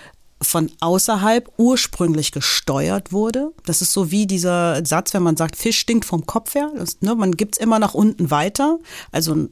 von 0.42 0.70
außerhalb 0.80 1.50
ursprünglich 1.56 2.32
gesteuert 2.32 3.12
wurde. 3.12 3.52
Das 3.64 3.82
ist 3.82 3.92
so 3.92 4.10
wie 4.10 4.26
dieser 4.26 4.84
Satz, 4.84 5.14
wenn 5.14 5.22
man 5.22 5.36
sagt, 5.36 5.56
Fisch 5.56 5.78
stinkt 5.78 6.04
vom 6.04 6.26
Kopf 6.26 6.54
her. 6.54 6.70
Das, 6.76 7.00
ne, 7.00 7.14
man 7.14 7.32
gibt's 7.32 7.58
immer 7.58 7.78
nach 7.78 7.94
unten 7.94 8.30
weiter. 8.30 8.78
Also 9.10 9.48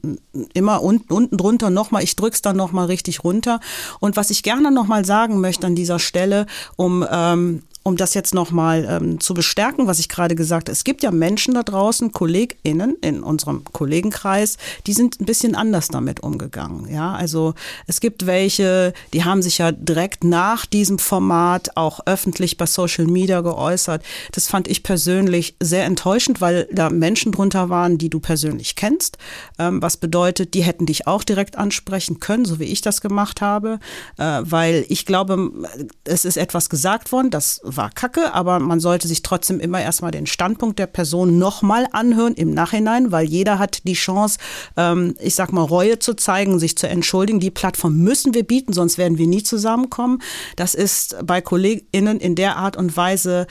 immer 0.54 0.82
unten, 0.82 1.12
unten 1.12 1.36
drunter 1.36 1.70
nochmal. 1.70 2.02
Ich 2.02 2.16
drück's 2.16 2.42
dann 2.42 2.56
nochmal 2.56 2.86
richtig 2.86 3.24
runter. 3.24 3.60
Und 4.00 4.16
was 4.16 4.30
ich 4.30 4.42
gerne 4.42 4.70
nochmal 4.70 5.04
sagen 5.04 5.40
möchte 5.40 5.66
an 5.66 5.74
dieser 5.74 5.98
Stelle, 5.98 6.46
um 6.76 7.06
ähm, 7.10 7.62
um 7.82 7.96
das 7.96 8.12
jetzt 8.12 8.34
nochmal 8.34 8.86
ähm, 8.88 9.20
zu 9.20 9.32
bestärken, 9.32 9.86
was 9.86 9.98
ich 9.98 10.08
gerade 10.08 10.34
gesagt 10.34 10.68
habe, 10.68 10.72
es 10.72 10.84
gibt 10.84 11.02
ja 11.02 11.10
Menschen 11.10 11.54
da 11.54 11.62
draußen, 11.62 12.12
KollegInnen 12.12 12.96
in 13.00 13.22
unserem 13.22 13.64
Kollegenkreis, 13.64 14.58
die 14.86 14.92
sind 14.92 15.20
ein 15.20 15.24
bisschen 15.24 15.54
anders 15.54 15.88
damit 15.88 16.20
umgegangen. 16.20 16.92
Ja, 16.92 17.14
also 17.14 17.54
es 17.86 18.00
gibt 18.00 18.26
welche, 18.26 18.92
die 19.14 19.24
haben 19.24 19.40
sich 19.40 19.58
ja 19.58 19.72
direkt 19.72 20.24
nach 20.24 20.66
diesem 20.66 20.98
Format 20.98 21.76
auch 21.76 22.00
öffentlich 22.04 22.58
bei 22.58 22.66
Social 22.66 23.06
Media 23.06 23.40
geäußert. 23.40 24.02
Das 24.32 24.46
fand 24.46 24.68
ich 24.68 24.82
persönlich 24.82 25.56
sehr 25.60 25.84
enttäuschend, 25.84 26.42
weil 26.42 26.68
da 26.70 26.90
Menschen 26.90 27.32
drunter 27.32 27.70
waren, 27.70 27.96
die 27.96 28.10
du 28.10 28.20
persönlich 28.20 28.76
kennst. 28.76 29.16
Ähm, 29.58 29.80
was 29.80 29.96
bedeutet, 29.96 30.52
die 30.52 30.62
hätten 30.62 30.84
dich 30.84 31.06
auch 31.06 31.24
direkt 31.24 31.56
ansprechen 31.56 32.20
können, 32.20 32.44
so 32.44 32.58
wie 32.58 32.64
ich 32.64 32.82
das 32.82 33.00
gemacht 33.00 33.40
habe, 33.40 33.80
äh, 34.18 34.42
weil 34.42 34.84
ich 34.88 35.06
glaube, 35.06 35.50
es 36.04 36.26
ist 36.26 36.36
etwas 36.36 36.68
gesagt 36.68 37.10
worden, 37.10 37.30
das 37.30 37.62
war 37.76 37.90
kacke, 37.90 38.34
aber 38.34 38.58
man 38.58 38.80
sollte 38.80 39.08
sich 39.08 39.22
trotzdem 39.22 39.60
immer 39.60 39.80
erstmal 39.80 40.10
den 40.10 40.26
Standpunkt 40.26 40.78
der 40.78 40.86
Person 40.86 41.38
nochmal 41.38 41.86
anhören 41.92 42.34
im 42.34 42.52
Nachhinein, 42.52 43.12
weil 43.12 43.26
jeder 43.26 43.58
hat 43.58 43.86
die 43.86 43.94
Chance, 43.94 44.38
ähm, 44.76 45.14
ich 45.20 45.34
sag 45.34 45.52
mal, 45.52 45.62
Reue 45.62 45.98
zu 45.98 46.14
zeigen, 46.14 46.58
sich 46.58 46.76
zu 46.76 46.88
entschuldigen. 46.88 47.40
Die 47.40 47.50
Plattform 47.50 47.96
müssen 47.98 48.34
wir 48.34 48.44
bieten, 48.44 48.72
sonst 48.72 48.98
werden 48.98 49.18
wir 49.18 49.26
nie 49.26 49.42
zusammenkommen. 49.42 50.20
Das 50.56 50.74
ist 50.74 51.16
bei 51.24 51.40
KollegInnen 51.40 52.20
in 52.20 52.34
der 52.34 52.56
Art 52.56 52.76
und 52.76 52.96
Weise 52.96 53.46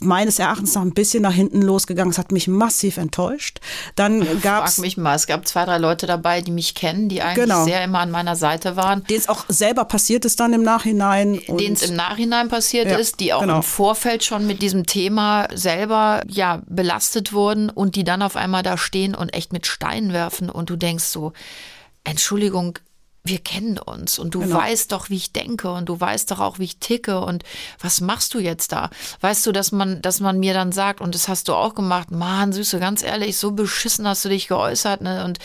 meines 0.00 0.38
Erachtens 0.38 0.74
noch 0.74 0.82
ein 0.82 0.94
bisschen 0.94 1.22
nach 1.22 1.32
hinten 1.32 1.62
losgegangen. 1.62 2.10
Es 2.10 2.18
hat 2.18 2.32
mich 2.32 2.48
massiv 2.48 2.96
enttäuscht. 2.96 3.60
Dann 3.96 4.26
gab 4.42 4.66
es. 4.66 4.78
mich 4.78 4.96
mal, 4.96 5.14
es 5.14 5.26
gab 5.26 5.46
zwei, 5.46 5.64
drei 5.64 5.78
Leute 5.78 6.06
dabei, 6.06 6.40
die 6.40 6.50
mich 6.50 6.74
kennen, 6.74 7.08
die 7.08 7.22
eigentlich 7.22 7.44
genau. 7.44 7.64
sehr 7.64 7.82
immer 7.84 8.00
an 8.00 8.10
meiner 8.10 8.36
Seite 8.36 8.76
waren. 8.76 9.04
Denen 9.04 9.20
es 9.20 9.28
auch 9.28 9.44
selber 9.48 9.84
passiert 9.84 10.24
ist 10.24 10.40
dann 10.40 10.52
im 10.52 10.62
Nachhinein. 10.62 11.40
Denen 11.48 11.74
es 11.74 11.82
im 11.82 11.96
Nachhinein 11.96 12.48
passiert 12.48 12.86
ja, 12.86 12.96
ist, 12.96 13.20
die 13.20 13.32
auch 13.32 13.40
genau. 13.40 13.61
Vorfeld 13.62 14.24
schon 14.24 14.46
mit 14.46 14.62
diesem 14.62 14.86
Thema 14.86 15.48
selber 15.54 16.22
ja 16.28 16.62
belastet 16.66 17.32
wurden 17.32 17.70
und 17.70 17.96
die 17.96 18.04
dann 18.04 18.22
auf 18.22 18.36
einmal 18.36 18.62
da 18.62 18.76
stehen 18.76 19.14
und 19.14 19.30
echt 19.30 19.52
mit 19.52 19.66
Steinen 19.66 20.12
werfen 20.12 20.50
und 20.50 20.70
du 20.70 20.76
denkst 20.76 21.04
so, 21.04 21.32
Entschuldigung, 22.04 22.78
wir 23.24 23.38
kennen 23.38 23.78
uns 23.78 24.18
und 24.18 24.34
du 24.34 24.40
genau. 24.40 24.56
weißt 24.56 24.90
doch, 24.90 25.08
wie 25.08 25.16
ich 25.16 25.32
denke 25.32 25.70
und 25.70 25.88
du 25.88 25.98
weißt 25.98 26.30
doch 26.30 26.40
auch, 26.40 26.58
wie 26.58 26.64
ich 26.64 26.78
ticke 26.78 27.20
und 27.20 27.44
was 27.80 28.00
machst 28.00 28.34
du 28.34 28.40
jetzt 28.40 28.72
da? 28.72 28.90
Weißt 29.20 29.46
du, 29.46 29.52
dass 29.52 29.70
man, 29.70 30.02
dass 30.02 30.18
man 30.18 30.40
mir 30.40 30.54
dann 30.54 30.72
sagt, 30.72 31.00
und 31.00 31.14
das 31.14 31.28
hast 31.28 31.48
du 31.48 31.54
auch 31.54 31.74
gemacht, 31.74 32.10
Mann, 32.10 32.52
Süße, 32.52 32.80
ganz 32.80 33.02
ehrlich, 33.02 33.36
so 33.36 33.52
beschissen 33.52 34.08
hast 34.08 34.24
du 34.24 34.28
dich 34.28 34.48
geäußert, 34.48 35.02
ne? 35.02 35.24
Und 35.24 35.38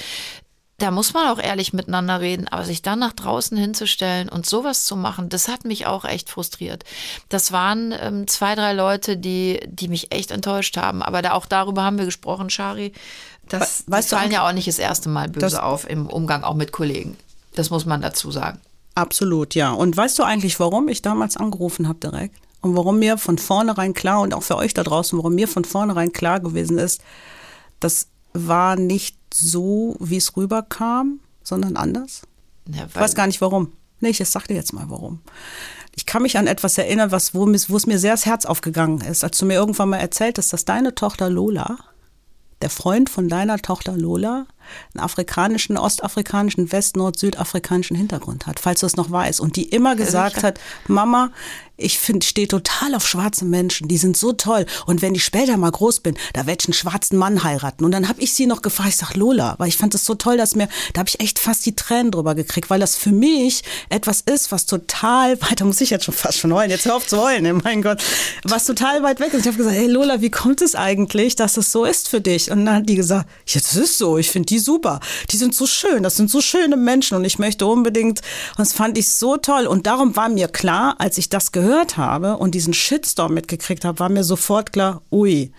da 0.80 0.92
muss 0.92 1.14
man 1.14 1.28
auch 1.28 1.40
ehrlich 1.40 1.74
miteinander 1.74 2.20
reden, 2.20 2.48
aber 2.48 2.64
sich 2.64 2.84
dann 2.84 3.00
nach 3.00 3.14
draußen 3.14 3.58
hinzustellen 3.58 4.30
und 4.30 4.46
sowas 4.46 4.86
zu 4.86 4.96
machen, 4.96 5.28
das 5.28 5.48
hat 5.48 5.66
mich 5.66 5.88
auch 5.88 6.06
echt 6.06 6.30
frustriert. 6.30 6.84
Das 7.30 7.52
waren 7.52 7.96
ähm, 8.00 8.28
zwei, 8.28 8.54
drei 8.54 8.74
Leute, 8.74 9.18
die, 9.18 9.60
die 9.66 9.88
mich 9.88 10.12
echt 10.12 10.30
enttäuscht 10.30 10.78
haben. 10.78 11.02
Aber 11.02 11.24
da, 11.24 11.32
auch 11.32 11.48
darüber 11.48 11.84
haben 11.84 11.98
wir 11.98 12.06
gesprochen, 12.06 12.52
Shari. 12.52 12.94
Das 13.50 13.86
weißt 13.88 14.10
fallen 14.10 14.32
ja 14.32 14.48
auch 14.48 14.54
nicht 14.54 14.68
das 14.68 14.78
erste 14.78 15.10
Mal 15.10 15.30
böse 15.30 15.64
auf 15.64 15.90
im 15.90 16.08
Umgang 16.08 16.44
auch 16.44 16.54
mit 16.54 16.72
Kollegen. 16.72 17.18
Das 17.56 17.72
muss 17.72 17.86
man 17.86 18.02
dazu 18.02 18.30
sagen. 18.30 18.60
Absolut, 18.94 19.56
ja. 19.56 19.72
Und 19.72 19.98
weißt 19.98 20.20
du 20.20 20.24
eigentlich, 20.24 20.60
warum 20.60 20.90
ich 20.90 21.02
damals 21.02 21.38
angerufen 21.38 21.88
habe 21.88 22.00
direkt? 22.00 22.36
Und 22.62 22.76
warum 22.76 23.00
mir 23.00 23.18
von 23.18 23.38
vornherein 23.38 23.94
klar 23.94 24.22
und 24.22 24.34
auch 24.34 24.44
für 24.44 24.58
euch 24.58 24.74
da 24.74 24.84
draußen, 24.84 25.18
warum 25.18 25.34
mir 25.36 25.48
von 25.48 25.66
vornherein 25.66 26.12
klar 26.12 26.40
gewesen 26.40 26.78
ist, 26.78 27.02
dass 27.80 28.08
war 28.34 28.76
nicht 28.76 29.17
so, 29.40 29.96
wie 30.00 30.18
es 30.18 30.36
rüberkam, 30.36 31.20
sondern 31.44 31.78
anders. 31.78 32.22
Ja, 32.70 32.86
ich 32.88 32.96
weiß 32.96 33.16
gar 33.16 33.28
nicht 33.28 33.42
warum. 33.42 33.72
Nee, 34.00 34.10
ich 34.10 34.30
sag 34.30 34.48
dir 34.48 34.56
jetzt 34.56 34.74
mal 34.74 34.90
warum. 34.90 35.22
Ich 35.96 36.06
kann 36.06 36.22
mich 36.22 36.38
an 36.38 36.48
etwas 36.48 36.78
erinnern, 36.78 37.12
was, 37.12 37.34
wo, 37.34 37.48
wo 37.48 37.78
es 37.78 37.88
mir 37.88 37.98
sehr 37.98 38.12
das 38.12 38.26
Herz 38.26 38.46
aufgegangen 38.46 39.02
ist, 39.02 39.24
als 39.24 39.38
du 39.40 39.46
mir 39.46 39.56
irgendwann 39.56 39.90
mal 39.90 39.98
erzählt 39.98 40.38
hast, 40.38 40.54
dass 40.54 40.66
deine 40.66 40.94
Tochter 40.94 41.30
Lola, 41.30 41.80
der 42.62 42.70
Freund 42.70 43.10
von 43.10 43.30
deiner 43.30 43.58
Tochter 43.58 43.98
Lola, 43.98 44.46
einen 44.94 45.04
afrikanischen, 45.04 45.78
ostafrikanischen, 45.78 46.72
west-, 46.72 46.98
nord-, 46.98 47.20
südafrikanischen 47.20 47.96
Hintergrund 47.96 48.48
hat, 48.48 48.60
falls 48.60 48.82
du 48.82 48.86
es 48.86 48.96
noch 48.96 49.12
weißt. 49.12 49.40
Und 49.40 49.56
die 49.56 49.64
immer 49.64 49.96
gesagt 49.96 50.44
hat, 50.44 50.60
Mama, 50.88 51.32
ich 51.78 52.00
finde, 52.00 52.26
stehe 52.26 52.48
total 52.48 52.96
auf 52.96 53.08
schwarze 53.08 53.46
Menschen, 53.46 53.88
die 53.88 53.98
sind 53.98 54.18
so 54.18 54.34
toll. 54.34 54.66
Und 54.88 55.02
wenn 55.02 55.14
ich 55.16 55.24
später 55.24 55.58
mal 55.58 55.72
groß 55.72 56.00
bin, 56.00 56.18
da 56.34 56.48
werde 56.48 56.58
ich 56.62 56.68
einen 56.68 56.74
schwarzen 56.74 57.18
Mann 57.18 57.44
heiraten. 57.44 57.86
Und 57.86 57.92
dann 57.92 58.10
habe 58.10 58.20
ich 58.20 58.34
sie 58.34 58.48
noch 58.48 58.64
gefragt, 58.64 58.90
ich 58.90 58.96
sag 58.98 59.16
Lola, 59.16 59.56
weil 59.60 59.70
ich 59.70 59.78
fand 59.78 59.94
das 59.94 60.04
so 60.04 60.16
toll, 60.16 60.38
dass 60.38 60.56
mir, 60.56 60.68
da 60.94 61.00
habe 61.00 61.10
ich 61.10 61.20
echt 61.20 61.38
fast 61.38 61.66
die 61.66 61.76
Tränen 61.76 62.12
drüber 62.12 62.34
gekriegt, 62.34 62.70
weil 62.70 62.80
das 62.80 62.96
für 62.96 63.12
mich 63.12 63.64
etwas 63.90 64.22
ist, 64.22 64.52
was 64.52 64.66
total, 64.66 65.40
weiter 65.50 65.66
muss 65.66 65.80
ich 65.82 65.92
jetzt 65.92 66.06
schon 66.06 66.16
fast 66.16 66.40
schon 66.40 66.54
heulen, 66.54 66.72
jetzt 66.72 66.86
hör 66.86 66.96
auf 66.96 67.08
zu 67.08 67.22
heulen, 67.22 67.62
mein 67.64 67.82
Gott, 67.82 68.04
was 68.44 68.66
total 68.66 69.04
weit 69.04 69.20
weg 69.20 69.34
ist. 69.34 69.42
Ich 69.42 69.48
habe 69.48 69.58
gesagt, 69.58 69.76
hey 69.76 69.88
Lola, 69.88 70.22
wie 70.22 70.32
kommt 70.32 70.62
es 70.62 70.74
eigentlich, 70.74 71.36
dass 71.36 71.58
es 71.58 71.72
so 71.72 71.86
ist 71.86 72.10
für 72.10 72.22
dich? 72.22 72.50
Und 72.50 72.66
dann 72.66 72.78
hat 72.78 72.90
die 72.90 72.96
gesagt, 72.96 73.30
ja, 73.48 73.62
das 73.62 73.76
ist 73.76 73.98
so, 74.00 74.18
ich 74.18 74.32
finde 74.32 74.48
die 74.48 74.57
super, 74.60 75.00
die 75.32 75.38
sind 75.38 75.54
so 75.56 75.68
schön, 75.68 76.04
das 76.04 76.16
sind 76.16 76.30
so 76.30 76.42
schöne 76.42 76.76
Menschen 76.76 77.16
und 77.18 77.26
ich 77.26 77.40
möchte 77.40 77.66
unbedingt, 77.66 78.22
und 78.52 78.60
das 78.60 78.74
fand 78.74 78.98
ich 78.98 79.10
so 79.10 79.38
toll. 79.38 79.68
Und 79.68 79.88
darum 79.88 80.16
war 80.16 80.30
mir 80.30 80.48
klar, 80.48 80.96
als 81.00 81.18
ich 81.18 81.30
das 81.30 81.52
gehört 81.52 81.68
gehört 81.68 81.98
habe 81.98 82.38
und 82.38 82.56
diesen 82.56 82.74
Shitstorm 82.74 83.34
mitgekriegt 83.34 83.86
habe, 83.86 84.00
war 84.00 84.10
mir 84.10 84.24
sofort 84.24 84.74
klar, 84.74 85.02
ui, 85.12 85.52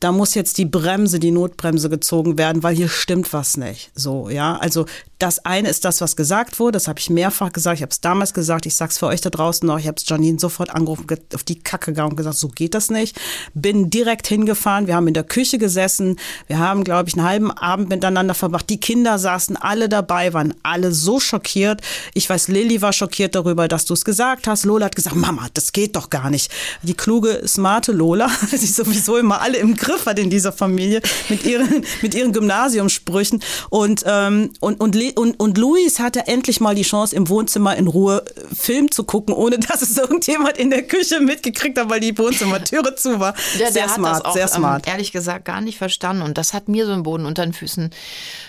da 0.00 0.12
muss 0.12 0.34
jetzt 0.34 0.58
die 0.58 0.64
Bremse, 0.64 1.20
die 1.20 1.30
Notbremse 1.30 1.88
gezogen 1.88 2.38
werden, 2.38 2.62
weil 2.62 2.74
hier 2.74 2.88
stimmt 2.88 3.32
was 3.32 3.56
nicht. 3.56 3.90
So, 3.94 4.28
ja. 4.30 4.56
Also 4.56 4.86
das 5.22 5.44
eine 5.44 5.68
ist 5.68 5.84
das, 5.84 6.00
was 6.00 6.16
gesagt 6.16 6.58
wurde. 6.58 6.72
Das 6.72 6.88
habe 6.88 6.98
ich 6.98 7.08
mehrfach 7.08 7.52
gesagt. 7.52 7.76
Ich 7.76 7.82
habe 7.82 7.92
es 7.92 8.00
damals 8.00 8.34
gesagt. 8.34 8.66
Ich 8.66 8.74
sage 8.74 8.90
es 8.90 8.98
für 8.98 9.06
euch 9.06 9.20
da 9.20 9.30
draußen 9.30 9.64
noch. 9.64 9.78
Ich 9.78 9.86
habe 9.86 9.94
es 9.96 10.08
Janine 10.08 10.40
sofort 10.40 10.70
angerufen, 10.70 11.06
auf 11.32 11.44
die 11.44 11.60
Kacke 11.60 11.92
gegangen 11.92 12.10
und 12.10 12.16
gesagt, 12.16 12.36
so 12.36 12.48
geht 12.48 12.74
das 12.74 12.90
nicht. 12.90 13.16
Bin 13.54 13.88
direkt 13.88 14.26
hingefahren. 14.26 14.88
Wir 14.88 14.96
haben 14.96 15.06
in 15.06 15.14
der 15.14 15.22
Küche 15.22 15.58
gesessen. 15.58 16.18
Wir 16.48 16.58
haben, 16.58 16.82
glaube 16.82 17.08
ich, 17.08 17.14
einen 17.14 17.24
halben 17.24 17.50
Abend 17.52 17.88
miteinander 17.88 18.34
verbracht. 18.34 18.68
Die 18.68 18.80
Kinder 18.80 19.16
saßen 19.16 19.56
alle 19.56 19.88
dabei, 19.88 20.32
waren 20.32 20.54
alle 20.64 20.90
so 20.90 21.20
schockiert. 21.20 21.82
Ich 22.14 22.28
weiß, 22.28 22.48
Lilly 22.48 22.82
war 22.82 22.92
schockiert 22.92 23.36
darüber, 23.36 23.68
dass 23.68 23.84
du 23.84 23.94
es 23.94 24.04
gesagt 24.04 24.48
hast. 24.48 24.64
Lola 24.64 24.86
hat 24.86 24.96
gesagt, 24.96 25.14
Mama, 25.14 25.46
das 25.54 25.72
geht 25.72 25.94
doch 25.94 26.10
gar 26.10 26.30
nicht. 26.30 26.50
Die 26.82 26.94
kluge, 26.94 27.42
smarte 27.46 27.92
Lola, 27.92 28.28
die 28.50 28.56
sowieso 28.66 29.18
immer 29.18 29.40
alle 29.40 29.58
im 29.58 29.76
Griff 29.76 30.06
hat 30.06 30.18
in 30.18 30.30
dieser 30.30 30.50
Familie 30.50 31.00
mit 31.28 31.44
ihren, 31.44 31.84
mit 32.02 32.12
ihren 32.16 32.32
Gymnasiumssprüchen. 32.32 33.40
Und, 33.70 34.02
ähm, 34.04 34.50
und, 34.58 34.80
und 34.80 34.96
und, 35.16 35.38
und 35.40 35.58
Luis 35.58 35.98
hatte 35.98 36.26
endlich 36.26 36.60
mal 36.60 36.74
die 36.74 36.82
Chance, 36.82 37.14
im 37.14 37.28
Wohnzimmer 37.28 37.76
in 37.76 37.86
Ruhe 37.86 38.24
äh, 38.24 38.54
Film 38.54 38.90
zu 38.90 39.04
gucken, 39.04 39.34
ohne 39.34 39.58
dass 39.58 39.82
es 39.82 39.96
irgendjemand 39.98 40.58
in 40.58 40.70
der 40.70 40.82
Küche 40.82 41.20
mitgekriegt 41.20 41.78
hat, 41.78 41.90
weil 41.90 42.00
die 42.00 42.16
Wohnzimmertüre 42.16 42.94
zu 42.94 43.20
war. 43.20 43.34
Ja, 43.58 43.70
sehr 43.70 43.88
smart, 43.88 44.24
auch, 44.24 44.34
sehr 44.34 44.42
ähm, 44.44 44.48
smart. 44.48 44.86
Ähm, 44.86 44.92
ehrlich 44.92 45.12
gesagt 45.12 45.44
gar 45.44 45.60
nicht 45.60 45.78
verstanden. 45.78 46.22
Und 46.22 46.38
das 46.38 46.52
hat 46.52 46.68
mir 46.68 46.86
so 46.86 46.92
einen 46.92 47.02
Boden 47.02 47.26
unter 47.26 47.44
den 47.44 47.52
Füßen 47.52 47.90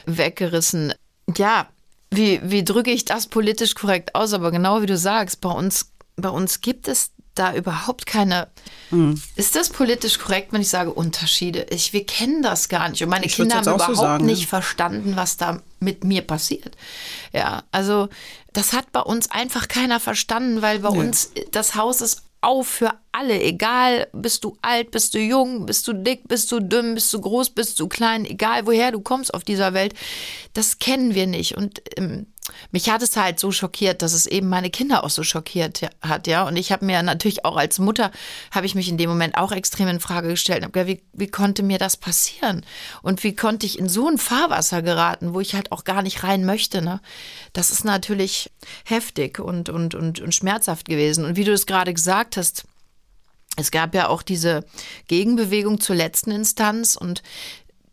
weggerissen. 0.05 0.93
Ja, 1.37 1.67
wie, 2.11 2.39
wie 2.43 2.63
drücke 2.63 2.91
ich 2.91 3.05
das 3.05 3.27
politisch 3.27 3.75
korrekt 3.75 4.15
aus? 4.15 4.33
Aber 4.33 4.51
genau 4.51 4.81
wie 4.81 4.87
du 4.87 4.97
sagst, 4.97 5.41
bei 5.41 5.49
uns, 5.49 5.91
bei 6.15 6.29
uns 6.29 6.61
gibt 6.61 6.87
es 6.87 7.11
da 7.35 7.53
überhaupt 7.55 8.05
keine. 8.05 8.47
Mhm. 8.91 9.21
Ist 9.35 9.55
das 9.55 9.69
politisch 9.69 10.19
korrekt, 10.19 10.53
wenn 10.53 10.61
ich 10.61 10.69
sage 10.69 10.93
Unterschiede? 10.93 11.65
Ich, 11.69 11.93
wir 11.93 12.05
kennen 12.05 12.41
das 12.43 12.69
gar 12.69 12.89
nicht. 12.89 13.01
Und 13.03 13.09
meine 13.09 13.25
ich 13.25 13.35
Kinder 13.35 13.55
haben 13.55 13.63
überhaupt 13.63 13.95
so 13.95 14.01
sagen, 14.01 14.25
nicht 14.25 14.41
ja. 14.41 14.47
verstanden, 14.47 15.15
was 15.15 15.37
da 15.37 15.61
mit 15.79 16.03
mir 16.03 16.21
passiert. 16.21 16.75
Ja, 17.33 17.63
also 17.71 18.09
das 18.53 18.73
hat 18.73 18.91
bei 18.91 19.01
uns 19.01 19.31
einfach 19.31 19.67
keiner 19.67 19.99
verstanden, 19.99 20.61
weil 20.61 20.79
bei 20.79 20.91
nee. 20.91 20.99
uns 20.99 21.31
das 21.51 21.75
Haus 21.75 22.01
ist 22.01 22.23
auf 22.43 22.67
für 22.67 22.93
alle, 23.13 23.41
egal, 23.41 24.07
bist 24.11 24.43
du 24.43 24.57
alt, 24.61 24.91
bist 24.91 25.13
du 25.13 25.19
jung, 25.19 25.65
bist 25.65 25.87
du 25.87 25.93
dick, 25.93 26.27
bist 26.27 26.51
du 26.51 26.59
dünn, 26.59 26.93
bist 26.93 27.13
du 27.13 27.21
groß, 27.21 27.51
bist 27.51 27.79
du 27.79 27.87
klein, 27.87 28.25
egal 28.25 28.65
woher 28.65 28.91
du 28.91 28.99
kommst 28.99 29.33
auf 29.33 29.45
dieser 29.45 29.73
Welt, 29.73 29.93
das 30.53 30.77
kennen 30.77 31.15
wir 31.15 31.25
nicht. 31.25 31.55
Und 31.55 31.81
ähm, 31.97 32.27
mich 32.71 32.89
hat 32.89 33.01
es 33.01 33.15
halt 33.15 33.39
so 33.39 33.51
schockiert, 33.51 34.01
dass 34.01 34.13
es 34.13 34.25
eben 34.25 34.49
meine 34.49 34.69
Kinder 34.69 35.03
auch 35.03 35.09
so 35.09 35.23
schockiert 35.23 35.81
hat, 36.01 36.27
ja. 36.27 36.43
Und 36.47 36.57
ich 36.57 36.71
habe 36.71 36.85
mir 36.85 37.01
natürlich 37.03 37.45
auch 37.45 37.55
als 37.55 37.79
Mutter, 37.79 38.11
habe 38.51 38.65
ich 38.65 38.75
mich 38.75 38.89
in 38.89 38.97
dem 38.97 39.09
Moment 39.09 39.37
auch 39.37 39.51
extrem 39.51 39.87
in 39.87 39.99
Frage 39.99 40.29
gestellt. 40.29 40.63
Hab, 40.63 40.75
wie, 40.75 41.03
wie 41.13 41.27
konnte 41.27 41.63
mir 41.63 41.77
das 41.77 41.97
passieren? 41.97 42.65
Und 43.01 43.23
wie 43.23 43.35
konnte 43.35 43.65
ich 43.65 43.79
in 43.79 43.89
so 43.89 44.07
ein 44.07 44.17
Fahrwasser 44.17 44.81
geraten, 44.81 45.33
wo 45.33 45.39
ich 45.39 45.55
halt 45.55 45.71
auch 45.71 45.83
gar 45.83 46.01
nicht 46.01 46.23
rein 46.23 46.45
möchte, 46.45 46.81
ne? 46.81 46.99
Das 47.53 47.71
ist 47.71 47.85
natürlich 47.85 48.51
heftig 48.85 49.39
und, 49.39 49.69
und, 49.69 49.95
und, 49.95 50.19
und 50.19 50.35
schmerzhaft 50.35 50.87
gewesen. 50.87 51.25
Und 51.25 51.35
wie 51.35 51.43
du 51.43 51.53
es 51.53 51.65
gerade 51.65 51.93
gesagt 51.93 52.37
hast, 52.37 52.65
es 53.55 53.69
gab 53.69 53.93
ja 53.93 54.07
auch 54.07 54.23
diese 54.23 54.65
Gegenbewegung 55.07 55.79
zur 55.79 55.95
letzten 55.95 56.31
Instanz 56.31 56.95
und 56.95 57.21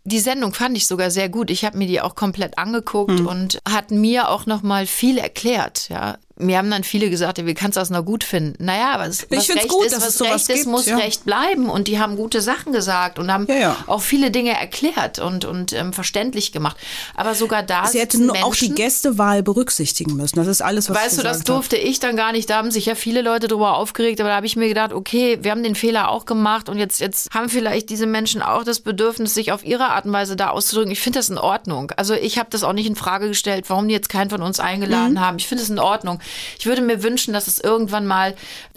die 0.04 0.18
Sendung 0.18 0.54
fand 0.54 0.76
ich 0.76 0.86
sogar 0.86 1.10
sehr 1.10 1.28
gut. 1.28 1.50
Ich 1.50 1.64
habe 1.64 1.78
mir 1.78 1.86
die 1.86 2.00
auch 2.00 2.14
komplett 2.14 2.58
angeguckt 2.58 3.18
hm. 3.18 3.26
und 3.26 3.58
hat 3.68 3.90
mir 3.90 4.28
auch 4.28 4.46
noch 4.46 4.62
mal 4.62 4.86
viel 4.86 5.18
erklärt, 5.18 5.88
ja, 5.88 6.18
mir 6.40 6.58
haben 6.58 6.70
dann 6.70 6.84
viele 6.84 7.10
gesagt, 7.10 7.38
ja, 7.38 7.46
wie 7.46 7.54
kannst 7.54 7.76
du 7.76 7.80
das 7.80 7.90
noch 7.90 8.04
gut 8.04 8.24
finden? 8.24 8.62
Naja, 8.64 8.92
aber 8.94 9.06
es, 9.06 9.26
was 9.30 9.48
recht 9.50 9.68
gut, 9.68 9.86
ist, 9.86 9.96
was 10.00 10.20
recht 10.22 10.34
ist, 10.34 10.48
gibt, 10.48 10.66
muss 10.66 10.86
ja. 10.86 10.96
recht 10.96 11.24
bleiben. 11.24 11.68
Und 11.70 11.88
die 11.88 11.98
haben 11.98 12.16
gute 12.16 12.40
Sachen 12.40 12.72
gesagt 12.72 13.18
und 13.18 13.32
haben 13.32 13.46
Ja, 13.48 13.76
auch 13.86 14.00
viele 14.02 14.30
Dinge 14.30 14.58
erklärt 14.58 15.18
und, 15.18 15.44
und 15.44 15.72
ähm, 15.72 15.92
verständlich 15.92 16.52
gemacht. 16.52 16.76
Aber 17.14 17.34
sogar 17.34 17.62
da 17.62 17.86
Sie 17.86 18.00
hätte 18.00 18.16
sitzen 18.16 18.26
nur 18.26 18.36
auch 18.44 18.54
die 18.54 18.66
Menschen- 18.66 18.74
Gästewahl 18.76 19.42
berücksichtigen 19.42 20.16
müssen. 20.16 20.36
Das 20.36 20.46
ist 20.46 20.62
alles, 20.62 20.88
was 20.90 20.96
Weißt 20.96 21.12
ich 21.12 21.18
du, 21.18 21.22
das 21.24 21.42
durfte 21.44 21.76
ich 21.76 22.00
dann 22.00 22.16
gar 22.16 22.32
nicht. 22.32 22.48
Da 22.50 22.56
haben 22.56 22.70
sich 22.70 22.86
ja 22.86 22.94
viele 22.94 23.22
Leute 23.22 23.46
drüber 23.48 23.76
aufgeregt, 23.76 24.20
aber 24.20 24.30
da 24.30 24.36
habe 24.36 24.46
ich 24.46 24.56
mir 24.56 24.68
gedacht, 24.68 24.92
okay, 24.92 25.38
wir 25.42 25.50
haben 25.50 25.62
den 25.62 25.74
Fehler 25.74 26.10
auch 26.10 26.24
gemacht 26.24 26.68
und 26.68 26.78
jetzt, 26.78 27.00
jetzt 27.00 27.32
haben 27.34 27.48
vielleicht 27.48 27.90
diese 27.90 28.06
Menschen 28.06 28.42
auch 28.42 28.64
das 28.64 28.80
Bedürfnis, 28.80 29.34
sich 29.34 29.52
auf 29.52 29.64
ihre 29.64 29.86
Art 29.90 30.04
und 30.06 30.12
Weise 30.12 30.36
da 30.36 30.50
auszudrücken. 30.50 30.90
Ich 30.92 31.00
finde 31.00 31.18
das 31.18 31.28
in 31.28 31.38
Ordnung. 31.38 31.92
Also 31.96 32.14
ich 32.14 32.38
habe 32.38 32.48
das 32.50 32.62
auch 32.62 32.72
nicht 32.72 32.86
in 32.86 32.96
Frage 32.96 33.28
gestellt, 33.28 33.66
warum 33.68 33.88
die 33.88 33.94
jetzt 33.94 34.08
keinen 34.08 34.30
von 34.30 34.42
uns 34.42 34.60
eingeladen 34.60 35.14
Mhm. 35.14 35.20
haben. 35.20 35.36
Ich 35.38 35.46
finde 35.46 35.62
es 35.64 35.70
in 35.70 35.78
Ordnung. 35.78 36.20
Ich 36.58 36.66
würde 36.66 36.82
mir 36.82 37.02
wünschen, 37.02 37.32
dass 37.32 37.46
es 37.46 37.58
irgendwann 37.58 38.06
mal 38.06 38.34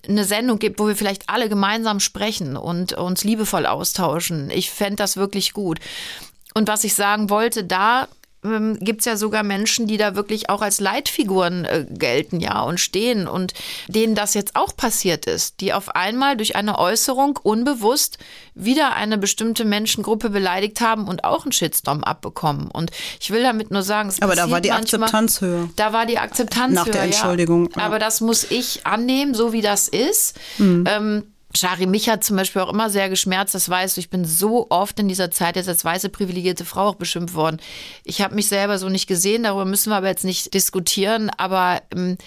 eine 0.07 0.25
Sendung 0.25 0.59
gibt, 0.59 0.79
wo 0.79 0.87
wir 0.87 0.95
vielleicht 0.95 1.29
alle 1.29 1.49
gemeinsam 1.49 1.99
sprechen 1.99 2.57
und 2.57 2.93
uns 2.93 3.23
liebevoll 3.23 3.65
austauschen. 3.65 4.49
Ich 4.49 4.69
fände 4.69 4.97
das 4.97 5.17
wirklich 5.17 5.53
gut. 5.53 5.79
Und 6.53 6.67
was 6.67 6.83
ich 6.83 6.93
sagen 6.93 7.29
wollte, 7.29 7.63
da 7.63 8.07
ähm, 8.43 8.77
gibt's 8.79 9.05
ja 9.05 9.17
sogar 9.17 9.43
Menschen, 9.43 9.87
die 9.87 9.97
da 9.97 10.15
wirklich 10.15 10.49
auch 10.49 10.61
als 10.61 10.79
Leitfiguren 10.79 11.65
äh, 11.65 11.85
gelten, 11.89 12.39
ja, 12.39 12.61
und 12.61 12.79
stehen 12.79 13.27
und 13.27 13.53
denen 13.87 14.15
das 14.15 14.33
jetzt 14.33 14.55
auch 14.55 14.75
passiert 14.75 15.25
ist, 15.25 15.59
die 15.61 15.73
auf 15.73 15.95
einmal 15.95 16.37
durch 16.37 16.55
eine 16.55 16.77
Äußerung 16.79 17.39
unbewusst 17.41 18.17
wieder 18.55 18.93
eine 18.95 19.17
bestimmte 19.17 19.65
Menschengruppe 19.65 20.29
beleidigt 20.29 20.81
haben 20.81 21.07
und 21.07 21.23
auch 21.23 21.43
einen 21.45 21.51
Shitstorm 21.51 22.03
abbekommen. 22.03 22.69
Und 22.69 22.91
ich 23.19 23.31
will 23.31 23.41
damit 23.43 23.71
nur 23.71 23.83
sagen, 23.83 24.09
es 24.09 24.21
Aber 24.21 24.35
da 24.35 24.49
war 24.51 24.61
die 24.61 24.69
manchmal- 24.69 25.03
Akzeptanz 25.03 25.41
höher. 25.41 25.69
Da 25.75 25.93
war 25.93 26.05
die 26.05 26.19
Akzeptanz 26.19 26.73
Nach 26.75 26.85
der 26.85 26.93
höher, 26.95 27.03
Entschuldigung, 27.03 27.69
Ja. 27.75 27.79
ja. 27.81 27.85
Aber 27.85 27.99
das 27.99 28.21
muss 28.21 28.43
ich 28.51 28.85
annehmen, 28.85 29.33
so 29.33 29.53
wie 29.53 29.61
das 29.61 29.87
ist. 29.87 30.35
Mhm. 30.57 30.83
Ähm, 30.87 31.23
Shari, 31.55 31.85
mich 31.85 32.09
hat 32.09 32.23
zum 32.23 32.35
Beispiel 32.35 32.63
auch 32.63 32.73
immer 32.73 32.89
sehr 32.89 33.09
geschmerzt, 33.09 33.53
das 33.53 33.69
weißt 33.69 33.95
du. 33.97 34.01
Ich 34.01 34.09
bin 34.09 34.25
so 34.25 34.67
oft 34.69 34.99
in 34.99 35.07
dieser 35.07 35.29
Zeit 35.29 35.55
jetzt 35.55 35.69
als 35.69 35.85
weiße 35.85 36.09
privilegierte 36.09 36.65
Frau 36.65 36.87
auch 36.87 36.95
beschimpft 36.95 37.35
worden. 37.35 37.61
Ich 38.03 38.21
habe 38.21 38.33
mich 38.33 38.47
selber 38.47 38.79
so 38.79 38.89
nicht 38.89 39.07
gesehen, 39.07 39.43
darüber 39.43 39.65
müssen 39.65 39.91
wir 39.91 39.97
aber 39.97 40.07
jetzt 40.07 40.25
nicht 40.25 40.53
diskutieren, 40.53 41.29
aber 41.29 41.81
ähm, 41.93 42.17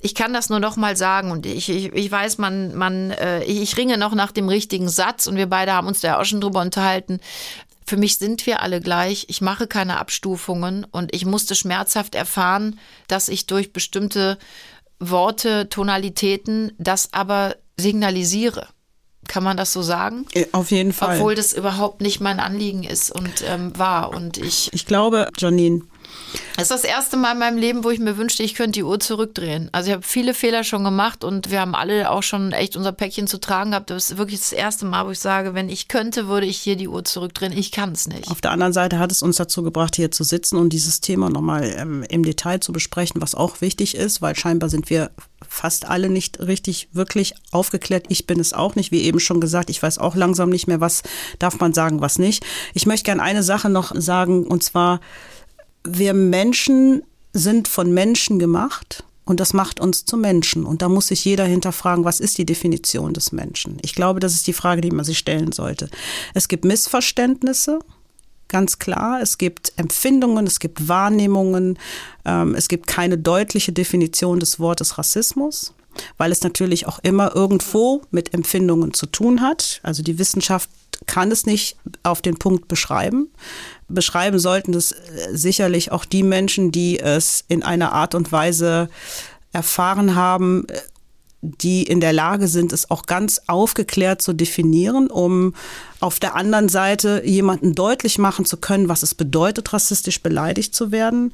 ich 0.00 0.14
kann 0.14 0.32
das 0.32 0.48
nur 0.48 0.60
noch 0.60 0.76
mal 0.76 0.96
sagen 0.96 1.30
und 1.30 1.44
ich, 1.46 1.68
ich, 1.68 1.92
ich 1.92 2.10
weiß, 2.10 2.38
man, 2.38 2.74
man, 2.74 3.10
äh, 3.10 3.44
ich, 3.44 3.60
ich 3.60 3.76
ringe 3.76 3.98
noch 3.98 4.14
nach 4.14 4.32
dem 4.32 4.48
richtigen 4.48 4.88
Satz 4.88 5.26
und 5.26 5.36
wir 5.36 5.48
beide 5.48 5.72
haben 5.72 5.88
uns 5.88 6.00
da 6.00 6.18
auch 6.18 6.24
schon 6.24 6.40
drüber 6.40 6.60
unterhalten. 6.60 7.20
Für 7.86 7.96
mich 7.96 8.16
sind 8.18 8.46
wir 8.46 8.62
alle 8.62 8.80
gleich. 8.80 9.26
Ich 9.28 9.40
mache 9.40 9.66
keine 9.66 9.98
Abstufungen 9.98 10.84
und 10.84 11.14
ich 11.14 11.24
musste 11.24 11.54
schmerzhaft 11.54 12.14
erfahren, 12.14 12.80
dass 13.06 13.28
ich 13.28 13.46
durch 13.46 13.72
bestimmte 13.72 14.38
Worte, 14.98 15.68
Tonalitäten 15.68 16.72
das 16.78 17.12
aber 17.12 17.56
signalisiere. 17.78 18.68
Kann 19.28 19.42
man 19.42 19.56
das 19.56 19.72
so 19.72 19.82
sagen? 19.82 20.26
Äh, 20.34 20.46
Auf 20.52 20.70
jeden 20.70 20.92
Fall. 20.92 21.16
Obwohl 21.16 21.34
das 21.34 21.52
überhaupt 21.52 22.00
nicht 22.00 22.20
mein 22.20 22.38
Anliegen 22.38 22.84
ist 22.84 23.10
und 23.10 23.44
ähm, 23.46 23.76
war. 23.76 24.14
Und 24.14 24.38
ich, 24.38 24.70
ich 24.72 24.86
glaube, 24.86 25.28
Janine, 25.36 25.82
das 26.56 26.64
ist 26.64 26.70
das 26.70 26.84
erste 26.84 27.16
Mal 27.16 27.32
in 27.32 27.38
meinem 27.38 27.58
Leben, 27.58 27.84
wo 27.84 27.90
ich 27.90 27.98
mir 27.98 28.16
wünschte, 28.16 28.42
ich 28.42 28.54
könnte 28.54 28.72
die 28.72 28.82
Uhr 28.82 28.98
zurückdrehen. 28.98 29.68
Also 29.72 29.88
ich 29.88 29.94
habe 29.94 30.02
viele 30.02 30.32
Fehler 30.32 30.64
schon 30.64 30.84
gemacht 30.84 31.22
und 31.22 31.50
wir 31.50 31.60
haben 31.60 31.74
alle 31.74 32.10
auch 32.10 32.22
schon 32.22 32.52
echt 32.52 32.76
unser 32.76 32.92
Päckchen 32.92 33.26
zu 33.26 33.38
tragen 33.38 33.70
gehabt. 33.72 33.90
Das 33.90 34.10
ist 34.10 34.18
wirklich 34.18 34.40
das 34.40 34.52
erste 34.52 34.86
Mal, 34.86 35.06
wo 35.06 35.10
ich 35.10 35.18
sage, 35.18 35.54
wenn 35.54 35.68
ich 35.68 35.88
könnte, 35.88 36.28
würde 36.28 36.46
ich 36.46 36.56
hier 36.58 36.76
die 36.76 36.88
Uhr 36.88 37.04
zurückdrehen. 37.04 37.52
Ich 37.52 37.72
kann 37.72 37.92
es 37.92 38.08
nicht. 38.08 38.30
Auf 38.30 38.40
der 38.40 38.52
anderen 38.52 38.72
Seite 38.72 38.98
hat 38.98 39.12
es 39.12 39.22
uns 39.22 39.36
dazu 39.36 39.62
gebracht, 39.62 39.96
hier 39.96 40.10
zu 40.10 40.24
sitzen 40.24 40.56
und 40.56 40.70
dieses 40.70 41.00
Thema 41.00 41.28
nochmal 41.28 41.74
ähm, 41.76 42.04
im 42.08 42.22
Detail 42.24 42.60
zu 42.60 42.72
besprechen, 42.72 43.20
was 43.20 43.34
auch 43.34 43.60
wichtig 43.60 43.94
ist, 43.94 44.22
weil 44.22 44.34
scheinbar 44.34 44.70
sind 44.70 44.88
wir 44.88 45.10
fast 45.46 45.86
alle 45.86 46.08
nicht 46.08 46.40
richtig 46.40 46.88
wirklich 46.92 47.34
aufgeklärt. 47.50 48.06
Ich 48.08 48.26
bin 48.26 48.40
es 48.40 48.54
auch 48.54 48.74
nicht. 48.74 48.92
Wie 48.92 49.02
eben 49.02 49.20
schon 49.20 49.40
gesagt, 49.40 49.68
ich 49.68 49.82
weiß 49.82 49.98
auch 49.98 50.14
langsam 50.14 50.48
nicht 50.48 50.66
mehr, 50.66 50.80
was 50.80 51.02
darf 51.38 51.60
man 51.60 51.74
sagen, 51.74 52.00
was 52.00 52.18
nicht. 52.18 52.44
Ich 52.72 52.86
möchte 52.86 53.04
gerne 53.04 53.22
eine 53.22 53.42
Sache 53.42 53.68
noch 53.68 53.92
sagen, 53.94 54.46
und 54.46 54.62
zwar, 54.62 55.00
wir 55.88 56.14
Menschen 56.14 57.02
sind 57.32 57.68
von 57.68 57.92
Menschen 57.92 58.38
gemacht. 58.38 59.04
Und 59.24 59.40
das 59.40 59.52
macht 59.52 59.80
uns 59.80 60.04
zu 60.04 60.16
Menschen. 60.16 60.64
Und 60.64 60.82
da 60.82 60.88
muss 60.88 61.08
sich 61.08 61.24
jeder 61.24 61.44
hinterfragen, 61.44 62.04
was 62.04 62.20
ist 62.20 62.38
die 62.38 62.46
Definition 62.46 63.12
des 63.12 63.32
Menschen? 63.32 63.78
Ich 63.82 63.94
glaube, 63.94 64.20
das 64.20 64.34
ist 64.34 64.46
die 64.46 64.52
Frage, 64.52 64.80
die 64.80 64.92
man 64.92 65.04
sich 65.04 65.18
stellen 65.18 65.50
sollte. 65.50 65.90
Es 66.32 66.46
gibt 66.46 66.64
Missverständnisse, 66.64 67.80
ganz 68.48 68.78
klar. 68.78 69.20
Es 69.20 69.36
gibt 69.36 69.72
Empfindungen, 69.76 70.46
es 70.46 70.60
gibt 70.60 70.88
Wahrnehmungen. 70.88 71.76
Ähm, 72.24 72.54
es 72.54 72.68
gibt 72.68 72.86
keine 72.86 73.18
deutliche 73.18 73.72
Definition 73.72 74.38
des 74.38 74.60
Wortes 74.60 74.96
Rassismus, 74.96 75.74
weil 76.16 76.32
es 76.32 76.42
natürlich 76.42 76.86
auch 76.86 76.98
immer 77.02 77.34
irgendwo 77.34 78.02
mit 78.10 78.34
Empfindungen 78.34 78.94
zu 78.94 79.06
tun 79.06 79.40
hat. 79.40 79.80
Also 79.82 80.02
die 80.02 80.18
Wissenschaft 80.18 80.70
kann 81.06 81.30
es 81.30 81.46
nicht 81.46 81.76
auf 82.02 82.22
den 82.22 82.38
Punkt 82.38 82.68
beschreiben. 82.68 83.28
Beschreiben 83.88 84.38
sollten 84.38 84.74
es 84.74 84.92
äh, 84.92 84.96
sicherlich 85.32 85.92
auch 85.92 86.04
die 86.04 86.22
Menschen, 86.22 86.72
die 86.72 86.98
es 86.98 87.44
in 87.48 87.62
einer 87.62 87.92
Art 87.92 88.14
und 88.14 88.32
Weise 88.32 88.88
erfahren 89.52 90.14
haben, 90.14 90.66
äh, 90.68 90.80
die 91.60 91.82
in 91.82 92.00
der 92.00 92.12
Lage 92.12 92.48
sind, 92.48 92.72
es 92.72 92.90
auch 92.90 93.06
ganz 93.06 93.42
aufgeklärt 93.46 94.22
zu 94.22 94.32
definieren, 94.32 95.08
um 95.08 95.54
auf 96.00 96.20
der 96.20 96.34
anderen 96.34 96.68
Seite 96.68 97.22
jemanden 97.24 97.74
deutlich 97.74 98.18
machen 98.18 98.44
zu 98.44 98.58
können, 98.58 98.88
was 98.88 99.02
es 99.02 99.14
bedeutet, 99.14 99.72
rassistisch 99.72 100.22
beleidigt 100.22 100.74
zu 100.74 100.92
werden. 100.92 101.32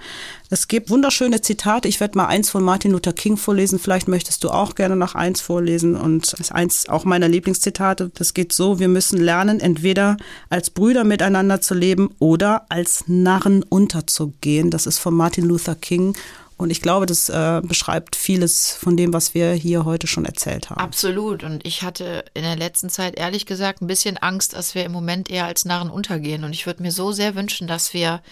Es 0.51 0.69
gibt 0.69 0.91
wunderschöne 0.91 1.41
Zitate. 1.41 1.89
Ich 1.89 1.99
werde 1.99 2.17
mal 2.17 2.27
eins 2.27 2.51
von 2.51 2.63
Martin 2.63 2.93
Luther 2.93 3.13
King 3.13 3.37
vorlesen. 3.37 3.79
Vielleicht 3.79 4.07
möchtest 4.07 4.45
du 4.45 4.51
auch 4.51 4.75
gerne 4.75 4.95
noch 4.95 5.15
eins 5.15 5.41
vorlesen. 5.41 5.97
Und 5.97 6.33
das 6.33 6.41
ist 6.41 6.53
eins 6.53 6.89
auch 6.89 7.05
meiner 7.05 7.29
Lieblingszitate. 7.29 8.13
Das 8.15 8.35
geht 8.35 8.53
so, 8.53 8.79
wir 8.79 8.89
müssen 8.89 9.21
lernen, 9.21 9.59
entweder 9.59 10.17
als 10.49 10.71
Brüder 10.71 11.05
miteinander 11.05 11.61
zu 11.61 11.75
leben 11.75 12.11
oder 12.19 12.67
als 12.69 13.05
Narren 13.09 13.65
unterzugehen. 13.65 14.71
Das 14.71 14.87
ist 14.87 14.99
von 14.99 15.15
Martin 15.15 15.45
Luther 15.45 15.75
King. 15.75 16.15
Und 16.63 16.71
ich 16.71 16.81
glaube, 16.81 17.07
das 17.07 17.29
äh, 17.29 17.61
beschreibt 17.65 18.15
vieles 18.15 18.73
von 18.73 18.97
dem, 18.97 19.13
was 19.13 19.35
wir 19.35 19.53
hier 19.53 19.85
heute 19.85 20.07
schon 20.07 20.25
erzählt 20.25 20.71
haben. 20.71 20.81
Absolut. 20.81 21.43
Und 21.43 21.67
ich 21.67 21.83
hatte 21.83 22.25
in 22.35 22.43
der 22.43 22.57
letzten 22.57 22.89
Zeit 22.89 23.17
ehrlich 23.17 23.47
gesagt 23.47 23.83
ein 23.83 23.89
bisschen 23.89 24.17
Angst, 24.17 24.55
dass 24.55 24.75
wir 24.75 24.85
im 24.85 24.93
Moment 24.93 25.29
eher 25.29 25.47
als 25.47 25.65
Narren 25.65 25.91
untergehen. 25.91 26.45
Und 26.45 26.53
ich 26.53 26.67
würde 26.67 26.83
mir 26.83 26.93
so 26.93 27.11
sehr 27.11 27.35
wünschen, 27.35 27.67
dass 27.67 27.95
wir 27.95 28.23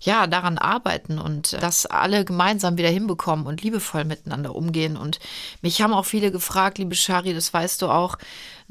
ja 0.00 0.26
daran 0.26 0.58
arbeiten 0.58 1.18
und 1.18 1.54
das 1.60 1.86
alle 1.86 2.24
gemeinsam 2.24 2.76
wieder 2.76 2.88
hinbekommen 2.88 3.46
und 3.46 3.62
liebevoll 3.62 4.04
miteinander 4.04 4.54
umgehen. 4.54 4.96
Und 4.96 5.18
mich 5.60 5.82
haben 5.82 5.92
auch 5.92 6.06
viele 6.06 6.30
gefragt, 6.30 6.78
liebe 6.78 6.94
Shari, 6.94 7.34
das 7.34 7.52
weißt 7.52 7.82
du 7.82 7.88
auch, 7.88 8.16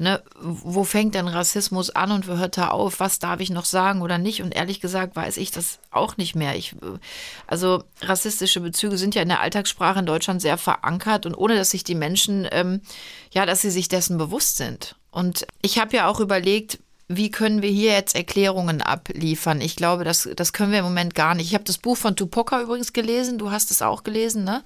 ne, 0.02 0.22
wo 0.40 0.84
fängt 0.84 1.14
denn 1.14 1.28
Rassismus 1.28 1.90
an 1.90 2.12
und 2.12 2.28
wo 2.28 2.36
hört 2.36 2.58
er 2.58 2.74
auf? 2.74 3.00
Was 3.00 3.18
darf 3.18 3.40
ich 3.40 3.50
noch 3.50 3.64
sagen 3.64 4.02
oder 4.02 4.18
nicht? 4.18 4.42
Und 4.42 4.54
ehrlich 4.54 4.80
gesagt 4.80 5.16
weiß 5.16 5.38
ich 5.38 5.50
das 5.50 5.78
auch 5.90 6.16
nicht 6.16 6.34
mehr. 6.34 6.56
Ich, 6.56 6.76
also 7.46 7.84
rassistische 8.02 8.60
Bezüge 8.60 8.98
sind 8.98 9.14
ja 9.14 9.22
in 9.22 9.28
der 9.28 9.40
Alltagssprache 9.40 10.00
in 10.00 10.06
Deutschland 10.06 10.42
sehr 10.42 10.58
verankert 10.58 11.24
und 11.24 11.34
ohne 11.34 11.56
dass 11.56 11.70
sich 11.70 11.84
die 11.84 11.94
Menschen, 11.94 12.46
ähm, 12.50 12.82
ja, 13.30 13.46
dass 13.46 13.62
sie 13.62 13.70
sich 13.70 13.88
dessen 13.88 14.18
bewusst 14.18 14.56
sind. 14.56 14.96
Und 15.10 15.46
ich 15.62 15.78
habe 15.78 15.96
ja 15.96 16.08
auch 16.08 16.20
überlegt, 16.20 16.78
wie 17.16 17.30
können 17.30 17.62
wir 17.62 17.70
hier 17.70 17.92
jetzt 17.92 18.14
Erklärungen 18.14 18.80
abliefern? 18.82 19.60
Ich 19.60 19.76
glaube, 19.76 20.04
das, 20.04 20.28
das 20.36 20.52
können 20.52 20.72
wir 20.72 20.78
im 20.80 20.84
Moment 20.84 21.14
gar 21.14 21.34
nicht. 21.34 21.46
Ich 21.46 21.54
habe 21.54 21.64
das 21.64 21.78
Buch 21.78 21.96
von 21.96 22.16
Tupoka 22.16 22.60
übrigens 22.62 22.92
gelesen. 22.92 23.38
Du 23.38 23.50
hast 23.50 23.70
es 23.70 23.82
auch 23.82 24.02
gelesen, 24.04 24.44
ne? 24.44 24.62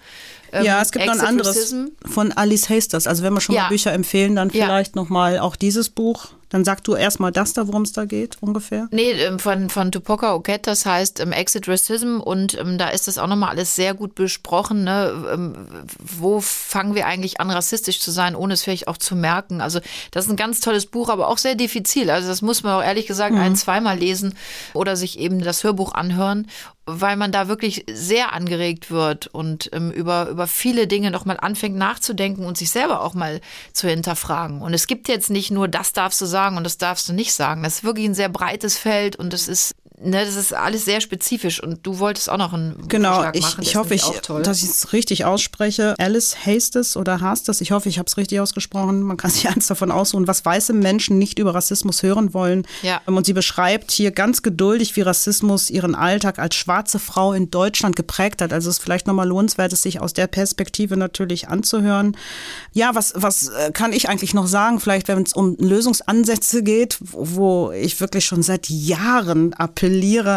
Ähm, 0.53 0.64
ja, 0.64 0.80
es 0.80 0.92
gibt 0.92 1.07
noch 1.07 1.14
ein 1.14 1.20
anderes 1.20 1.57
Racism. 1.57 1.86
von 2.05 2.32
Alice 2.32 2.68
Hasters. 2.70 3.07
Also 3.07 3.22
wenn 3.22 3.32
wir 3.34 3.40
schon 3.40 3.55
Ja. 3.55 3.62
mal 3.62 3.68
Bücher 3.68 3.92
empfehlen, 3.92 4.36
dann 4.36 4.51
Ja. 4.51 4.66
vielleicht 4.66 4.97
noch 4.97 5.09
mal 5.09 5.38
auch 5.38 5.57
dieses 5.57 5.88
Buch. 5.88 6.28
Dann 6.49 6.64
sag 6.64 6.84
du 6.84 6.94
erstmal 6.94 7.32
das 7.32 7.53
da, 7.53 7.66
worum 7.66 7.82
es 7.82 7.92
da 7.92 8.05
geht, 8.05 8.36
ungefähr. 8.40 8.88
Nee, 8.92 9.11
ähm, 9.12 9.38
von, 9.38 9.68
von 9.68 9.90
Tupoka 9.90 10.34
Oket, 10.34 10.66
das 10.66 10.86
heißt 10.86 11.20
ähm, 11.20 11.32
Exit 11.32 11.68
Racism 11.68 12.20
und 12.20 12.57
ähm, 12.59 12.78
da 12.78 12.88
ist 12.88 13.09
das 13.09 13.18
auch 13.18 13.26
nochmal 13.26 13.51
alles 13.51 13.74
sehr 13.74 13.94
gut 13.94 14.14
besprochen. 14.14 14.84
Ne? 14.84 15.12
Ähm, 15.32 15.66
wo 15.99 16.40
fangen 16.40 16.94
wir 16.94 17.07
eigentlich 17.07 17.40
an, 17.40 17.51
rassistisch 17.51 18.01
zu 18.01 18.11
sein, 18.11 18.36
ohne 18.36 18.55
es 18.55 18.62
vielleicht 18.62 18.88
auch 18.88 18.97
zu 18.97 19.16
merken? 19.16 19.61
Also 19.61 19.80
das 20.12 20.26
ist 20.26 20.30
ein 20.30 20.36
ganz 20.36 20.61
tolles 20.61 20.86
Buch, 20.86 21.09
aber 21.09 21.28
auch 21.28 21.38
sehr 21.38 21.57
diffizil. 21.57 22.11
Also 22.11 22.28
das 22.28 22.42
muss 22.42 22.62
man 22.62 22.74
auch 22.74 22.84
ehrlich 22.84 23.07
gesagt 23.07 23.34
ein-, 23.34 23.57
zweimal 23.57 23.99
lesen 23.99 24.34
oder 24.72 24.97
sich 24.97 25.18
eben 25.18 25.40
das 25.40 25.64
Hörbuch 25.64 25.94
anhören, 25.94 26.47
weil 26.87 27.16
man 27.16 27.32
da 27.32 27.49
wirklich 27.49 27.84
sehr 27.91 28.32
angeregt 28.32 28.91
wird 28.91 29.26
und 29.26 29.68
ähm, 29.72 29.91
über, 29.91 30.28
über 30.28 30.47
viele 30.47 30.87
Dinge 30.87 31.11
nochmal 31.11 31.37
anfängt 31.41 31.76
nachzudenken 31.76 32.47
und 32.47 32.57
sich 32.57 32.70
selber 32.70 33.03
auch 33.03 33.14
mal 33.14 33.41
zu 33.72 33.89
hinterfragen. 33.89 34.62
Und 34.62 34.72
es 34.72 34.87
gibt 34.87 35.09
jetzt 35.09 35.28
nicht 35.28 35.51
nur, 35.51 35.66
das 35.66 35.93
darfst 35.93 36.20
du 36.20 36.26
sagen 36.26 36.57
und 36.57 36.64
das 36.64 36.78
darfst 36.78 37.09
du 37.09 37.12
nicht 37.12 37.32
sagen. 37.32 37.64
Das 37.64 37.76
ist 37.76 37.84
wirklich 37.84 38.07
ein 38.07 38.14
sehr 38.14 38.28
breites 38.28 38.78
Feld 38.78 39.16
und 39.16 39.34
es 39.34 39.49
ist 39.49 39.74
ne, 40.01 40.24
das 40.24 40.36
ist 40.36 40.55
alles 40.55 40.84
sehr 40.84 41.01
spezifisch 41.01 41.62
und 41.62 41.86
du 41.86 41.99
wolltest 41.99 42.30
auch 42.30 42.36
noch 42.36 42.53
einen 42.53 42.86
Genau, 42.88 43.14
Vorschlag 43.14 43.34
ich, 43.34 43.42
machen. 43.42 43.62
ich 43.62 43.76
hoffe, 43.76 43.94
ich, 43.94 44.03
dass 44.42 44.62
ich 44.62 44.70
es 44.70 44.92
richtig 44.92 45.24
ausspreche. 45.24 45.94
Alice 45.99 46.36
Hastes 46.44 46.97
oder 46.97 47.20
Hastes, 47.20 47.61
ich 47.61 47.72
hoffe, 47.72 47.88
ich 47.88 47.99
habe 47.99 48.07
es 48.07 48.16
richtig 48.16 48.40
ausgesprochen. 48.40 49.03
Man 49.03 49.16
kann 49.16 49.30
sich 49.32 49.49
eins 49.49 49.66
davon 49.66 49.90
aussuchen, 49.90 50.26
was 50.26 50.44
weiße 50.44 50.72
Menschen 50.72 51.18
nicht 51.18 51.38
über 51.38 51.55
Rassismus 51.55 52.03
hören 52.03 52.34
wollen. 52.34 52.66
Ja. 52.82 53.01
Und 53.07 53.26
sie 53.26 53.32
beschreibt 53.32 53.90
hier 53.90 54.11
ganz 54.11 54.42
geduldig, 54.42 54.94
wie 54.97 55.03
Rassismus 55.03 55.70
ihren 55.70 55.94
Alltag 55.94 56.38
als 56.38 56.55
schwarze 56.55 56.99
Frau 56.99 57.32
in 57.32 57.51
Deutschland 57.51 57.97
geprägt 57.97 58.42
hat. 58.42 58.53
Also 58.53 58.70
es 58.70 58.76
ist 58.76 58.82
vielleicht 58.82 59.07
nochmal 59.07 59.28
lohnenswert, 59.28 59.72
es 59.72 59.82
sich 59.82 60.01
aus 60.01 60.12
der 60.12 60.26
Perspektive 60.26 60.97
natürlich 60.97 61.49
anzuhören. 61.49 62.16
Ja, 62.72 62.94
was, 62.94 63.14
was 63.16 63.49
äh, 63.49 63.72
kann 63.72 63.92
ich 63.92 64.09
eigentlich 64.09 64.34
noch 64.34 64.47
sagen? 64.47 64.80
Vielleicht, 64.80 65.09
wenn 65.09 65.22
es 65.22 65.32
um 65.32 65.57
Lösungsansätze 65.59 66.62
geht, 66.62 66.99
wo 67.01 67.70
ich 67.72 68.01
wirklich 68.01 68.24
schon 68.24 68.42
seit 68.42 68.68
Jahren 68.68 69.55
appelliere 69.55 69.86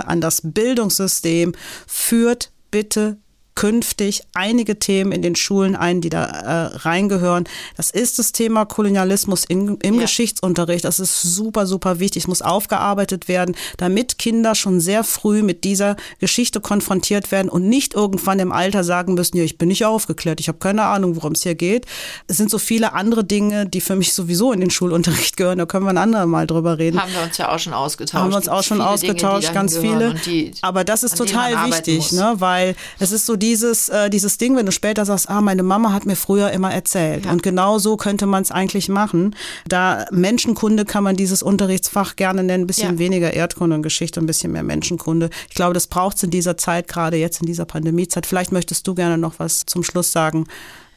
an 0.07 0.21
das 0.21 0.41
Bildungssystem, 0.43 1.53
führt 1.87 2.51
bitte 2.71 3.17
künftig 3.59 4.23
einige 4.33 4.79
Themen 4.79 5.11
in 5.11 5.21
den 5.21 5.35
Schulen 5.35 5.75
ein, 5.75 5.99
die 5.99 6.09
da 6.09 6.23
äh, 6.23 6.77
reingehören. 6.77 7.43
Das 7.75 7.89
ist 7.89 8.17
das 8.17 8.31
Thema 8.31 8.63
Kolonialismus 8.63 9.43
in, 9.43 9.75
im 9.81 9.95
Ja. 9.95 10.01
Geschichtsunterricht. 10.03 10.85
Das 10.85 11.01
ist 11.01 11.21
super, 11.21 11.67
super 11.67 11.99
wichtig. 11.99 12.23
Es 12.23 12.27
muss 12.27 12.41
aufgearbeitet 12.41 13.27
werden, 13.27 13.57
damit 13.75 14.17
Kinder 14.17 14.55
schon 14.55 14.79
sehr 14.79 15.03
früh 15.03 15.43
mit 15.43 15.65
dieser 15.65 15.97
Geschichte 16.19 16.61
konfrontiert 16.61 17.33
werden 17.33 17.49
und 17.49 17.67
nicht 17.67 17.95
irgendwann 17.95 18.39
im 18.39 18.53
Alter 18.53 18.85
sagen 18.85 19.15
müssen, 19.15 19.35
ja, 19.35 19.43
ich 19.43 19.57
bin 19.57 19.67
nicht 19.67 19.83
aufgeklärt, 19.83 20.39
ich 20.39 20.47
habe 20.47 20.59
keine 20.59 20.83
Ahnung, 20.83 21.17
worum 21.17 21.33
es 21.33 21.43
hier 21.43 21.55
geht. 21.55 21.85
Es 22.27 22.37
sind 22.37 22.49
so 22.49 22.59
viele 22.59 22.93
andere 22.93 23.25
Dinge, 23.25 23.65
die 23.65 23.81
für 23.81 23.97
mich 23.97 24.13
sowieso 24.13 24.53
in 24.53 24.61
den 24.61 24.69
Schulunterricht 24.69 25.35
gehören. 25.35 25.57
Da 25.57 25.65
können 25.65 25.83
wir 25.83 25.89
ein 25.89 25.97
andermal 25.97 26.47
drüber 26.47 26.77
reden. 26.77 27.01
Haben 27.01 27.11
wir 27.11 27.23
uns 27.23 27.37
ja 27.37 27.53
auch 27.53 27.59
schon 27.59 27.73
ausgetauscht. 27.73 28.13
Haben 28.13 28.29
wir 28.31 28.37
uns 28.37 28.47
auch 28.47 28.63
schon 28.63 28.79
ausgetauscht, 28.79 29.49
Dinge, 29.49 29.49
die 29.49 29.53
ganz 29.53 29.77
viele. 29.77 30.13
Die, 30.25 30.53
Aber 30.61 30.85
das 30.85 31.03
ist 31.03 31.17
total 31.17 31.69
wichtig, 31.69 32.13
ne? 32.13 32.35
weil 32.37 32.77
es 32.99 33.11
ist 33.11 33.25
so 33.25 33.35
dieses, 33.49 33.89
äh, 33.89 34.11
dieses 34.11 34.37
Ding, 34.37 34.55
wenn 34.55 34.67
du 34.67 34.71
später 34.71 35.05
sagst, 35.05 35.27
ah, 35.27 35.41
meine 35.41 35.63
Mama 35.63 35.91
hat 35.91 36.05
mir 36.05 36.15
früher 36.15 36.51
immer 36.51 36.71
erzählt. 36.71 37.25
Ja. 37.25 37.31
Und 37.31 37.41
genau 37.41 37.79
so 37.79 37.97
könnte 37.97 38.27
man 38.27 38.43
es 38.43 38.51
eigentlich 38.51 38.89
machen. 38.89 39.35
Da 39.67 40.05
Menschenkunde 40.11 40.85
kann 40.85 41.03
man 41.03 41.15
dieses 41.15 41.41
Unterrichtsfach 41.41 42.15
gerne 42.15 42.43
nennen, 42.43 42.65
ein 42.65 42.67
bisschen 42.67 42.93
Ja. 42.93 42.99
weniger 42.99 43.33
Erdkunde 43.33 43.75
und 43.75 43.81
Geschichte, 43.81 44.19
ein 44.19 44.27
bisschen 44.27 44.51
mehr 44.51 44.61
Menschenkunde. 44.61 45.31
Ich 45.49 45.55
glaube, 45.55 45.73
das 45.73 45.87
braucht 45.87 46.17
es 46.17 46.23
in 46.23 46.29
dieser 46.29 46.57
Zeit, 46.57 46.87
gerade 46.87 47.17
jetzt 47.17 47.41
in 47.41 47.47
dieser 47.47 47.65
Pandemiezeit. 47.65 48.27
Vielleicht 48.27 48.51
möchtest 48.51 48.85
du 48.87 48.93
gerne 48.93 49.17
noch 49.17 49.39
was 49.39 49.65
zum 49.65 49.83
Schluss 49.83 50.11
sagen. 50.11 50.45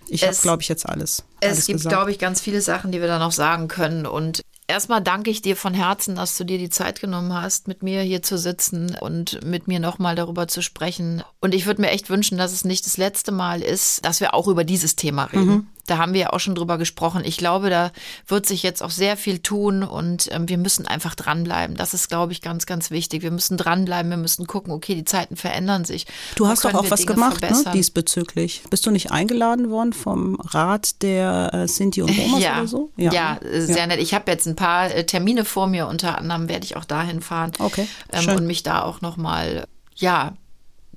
Ich 0.09 0.22
habe, 0.26 0.36
glaube 0.36 0.61
ich, 0.61 0.68
jetzt 0.68 0.86
alles. 0.86 1.22
alles 1.42 1.61
Es 1.61 1.66
gibt, 1.66 1.88
glaube 1.88 2.11
ich, 2.11 2.18
ganz 2.18 2.42
viele 2.42 2.61
Sachen, 2.61 2.92
die 2.92 3.00
wir 3.00 3.09
da 3.09 3.18
noch 3.18 3.32
sagen 3.32 3.66
können. 3.68 4.05
Und 4.05 4.42
erstmal 4.66 5.02
danke 5.02 5.30
ich 5.30 5.42
dir 5.42 5.56
von 5.56 5.74
Herzen, 5.74 6.16
dass 6.16 6.36
du 6.36 6.44
dir 6.44 6.58
die 6.58 6.70
Zeit 6.70 7.00
genommen 7.00 7.32
hast, 7.34 7.68
mit 7.68 7.82
mir 7.82 8.02
hier 8.02 8.22
zu 8.22 8.38
sitzen 8.38 8.96
und 9.00 9.44
mit 9.44 9.68
mir 9.68 9.80
nochmal 9.80 10.14
darüber 10.14 10.48
zu 10.48 10.62
sprechen. 10.62 11.22
Und 11.40 11.54
ich 11.54 11.66
würde 11.66 11.80
mir 11.80 11.90
echt 11.90 12.10
wünschen, 12.10 12.38
dass 12.38 12.52
es 12.52 12.64
nicht 12.64 12.86
das 12.86 12.96
letzte 12.96 13.32
Mal 13.32 13.62
ist, 13.62 14.04
dass 14.04 14.20
wir 14.20 14.34
auch 14.34 14.48
über 14.48 14.64
dieses 14.64 14.96
Thema 14.96 15.24
reden. 15.24 15.68
Da 15.87 15.99
haben 15.99 16.12
wir 16.12 16.20
ja 16.20 16.33
auch 16.33 16.41
schon 16.41 16.55
drüber 16.55 16.78
gesprochen. 16.78 17.22
Ich 17.24 17.37
glaube, 17.37 17.68
da 17.68 17.91
wird 18.26 18.47
sich 18.47 18.62
jetzt 18.62 18.83
auch 18.83 18.91
sehr 18.91 19.16
viel 19.16 19.41
tun 19.41 19.83
und 19.83 20.28
ähm, 20.30 20.49
wir 20.49 20.59
müssen 20.59 20.87
einfach 20.87 21.14
dranbleiben. 21.14 21.76
Das 21.76 21.93
ist, 21.93 22.09
glaube 22.09 22.33
ich, 22.33 22.41
ganz, 22.41 22.66
ganz 22.66 22.91
wichtig. 22.91 23.22
Wir 23.22 23.33
müssen 23.33 23.57
dranbleiben, 23.57 24.11
wir 24.11 24.16
müssen 24.16 24.47
gucken, 24.47 24.72
okay, 24.72 24.95
die 24.95 25.05
Zeiten 25.05 25.37
verändern 25.37 25.85
sich. 25.85 26.07
Du 26.37 26.47
hast 26.47 26.64
doch 26.64 26.74
auch 26.74 26.91
was 26.91 27.01
Dinge 27.01 27.14
gemacht 27.14 27.43
ne, 27.43 27.64
diesbezüglich. 27.72 28.62
Bist 28.70 28.87
du 28.87 28.91
nicht 28.91 29.11
eingeladen 29.11 29.70
worden 29.70 29.93
vom 29.93 30.37
Rat 30.41 31.03
der 31.03 31.51
äh, 31.53 31.68
Sinti 31.68 32.03
und 32.03 32.11
Romas 32.18 32.43
ja, 32.43 32.59
oder 32.59 32.66
so? 32.68 32.91
Ja, 32.97 33.39
äh, 33.39 33.61
sehr 33.61 33.87
nett. 33.87 34.01
Ich 34.01 34.14
habe 34.14 34.30
jetzt 34.30 34.47
ein 34.47 34.57
paar 34.57 34.91
äh, 34.91 35.05
Termine 35.05 35.45
vor 35.45 35.66
mir, 35.66 35.89
unter 35.89 36.18
anderem 36.18 36.49
werde 36.49 36.64
ich 36.64 36.76
auch 36.76 36.85
dahin 36.85 37.20
fahren 37.20 37.53
Okay, 37.59 37.89
ähm, 38.12 38.37
und 38.37 38.47
mich 38.47 38.62
da 38.62 38.83
auch 38.83 39.01
nochmal, 39.01 39.66
ja, 39.97 40.35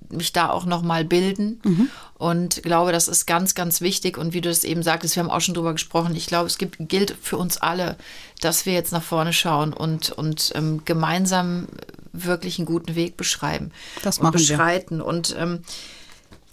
mich 0.09 0.33
da 0.33 0.49
auch 0.49 0.65
nochmal 0.65 1.05
bilden 1.05 1.59
Mhm. 1.63 1.89
und 2.17 2.63
glaube, 2.63 2.91
das 2.91 3.07
ist 3.07 3.25
ganz, 3.25 3.55
ganz 3.55 3.81
wichtig. 3.81 4.17
Und 4.17 4.33
wie 4.33 4.41
du 4.41 4.49
das 4.49 4.63
eben 4.63 4.83
sagtest, 4.83 5.15
wir 5.15 5.23
haben 5.23 5.29
auch 5.29 5.41
schon 5.41 5.53
drüber 5.53 5.73
gesprochen. 5.73 6.15
Ich 6.15 6.27
glaube, 6.27 6.47
es 6.47 6.57
gibt, 6.57 6.77
gilt 6.79 7.15
für 7.21 7.37
uns 7.37 7.57
alle, 7.57 7.97
dass 8.41 8.65
wir 8.65 8.73
jetzt 8.73 8.91
nach 8.91 9.03
vorne 9.03 9.33
schauen 9.33 9.73
und, 9.73 10.11
und 10.11 10.51
ähm, 10.55 10.81
gemeinsam 10.85 11.67
wirklich 12.13 12.59
einen 12.59 12.65
guten 12.65 12.95
Weg 12.95 13.17
beschreiben 13.17 13.71
Das 14.03 14.17
und 14.19 14.23
machen 14.23 14.33
wir. 14.39 14.39
beschreiten. 14.39 15.01
Und 15.01 15.35
ähm, 15.37 15.59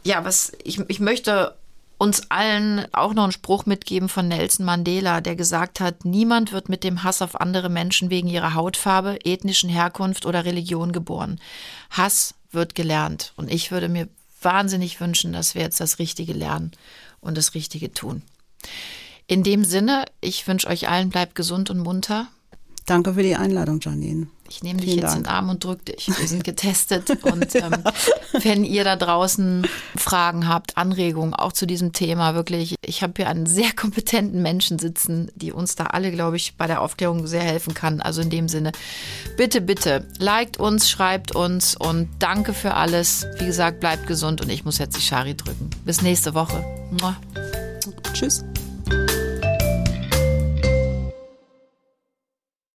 ja, 0.05 0.24
was 0.24 0.53
ich, 0.64 0.80
ich 0.88 1.00
möchte 1.00 1.55
uns 1.98 2.32
allen 2.32 2.84
auch 2.92 3.14
noch 3.14 3.22
einen 3.22 3.30
Spruch 3.30 3.64
mitgeben 3.64 4.09
von 4.09 4.26
Nelson 4.26 4.66
Mandela, 4.66 5.20
der 5.20 5.36
gesagt 5.36 5.78
hat, 5.78 6.05
niemand 6.05 6.50
wird 6.50 6.68
mit 6.68 6.82
dem 6.82 7.05
Hass 7.05 7.22
auf 7.22 7.40
andere 7.40 7.68
Menschen 7.68 8.11
wegen 8.11 8.26
ihrer 8.26 8.55
Hautfarbe, 8.55 9.24
ethnischen 9.24 9.70
Herkunft 9.70 10.26
oder 10.26 10.44
Religion 10.44 10.90
geboren. 10.90 11.40
Hass 11.90 12.34
wird 12.55 12.74
gelernt. 12.74 13.32
Und 13.36 13.50
ich 13.50 13.70
würde 13.70 13.88
mir 13.88 14.09
wahnsinnig 14.40 15.00
wünschen, 15.00 15.32
dass 15.32 15.55
wir 15.55 15.62
jetzt 15.62 15.80
das 15.80 15.98
Richtige 15.98 16.32
lernen 16.32 16.72
und 17.20 17.36
das 17.36 17.55
Richtige 17.55 17.92
tun. 17.92 18.22
In 19.26 19.42
dem 19.42 19.64
Sinne, 19.64 20.05
ich 20.20 20.46
wünsche 20.46 20.68
euch 20.68 20.88
allen, 20.88 21.11
bleibt 21.11 21.34
gesund 21.34 21.70
und 21.70 21.78
munter. 21.78 22.28
Danke 22.87 23.14
für 23.14 23.22
die 23.22 23.37
Einladung, 23.37 23.78
Janine. 23.80 24.26
Ich 24.49 24.62
nehme 24.62 24.80
dich 24.80 24.91
Vielen 24.91 25.03
jetzt 25.03 25.16
in 25.16 25.22
Dank. 25.22 25.26
den 25.26 25.33
Arm 25.33 25.49
und 25.49 25.64
drück 25.64 25.85
dich. 25.87 26.09
Wir 26.09 26.28
sind 26.28 26.45
getestet. 26.45 27.09
und 27.22 27.55
ähm, 27.55 27.72
wenn 28.43 28.64
ihr 28.64 28.85
da 28.85 28.97
draußen 28.97 29.66
Fragen 29.97 30.47
habt, 30.47 30.76
Anregungen 30.76 31.33
auch 31.33 31.53
zu 31.53 31.64
diesem 31.66 31.93
Thema, 31.93 32.35
wirklich, 32.35 32.74
ich 32.85 33.03
habe 33.03 33.14
hier 33.16 33.28
einen 33.28 33.47
sehr 33.47 33.72
kompetenten 33.72 34.43
Menschen 34.43 34.78
sitzen, 34.78 35.30
die 35.37 35.53
uns 35.53 35.74
da 35.74 35.85
alle, 35.87 36.11
glaube 36.11 36.37
ich, 36.37 36.57
bei 36.57 36.66
der 36.66 36.83
Aufklärung 36.83 37.26
sehr 37.26 37.43
helfen 37.43 37.72
kann. 37.72 38.03
Also 38.03 38.20
in 38.20 38.28
dem 38.28 38.49
Sinne, 38.49 38.72
bitte, 39.39 39.62
bitte, 39.62 40.07
liked 40.18 40.59
uns, 40.59 40.91
schreibt 40.91 41.35
uns 41.35 41.74
und 41.74 42.09
danke 42.18 42.53
für 42.53 42.74
alles. 42.74 43.26
Wie 43.39 43.47
gesagt, 43.47 43.80
bleibt 43.80 44.07
gesund 44.07 44.43
und 44.43 44.51
ich 44.51 44.64
muss 44.66 44.76
jetzt 44.78 44.97
die 44.97 45.03
Shari 45.03 45.35
drücken. 45.35 45.70
Bis 45.87 46.03
nächste 46.03 46.35
Woche. 46.35 46.62
Mua. 47.01 47.16
Tschüss. 48.12 48.45